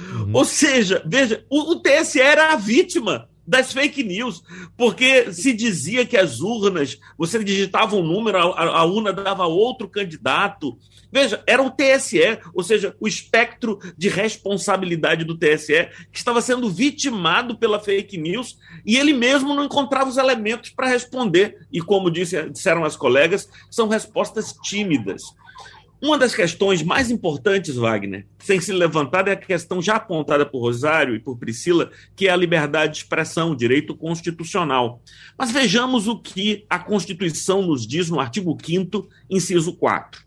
Uhum. 0.00 0.30
Ou 0.32 0.44
seja, 0.44 1.00
veja, 1.06 1.44
o, 1.48 1.72
o 1.72 1.80
TSE 1.80 2.20
era 2.20 2.52
a 2.52 2.56
vítima 2.56 3.28
das 3.46 3.72
fake 3.72 4.02
news, 4.02 4.42
porque 4.76 5.32
se 5.32 5.54
dizia 5.54 6.04
que 6.04 6.16
as 6.16 6.40
urnas, 6.40 6.98
você 7.16 7.42
digitava 7.42 7.96
um 7.96 8.02
número, 8.02 8.36
a, 8.36 8.80
a, 8.80 8.84
urna 8.84 9.12
dava 9.12 9.46
outro 9.46 9.88
candidato. 9.88 10.76
Veja, 11.10 11.42
era 11.46 11.62
o 11.62 11.70
TSE, 11.70 12.40
ou 12.52 12.62
seja, 12.62 12.94
o 13.00 13.08
espectro 13.08 13.78
de 13.96 14.08
responsabilidade 14.08 15.24
do 15.24 15.38
TSE, 15.38 15.88
que 16.12 16.18
estava 16.18 16.42
sendo 16.42 16.68
vitimado 16.68 17.56
pela 17.56 17.80
fake 17.80 18.18
news 18.18 18.58
e 18.84 18.98
ele 18.98 19.14
mesmo 19.14 19.54
não 19.54 19.64
encontrava 19.64 20.10
os 20.10 20.18
elementos 20.18 20.70
para 20.70 20.88
responder. 20.88 21.66
E 21.72 21.80
como 21.80 22.10
disse, 22.10 22.50
disseram 22.50 22.84
as 22.84 22.96
colegas, 22.96 23.48
são 23.70 23.88
respostas 23.88 24.52
tímidas. 24.62 25.22
Uma 26.00 26.16
das 26.16 26.32
questões 26.32 26.80
mais 26.80 27.10
importantes, 27.10 27.74
Wagner, 27.74 28.24
sem 28.38 28.60
se 28.60 28.72
levantar, 28.72 29.26
é 29.26 29.32
a 29.32 29.36
questão 29.36 29.82
já 29.82 29.96
apontada 29.96 30.46
por 30.46 30.60
Rosário 30.60 31.16
e 31.16 31.18
por 31.18 31.36
Priscila, 31.36 31.90
que 32.14 32.28
é 32.28 32.30
a 32.30 32.36
liberdade 32.36 32.92
de 32.92 32.98
expressão, 32.98 33.54
direito 33.54 33.96
constitucional. 33.96 35.02
Mas 35.36 35.50
vejamos 35.50 36.06
o 36.06 36.16
que 36.16 36.64
a 36.70 36.78
Constituição 36.78 37.62
nos 37.62 37.84
diz 37.84 38.08
no 38.08 38.20
artigo 38.20 38.56
5, 38.64 39.08
inciso 39.28 39.72
4. 39.72 40.22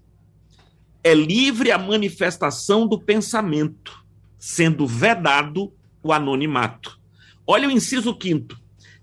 É 1.02 1.14
livre 1.14 1.72
a 1.72 1.78
manifestação 1.78 2.86
do 2.86 3.00
pensamento, 3.00 4.04
sendo 4.38 4.86
vedado 4.86 5.72
o 6.04 6.12
anonimato. 6.12 7.00
Olha 7.48 7.70
o 7.70 7.72
inciso 7.72 8.18
5 8.22 8.62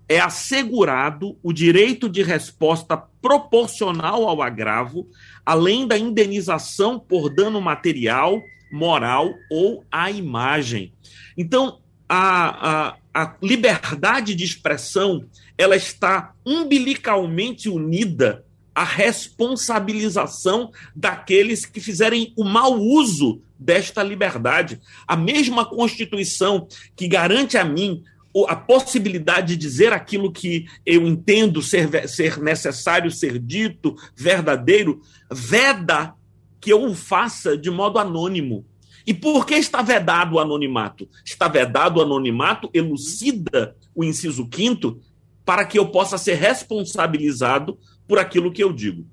é 0.09 0.19
assegurado 0.19 1.37
o 1.43 1.53
direito 1.53 2.09
de 2.09 2.23
resposta 2.23 2.97
proporcional 2.97 4.27
ao 4.27 4.41
agravo, 4.41 5.07
além 5.45 5.87
da 5.87 5.97
indenização 5.97 6.99
por 6.99 7.29
dano 7.29 7.61
material, 7.61 8.41
moral 8.71 9.33
ou 9.49 9.83
à 9.91 10.11
imagem. 10.11 10.93
Então, 11.37 11.79
a, 12.07 12.89
a, 13.13 13.23
a 13.23 13.35
liberdade 13.41 14.33
de 14.35 14.43
expressão 14.43 15.25
ela 15.57 15.75
está 15.75 16.33
umbilicalmente 16.45 17.69
unida 17.69 18.45
à 18.73 18.83
responsabilização 18.83 20.71
daqueles 20.95 21.65
que 21.65 21.81
fizerem 21.81 22.33
o 22.37 22.45
mau 22.45 22.79
uso 22.79 23.41
desta 23.59 24.01
liberdade. 24.01 24.79
A 25.05 25.17
mesma 25.17 25.65
Constituição 25.65 26.65
que 26.95 27.07
garante 27.07 27.57
a 27.57 27.65
mim 27.65 28.03
a 28.47 28.55
possibilidade 28.55 29.55
de 29.55 29.57
dizer 29.57 29.91
aquilo 29.91 30.31
que 30.31 30.65
eu 30.85 31.07
entendo 31.07 31.61
ser, 31.61 32.07
ser 32.07 32.39
necessário 32.39 33.09
ser 33.09 33.39
dito, 33.39 33.95
verdadeiro, 34.15 35.01
veda 35.31 36.13
que 36.61 36.71
eu 36.71 36.83
o 36.83 36.93
faça 36.93 37.57
de 37.57 37.71
modo 37.71 37.97
anônimo. 37.97 38.65
E 39.05 39.13
por 39.13 39.45
que 39.45 39.55
está 39.55 39.81
vedado 39.81 40.35
o 40.35 40.39
anonimato? 40.39 41.09
Está 41.25 41.47
vedado 41.47 41.97
o 41.97 42.01
anonimato, 42.01 42.69
elucida 42.73 43.75
o 43.95 44.03
inciso 44.03 44.47
quinto, 44.47 45.01
para 45.43 45.65
que 45.65 45.79
eu 45.79 45.87
possa 45.87 46.17
ser 46.17 46.35
responsabilizado 46.35 47.79
por 48.07 48.19
aquilo 48.19 48.51
que 48.51 48.63
eu 48.63 48.71
digo. 48.71 49.07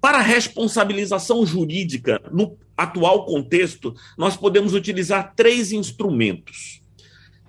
Para 0.00 0.18
a 0.18 0.22
responsabilização 0.22 1.44
jurídica, 1.46 2.20
no 2.32 2.56
atual 2.76 3.24
contexto, 3.26 3.94
nós 4.16 4.36
podemos 4.36 4.74
utilizar 4.74 5.34
três 5.36 5.72
instrumentos. 5.72 6.77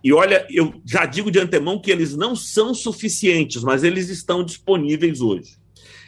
E 0.04 0.14
olha, 0.14 0.46
eu 0.50 0.82
já 0.86 1.06
digo 1.06 1.32
de 1.32 1.40
antemão 1.40 1.80
que 1.80 1.92
eles 1.92 2.16
não 2.16 2.36
são 2.36 2.74
suficientes, 2.74 3.64
mas 3.64 3.84
eles 3.84 4.10
estão 4.10 4.44
disponíveis 4.44 5.22
hoje. 5.22 5.58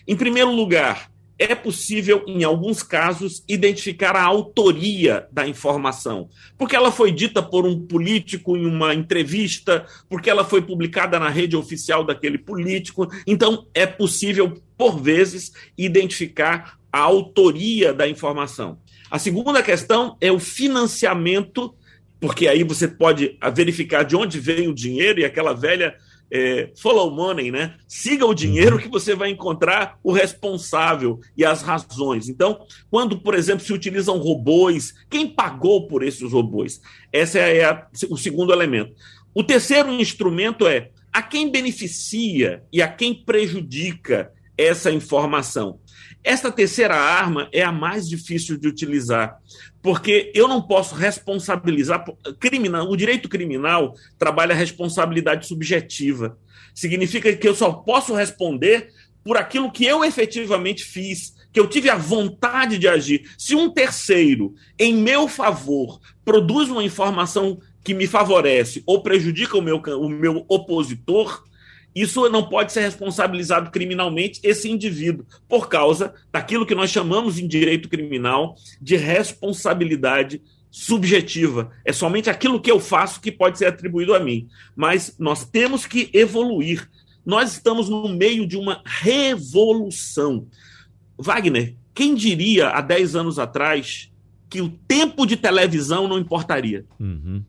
Em 0.07 0.15
primeiro 0.15 0.51
lugar, 0.51 1.11
é 1.37 1.55
possível, 1.55 2.23
em 2.27 2.43
alguns 2.43 2.83
casos, 2.83 3.43
identificar 3.47 4.15
a 4.15 4.23
autoria 4.23 5.27
da 5.31 5.47
informação, 5.47 6.29
porque 6.55 6.75
ela 6.75 6.91
foi 6.91 7.11
dita 7.11 7.41
por 7.41 7.65
um 7.65 7.79
político 7.79 8.55
em 8.55 8.65
uma 8.65 8.93
entrevista, 8.93 9.85
porque 10.07 10.29
ela 10.29 10.45
foi 10.45 10.61
publicada 10.61 11.19
na 11.19 11.29
rede 11.29 11.55
oficial 11.55 12.03
daquele 12.03 12.37
político. 12.37 13.07
Então, 13.25 13.65
é 13.73 13.87
possível, 13.87 14.53
por 14.77 15.01
vezes, 15.01 15.51
identificar 15.75 16.77
a 16.93 16.99
autoria 16.99 17.91
da 17.91 18.07
informação. 18.07 18.77
A 19.09 19.17
segunda 19.17 19.63
questão 19.63 20.15
é 20.21 20.31
o 20.31 20.39
financiamento 20.39 21.73
porque 22.21 22.47
aí 22.47 22.63
você 22.63 22.87
pode 22.87 23.37
verificar 23.53 24.03
de 24.03 24.15
onde 24.15 24.39
vem 24.39 24.67
o 24.67 24.75
dinheiro 24.75 25.19
e 25.19 25.25
aquela 25.25 25.53
velha 25.53 25.95
é, 26.31 26.71
follow 26.79 27.11
money, 27.11 27.51
né? 27.51 27.75
Siga 27.87 28.25
o 28.25 28.33
dinheiro 28.33 28.77
que 28.77 28.87
você 28.87 29.15
vai 29.15 29.31
encontrar 29.31 29.99
o 30.03 30.13
responsável 30.13 31.19
e 31.35 31.43
as 31.43 31.63
razões. 31.63 32.29
Então, 32.29 32.65
quando, 32.89 33.19
por 33.19 33.33
exemplo, 33.33 33.65
se 33.65 33.73
utilizam 33.73 34.17
robôs, 34.19 34.93
quem 35.09 35.27
pagou 35.27 35.87
por 35.87 36.03
esses 36.03 36.31
robôs? 36.31 36.79
Esse 37.11 37.39
é 37.39 37.65
a, 37.65 37.87
o 38.09 38.15
segundo 38.15 38.53
elemento. 38.53 38.93
O 39.33 39.43
terceiro 39.43 39.91
instrumento 39.91 40.67
é 40.67 40.91
a 41.11 41.21
quem 41.23 41.51
beneficia 41.51 42.63
e 42.71 42.81
a 42.81 42.87
quem 42.87 43.13
prejudica 43.13 44.31
essa 44.57 44.91
informação. 44.91 45.79
Esta 46.23 46.51
terceira 46.51 46.95
arma 46.95 47.49
é 47.51 47.63
a 47.63 47.71
mais 47.71 48.07
difícil 48.07 48.57
de 48.57 48.67
utilizar, 48.67 49.39
porque 49.81 50.31
eu 50.35 50.47
não 50.47 50.61
posso 50.61 50.93
responsabilizar. 50.93 52.05
Criminal, 52.39 52.89
o 52.89 52.95
direito 52.95 53.27
criminal 53.27 53.95
trabalha 54.19 54.53
responsabilidade 54.53 55.47
subjetiva. 55.47 56.37
Significa 56.75 57.35
que 57.35 57.47
eu 57.47 57.55
só 57.55 57.71
posso 57.73 58.13
responder 58.13 58.89
por 59.23 59.37
aquilo 59.37 59.71
que 59.71 59.85
eu 59.85 60.03
efetivamente 60.03 60.83
fiz, 60.83 61.35
que 61.51 61.59
eu 61.59 61.67
tive 61.67 61.89
a 61.89 61.97
vontade 61.97 62.77
de 62.77 62.87
agir. 62.87 63.29
Se 63.37 63.55
um 63.55 63.69
terceiro, 63.69 64.53
em 64.77 64.93
meu 64.95 65.27
favor, 65.27 65.99
produz 66.23 66.69
uma 66.69 66.83
informação 66.83 67.59
que 67.83 67.93
me 67.93 68.07
favorece 68.07 68.83
ou 68.85 69.01
prejudica 69.01 69.57
o 69.57 69.61
meu, 69.61 69.77
o 69.77 70.09
meu 70.09 70.45
opositor, 70.47 71.43
isso 71.95 72.27
não 72.29 72.47
pode 72.47 72.71
ser 72.71 72.81
responsabilizado 72.81 73.69
criminalmente 73.69 74.39
esse 74.43 74.69
indivíduo, 74.69 75.25
por 75.47 75.67
causa 75.67 76.13
daquilo 76.31 76.65
que 76.65 76.75
nós 76.75 76.89
chamamos 76.89 77.37
em 77.37 77.47
direito 77.47 77.89
criminal 77.89 78.55
de 78.81 78.95
responsabilidade 78.95 80.41
subjetiva. 80.69 81.69
É 81.83 81.91
somente 81.91 82.29
aquilo 82.29 82.61
que 82.61 82.71
eu 82.71 82.79
faço 82.79 83.19
que 83.19 83.31
pode 83.31 83.57
ser 83.57 83.65
atribuído 83.65 84.15
a 84.15 84.19
mim. 84.19 84.47
Mas 84.75 85.15
nós 85.19 85.45
temos 85.45 85.85
que 85.85 86.09
evoluir. 86.13 86.89
Nós 87.25 87.51
estamos 87.51 87.89
no 87.89 88.07
meio 88.07 88.47
de 88.47 88.55
uma 88.55 88.81
revolução. 88.85 90.47
Wagner, 91.17 91.75
quem 91.93 92.15
diria 92.15 92.69
há 92.69 92.79
10 92.79 93.15
anos 93.17 93.37
atrás 93.37 94.09
que 94.49 94.61
o 94.61 94.69
tempo 94.69 95.25
de 95.25 95.35
televisão 95.35 96.07
não 96.07 96.17
importaria? 96.17 96.85
Uhum. 96.99 97.43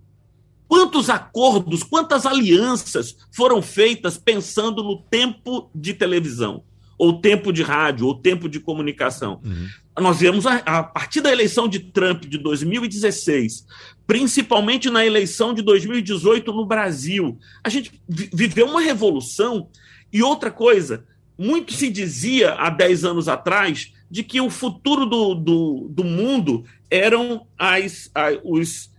Quantos 0.73 1.11
acordos, 1.11 1.83
quantas 1.83 2.25
alianças 2.25 3.15
foram 3.31 3.61
feitas 3.61 4.17
pensando 4.17 4.83
no 4.83 5.03
tempo 5.03 5.71
de 5.75 5.93
televisão, 5.93 6.65
ou 6.97 7.21
tempo 7.21 7.53
de 7.53 7.63
rádio, 7.63 8.07
ou 8.07 8.15
tempo 8.15 8.49
de 8.49 8.59
comunicação? 8.59 9.39
Uhum. 9.45 9.69
Nós 10.01 10.21
vemos 10.21 10.47
a, 10.47 10.55
a, 10.65 10.83
partir 10.83 11.21
da 11.21 11.31
eleição 11.31 11.69
de 11.69 11.79
Trump 11.79 12.25
de 12.25 12.39
2016, 12.39 13.67
principalmente 14.07 14.89
na 14.89 15.05
eleição 15.05 15.53
de 15.53 15.61
2018 15.61 16.51
no 16.55 16.65
Brasil, 16.65 17.39
a 17.63 17.69
gente 17.69 17.93
viveu 18.09 18.65
uma 18.67 18.81
revolução. 18.81 19.69
E 20.11 20.23
outra 20.23 20.51
coisa, 20.51 21.05
muito 21.37 21.75
se 21.75 21.91
dizia 21.91 22.55
há 22.55 22.71
10 22.71 23.05
anos 23.05 23.29
atrás 23.29 23.93
de 24.11 24.23
que 24.23 24.41
o 24.41 24.49
futuro 24.49 25.05
do, 25.05 25.35
do, 25.35 25.89
do 25.91 26.03
mundo 26.03 26.65
eram 26.91 27.47
as, 27.59 28.11
as 28.15 28.39
os 28.43 28.92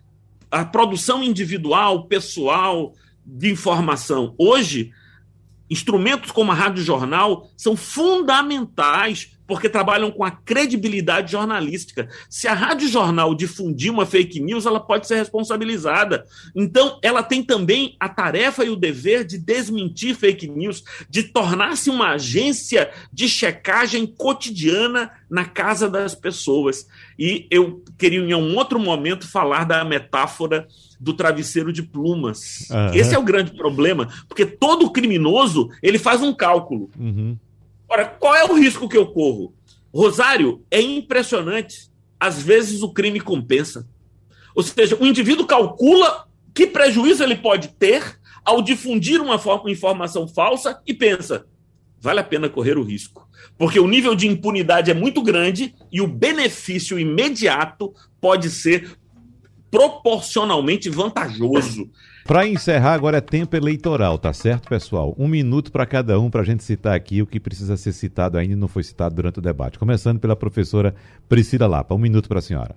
a 0.53 0.63
produção 0.63 1.23
individual, 1.23 2.05
pessoal 2.05 2.93
de 3.25 3.51
informação. 3.51 4.35
Hoje, 4.37 4.91
instrumentos 5.73 6.31
como 6.31 6.51
a 6.51 6.55
Rádio 6.55 6.83
Jornal 6.83 7.49
são 7.57 7.75
fundamentais 7.75 9.33
porque 9.45 9.67
trabalham 9.67 10.09
com 10.09 10.23
a 10.23 10.31
credibilidade 10.31 11.31
jornalística. 11.31 12.09
Se 12.29 12.47
a 12.47 12.53
Rádio 12.53 12.87
Jornal 12.87 13.35
difundir 13.35 13.91
uma 13.91 14.05
fake 14.05 14.39
news, 14.39 14.65
ela 14.65 14.79
pode 14.79 15.05
ser 15.07 15.15
responsabilizada. 15.15 16.25
Então, 16.55 16.97
ela 17.01 17.21
tem 17.21 17.43
também 17.43 17.95
a 17.99 18.07
tarefa 18.07 18.63
e 18.63 18.69
o 18.69 18.75
dever 18.75 19.25
de 19.25 19.37
desmentir 19.37 20.15
fake 20.15 20.47
news, 20.47 20.83
de 21.09 21.23
tornar-se 21.23 21.89
uma 21.89 22.11
agência 22.11 22.89
de 23.11 23.27
checagem 23.27 24.07
cotidiana 24.07 25.11
na 25.29 25.45
casa 25.45 25.89
das 25.89 26.15
pessoas. 26.15 26.87
E 27.19 27.45
eu 27.51 27.83
queria, 27.97 28.19
em 28.19 28.33
um 28.33 28.55
outro 28.55 28.79
momento, 28.79 29.27
falar 29.27 29.65
da 29.65 29.83
metáfora 29.83 30.67
do 31.03 31.13
travesseiro 31.13 31.73
de 31.73 31.83
plumas. 31.83 32.69
Uhum. 32.69 32.93
Esse 32.93 33.13
é 33.13 33.19
o 33.19 33.23
grande 33.23 33.51
problema, 33.51 34.07
porque 34.27 34.45
todo 34.45 34.89
criminoso 34.89 35.69
ele 35.81 35.99
faz 35.99 36.21
um 36.21 36.33
cálculo. 36.33 36.89
Uhum. 36.97 37.37
Ora, 37.89 38.05
qual 38.05 38.33
é 38.33 38.45
o 38.45 38.55
risco 38.55 38.87
que 38.87 38.97
eu 38.97 39.05
corro? 39.07 39.53
Rosário, 39.93 40.63
é 40.71 40.81
impressionante. 40.81 41.91
Às 42.17 42.41
vezes 42.41 42.81
o 42.81 42.93
crime 42.93 43.19
compensa. 43.19 43.85
Ou 44.55 44.63
seja, 44.63 44.97
o 44.99 45.05
indivíduo 45.05 45.45
calcula 45.45 46.25
que 46.53 46.65
prejuízo 46.65 47.21
ele 47.21 47.35
pode 47.35 47.67
ter 47.67 48.17
ao 48.45 48.61
difundir 48.61 49.21
uma 49.21 49.39
informação 49.67 50.25
falsa 50.25 50.81
e 50.87 50.93
pensa: 50.93 51.45
vale 51.99 52.21
a 52.21 52.23
pena 52.23 52.47
correr 52.47 52.77
o 52.77 52.83
risco. 52.83 53.27
Porque 53.57 53.79
o 53.79 53.87
nível 53.87 54.15
de 54.15 54.25
impunidade 54.25 54.89
é 54.89 54.93
muito 54.93 55.21
grande 55.21 55.75
e 55.91 55.99
o 55.99 56.07
benefício 56.07 56.97
imediato 56.97 57.93
pode 58.21 58.49
ser 58.49 58.97
proporcionalmente 59.73 60.87
vantajoso. 60.87 61.89
Para 62.25 62.47
encerrar, 62.47 62.93
agora 62.93 63.17
é 63.17 63.21
tempo 63.21 63.55
eleitoral, 63.55 64.19
tá 64.19 64.31
certo, 64.31 64.69
pessoal? 64.69 65.15
Um 65.17 65.27
minuto 65.27 65.71
para 65.71 65.83
cada 65.87 66.19
um 66.19 66.29
para 66.29 66.41
a 66.41 66.45
gente 66.45 66.63
citar 66.63 66.95
aqui 66.95 67.23
o 67.23 67.25
que 67.25 67.39
precisa 67.39 67.75
ser 67.75 67.91
citado 67.91 68.37
ainda 68.37 68.53
e 68.53 68.55
não 68.55 68.67
foi 68.67 68.83
citado 68.83 69.15
durante 69.15 69.39
o 69.39 69.41
debate. 69.41 69.79
Começando 69.79 70.19
pela 70.19 70.35
professora 70.35 70.93
Priscila 71.27 71.65
Lapa. 71.65 71.95
Um 71.95 71.97
minuto 71.97 72.29
para 72.29 72.37
a 72.37 72.41
senhora. 72.43 72.75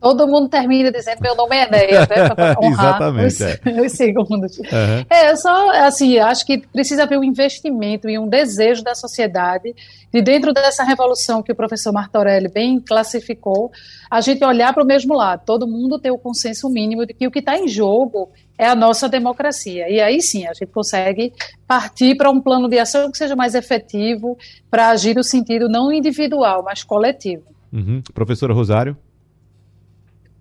Todo 0.00 0.28
mundo 0.28 0.48
termina 0.48 0.92
dizendo 0.92 1.20
meu 1.20 1.34
nome 1.34 1.56
é 1.56 1.66
Enéia, 1.66 2.00
né? 2.00 2.28
Para 2.28 2.56
honrar 2.62 2.96
Exatamente, 3.00 3.26
os, 3.26 3.40
é. 3.40 3.80
os 3.80 3.92
segundos. 3.92 4.58
Uhum. 4.58 5.04
É, 5.10 5.34
só 5.34 5.70
assim, 5.86 6.18
acho 6.18 6.46
que 6.46 6.58
precisa 6.58 7.02
haver 7.02 7.18
um 7.18 7.24
investimento 7.24 8.08
e 8.08 8.18
um 8.18 8.28
desejo 8.28 8.84
da 8.84 8.94
sociedade 8.94 9.74
de 10.12 10.22
dentro 10.22 10.52
dessa 10.52 10.84
revolução 10.84 11.42
que 11.42 11.52
o 11.52 11.54
professor 11.54 11.92
Martorelli 11.92 12.48
bem 12.48 12.80
classificou, 12.80 13.70
a 14.10 14.20
gente 14.20 14.44
olhar 14.44 14.72
para 14.72 14.82
o 14.82 14.86
mesmo 14.86 15.14
lado, 15.14 15.42
todo 15.44 15.66
mundo 15.66 15.98
ter 15.98 16.10
o 16.10 16.18
consenso 16.18 16.68
mínimo 16.70 17.04
de 17.04 17.12
que 17.12 17.26
o 17.26 17.30
que 17.30 17.40
está 17.40 17.58
em 17.58 17.68
jogo 17.68 18.30
é 18.56 18.66
a 18.66 18.74
nossa 18.74 19.08
democracia. 19.08 19.88
E 19.88 20.00
aí 20.00 20.22
sim, 20.22 20.46
a 20.46 20.52
gente 20.54 20.72
consegue 20.72 21.32
partir 21.66 22.16
para 22.16 22.30
um 22.30 22.40
plano 22.40 22.68
de 22.68 22.78
ação 22.78 23.10
que 23.10 23.18
seja 23.18 23.36
mais 23.36 23.54
efetivo 23.54 24.38
para 24.70 24.88
agir 24.90 25.14
no 25.14 25.24
sentido 25.24 25.68
não 25.68 25.92
individual, 25.92 26.62
mas 26.64 26.82
coletivo. 26.82 27.44
Uhum. 27.72 28.00
Professora 28.14 28.54
Rosário? 28.54 28.96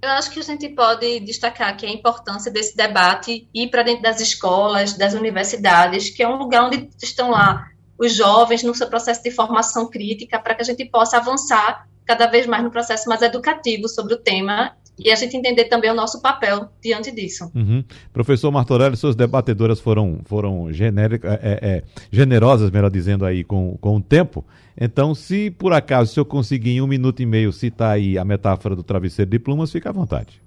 Eu 0.01 0.09
acho 0.11 0.29
que 0.29 0.39
a 0.39 0.43
gente 0.43 0.69
pode 0.69 1.19
destacar 1.21 1.75
que 1.75 1.85
a 1.85 1.89
importância 1.89 2.51
desse 2.51 2.77
debate 2.77 3.47
ir 3.53 3.69
para 3.69 3.83
dentro 3.83 4.03
das 4.03 4.21
escolas, 4.21 4.93
das 4.93 5.13
universidades, 5.13 6.09
que 6.11 6.21
é 6.21 6.27
um 6.27 6.37
lugar 6.37 6.65
onde 6.65 6.89
estão 7.01 7.31
lá 7.31 7.67
os 7.97 8.13
jovens 8.13 8.61
no 8.61 8.75
seu 8.75 8.87
processo 8.87 9.23
de 9.23 9.31
formação 9.31 9.89
crítica, 9.89 10.39
para 10.39 10.53
que 10.53 10.61
a 10.61 10.65
gente 10.65 10.85
possa 10.85 11.17
avançar 11.17 11.87
cada 12.05 12.27
vez 12.27 12.45
mais 12.45 12.63
no 12.63 12.69
processo 12.69 13.09
mais 13.09 13.21
educativo 13.23 13.89
sobre 13.89 14.13
o 14.13 14.17
tema 14.17 14.77
e 14.97 15.11
a 15.11 15.15
gente 15.15 15.37
entender 15.37 15.65
também 15.65 15.91
o 15.91 15.95
nosso 15.95 16.21
papel 16.21 16.69
diante 16.81 17.11
disso. 17.11 17.51
Uhum. 17.53 17.83
Professor 18.11 18.51
Martorelli, 18.51 18.97
suas 18.97 19.15
debatedoras 19.15 19.79
foram, 19.79 20.19
foram 20.25 20.71
genérica, 20.73 21.39
é, 21.41 21.59
é, 21.61 21.83
generosas, 22.11 22.71
melhor 22.71 22.89
dizendo, 22.89 23.25
aí 23.25 23.43
com, 23.43 23.77
com 23.79 23.97
o 23.97 24.01
tempo. 24.01 24.45
Então, 24.79 25.13
se 25.13 25.51
por 25.51 25.73
acaso 25.73 26.13
se 26.13 26.19
eu 26.19 26.25
conseguir 26.25 26.71
em 26.71 26.81
um 26.81 26.87
minuto 26.87 27.21
e 27.21 27.25
meio 27.25 27.51
citar 27.51 27.95
aí 27.95 28.17
a 28.17 28.25
metáfora 28.25 28.75
do 28.75 28.83
travesseiro 28.83 29.29
de 29.29 29.39
plumas, 29.39 29.71
fica 29.71 29.89
à 29.89 29.93
vontade. 29.93 30.41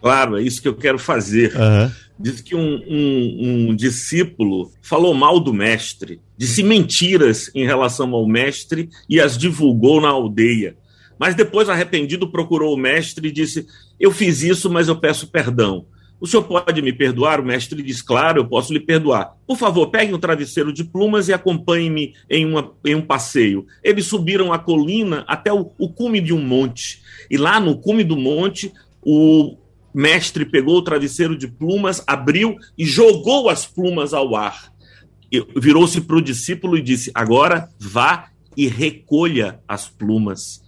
Claro, 0.00 0.36
é 0.36 0.42
isso 0.42 0.60
que 0.60 0.68
eu 0.68 0.74
quero 0.74 0.98
fazer. 0.98 1.54
Uhum. 1.56 1.90
Diz 2.18 2.40
que 2.40 2.54
um, 2.54 2.82
um, 2.86 3.70
um, 3.70 3.74
discípulo 3.74 4.70
falou 4.82 5.14
mal 5.14 5.40
do 5.40 5.52
mestre, 5.52 6.20
disse 6.36 6.62
mentiras 6.62 7.50
em 7.54 7.64
relação 7.64 8.12
ao 8.14 8.26
mestre 8.26 8.90
e 9.08 9.18
as 9.18 9.38
divulgou 9.38 10.00
na 10.00 10.08
aldeia. 10.08 10.76
Mas 11.18 11.34
depois, 11.34 11.68
arrependido, 11.68 12.30
procurou 12.30 12.74
o 12.74 12.78
mestre 12.78 13.28
e 13.28 13.32
disse: 13.32 13.66
Eu 13.98 14.10
fiz 14.10 14.42
isso, 14.42 14.70
mas 14.70 14.88
eu 14.88 14.96
peço 14.96 15.28
perdão. 15.28 15.86
O 16.20 16.26
senhor 16.26 16.44
pode 16.44 16.80
me 16.80 16.92
perdoar? 16.92 17.40
O 17.40 17.44
mestre 17.44 17.82
diz: 17.82 18.00
Claro, 18.00 18.40
eu 18.40 18.48
posso 18.48 18.72
lhe 18.72 18.80
perdoar. 18.80 19.36
Por 19.46 19.58
favor, 19.58 19.90
pegue 19.90 20.14
um 20.14 20.18
travesseiro 20.18 20.72
de 20.72 20.82
plumas 20.82 21.28
e 21.28 21.32
acompanhe-me 21.32 22.14
em, 22.30 22.46
em 22.84 22.94
um 22.94 23.02
passeio. 23.02 23.66
Eles 23.82 24.06
subiram 24.06 24.52
a 24.52 24.58
colina 24.58 25.24
até 25.28 25.52
o, 25.52 25.70
o 25.78 25.88
cume 25.88 26.20
de 26.20 26.32
um 26.32 26.40
monte. 26.40 27.02
E 27.30 27.36
lá 27.36 27.60
no 27.60 27.76
cume 27.76 28.02
do 28.02 28.16
monte, 28.16 28.72
o 29.02 29.56
mestre 29.92 30.46
pegou 30.46 30.78
o 30.78 30.82
travesseiro 30.82 31.36
de 31.36 31.46
plumas, 31.46 32.02
abriu 32.06 32.56
e 32.78 32.86
jogou 32.86 33.50
as 33.50 33.66
plumas 33.66 34.14
ao 34.14 34.34
ar. 34.34 34.72
Virou-se 35.56 36.00
para 36.00 36.16
o 36.16 36.22
discípulo 36.22 36.78
e 36.78 36.82
disse: 36.82 37.10
Agora 37.14 37.68
vá 37.78 38.30
e 38.56 38.66
recolha 38.66 39.60
as 39.68 39.88
plumas. 39.88 40.63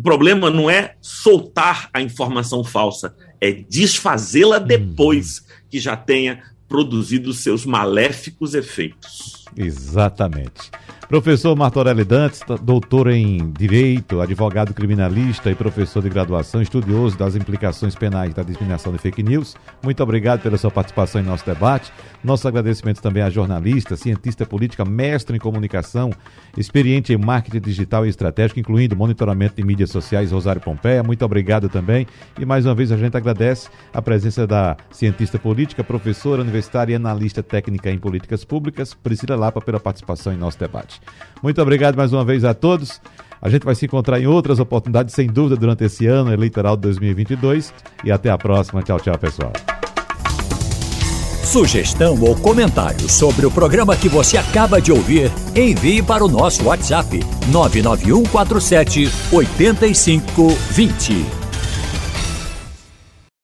O 0.00 0.02
problema 0.02 0.48
não 0.48 0.70
é 0.70 0.94
soltar 1.02 1.90
a 1.92 2.00
informação 2.00 2.64
falsa, 2.64 3.14
é 3.38 3.52
desfazê-la 3.52 4.58
depois 4.58 5.44
que 5.68 5.78
já 5.78 5.94
tenha 5.94 6.42
produzido 6.66 7.34
seus 7.34 7.66
maléficos 7.66 8.54
efeitos. 8.54 9.39
Exatamente. 9.56 10.70
Professor 11.08 11.56
Martorelli 11.56 12.04
Dantes, 12.04 12.40
doutor 12.62 13.08
em 13.08 13.50
Direito, 13.50 14.20
advogado 14.20 14.72
criminalista 14.72 15.50
e 15.50 15.56
professor 15.56 16.00
de 16.00 16.08
graduação, 16.08 16.62
estudioso 16.62 17.18
das 17.18 17.34
implicações 17.34 17.96
penais 17.96 18.32
da 18.32 18.44
disseminação 18.44 18.92
de 18.92 18.98
fake 18.98 19.20
news. 19.20 19.56
Muito 19.82 20.00
obrigado 20.04 20.40
pela 20.40 20.56
sua 20.56 20.70
participação 20.70 21.20
em 21.20 21.24
nosso 21.24 21.44
debate. 21.44 21.92
Nosso 22.22 22.46
agradecimento 22.46 23.02
também 23.02 23.24
à 23.24 23.30
jornalista, 23.30 23.96
cientista 23.96 24.46
política, 24.46 24.84
mestre 24.84 25.36
em 25.36 25.40
comunicação, 25.40 26.12
experiente 26.56 27.12
em 27.12 27.16
marketing 27.16 27.60
digital 27.60 28.06
e 28.06 28.08
estratégico, 28.08 28.60
incluindo 28.60 28.94
monitoramento 28.94 29.56
de 29.56 29.64
mídias 29.64 29.90
sociais, 29.90 30.30
Rosário 30.30 30.60
Pompeia. 30.60 31.02
Muito 31.02 31.24
obrigado 31.24 31.68
também. 31.68 32.06
E 32.38 32.44
mais 32.44 32.66
uma 32.66 32.74
vez 32.74 32.92
a 32.92 32.96
gente 32.96 33.16
agradece 33.16 33.68
a 33.92 34.00
presença 34.00 34.46
da 34.46 34.76
cientista 34.92 35.40
política, 35.40 35.82
professora 35.82 36.42
universitária 36.42 36.92
e 36.92 36.96
analista 36.96 37.42
técnica 37.42 37.90
em 37.90 37.98
políticas 37.98 38.44
públicas, 38.44 38.94
Priscila 38.94 39.39
Lapa, 39.40 39.60
pela 39.60 39.80
participação 39.80 40.32
em 40.32 40.36
nosso 40.36 40.58
debate. 40.58 41.00
Muito 41.42 41.60
obrigado 41.60 41.96
mais 41.96 42.12
uma 42.12 42.24
vez 42.24 42.44
a 42.44 42.54
todos. 42.54 43.00
A 43.42 43.48
gente 43.48 43.64
vai 43.64 43.74
se 43.74 43.86
encontrar 43.86 44.20
em 44.20 44.26
outras 44.26 44.60
oportunidades, 44.60 45.14
sem 45.14 45.26
dúvida, 45.26 45.56
durante 45.56 45.84
esse 45.84 46.06
ano 46.06 46.32
eleitoral 46.32 46.76
de 46.76 46.82
2022. 46.82 47.72
E 48.04 48.12
até 48.12 48.30
a 48.30 48.36
próxima. 48.36 48.82
Tchau, 48.82 49.00
tchau, 49.00 49.16
pessoal. 49.18 49.52
Sugestão 51.42 52.20
ou 52.22 52.36
comentário 52.36 53.08
sobre 53.08 53.44
o 53.44 53.50
programa 53.50 53.96
que 53.96 54.08
você 54.08 54.36
acaba 54.36 54.80
de 54.80 54.92
ouvir, 54.92 55.32
envie 55.56 56.00
para 56.00 56.24
o 56.24 56.28
nosso 56.28 56.64
WhatsApp 56.64 57.18
99147 57.50 59.10
8520. 59.32 61.39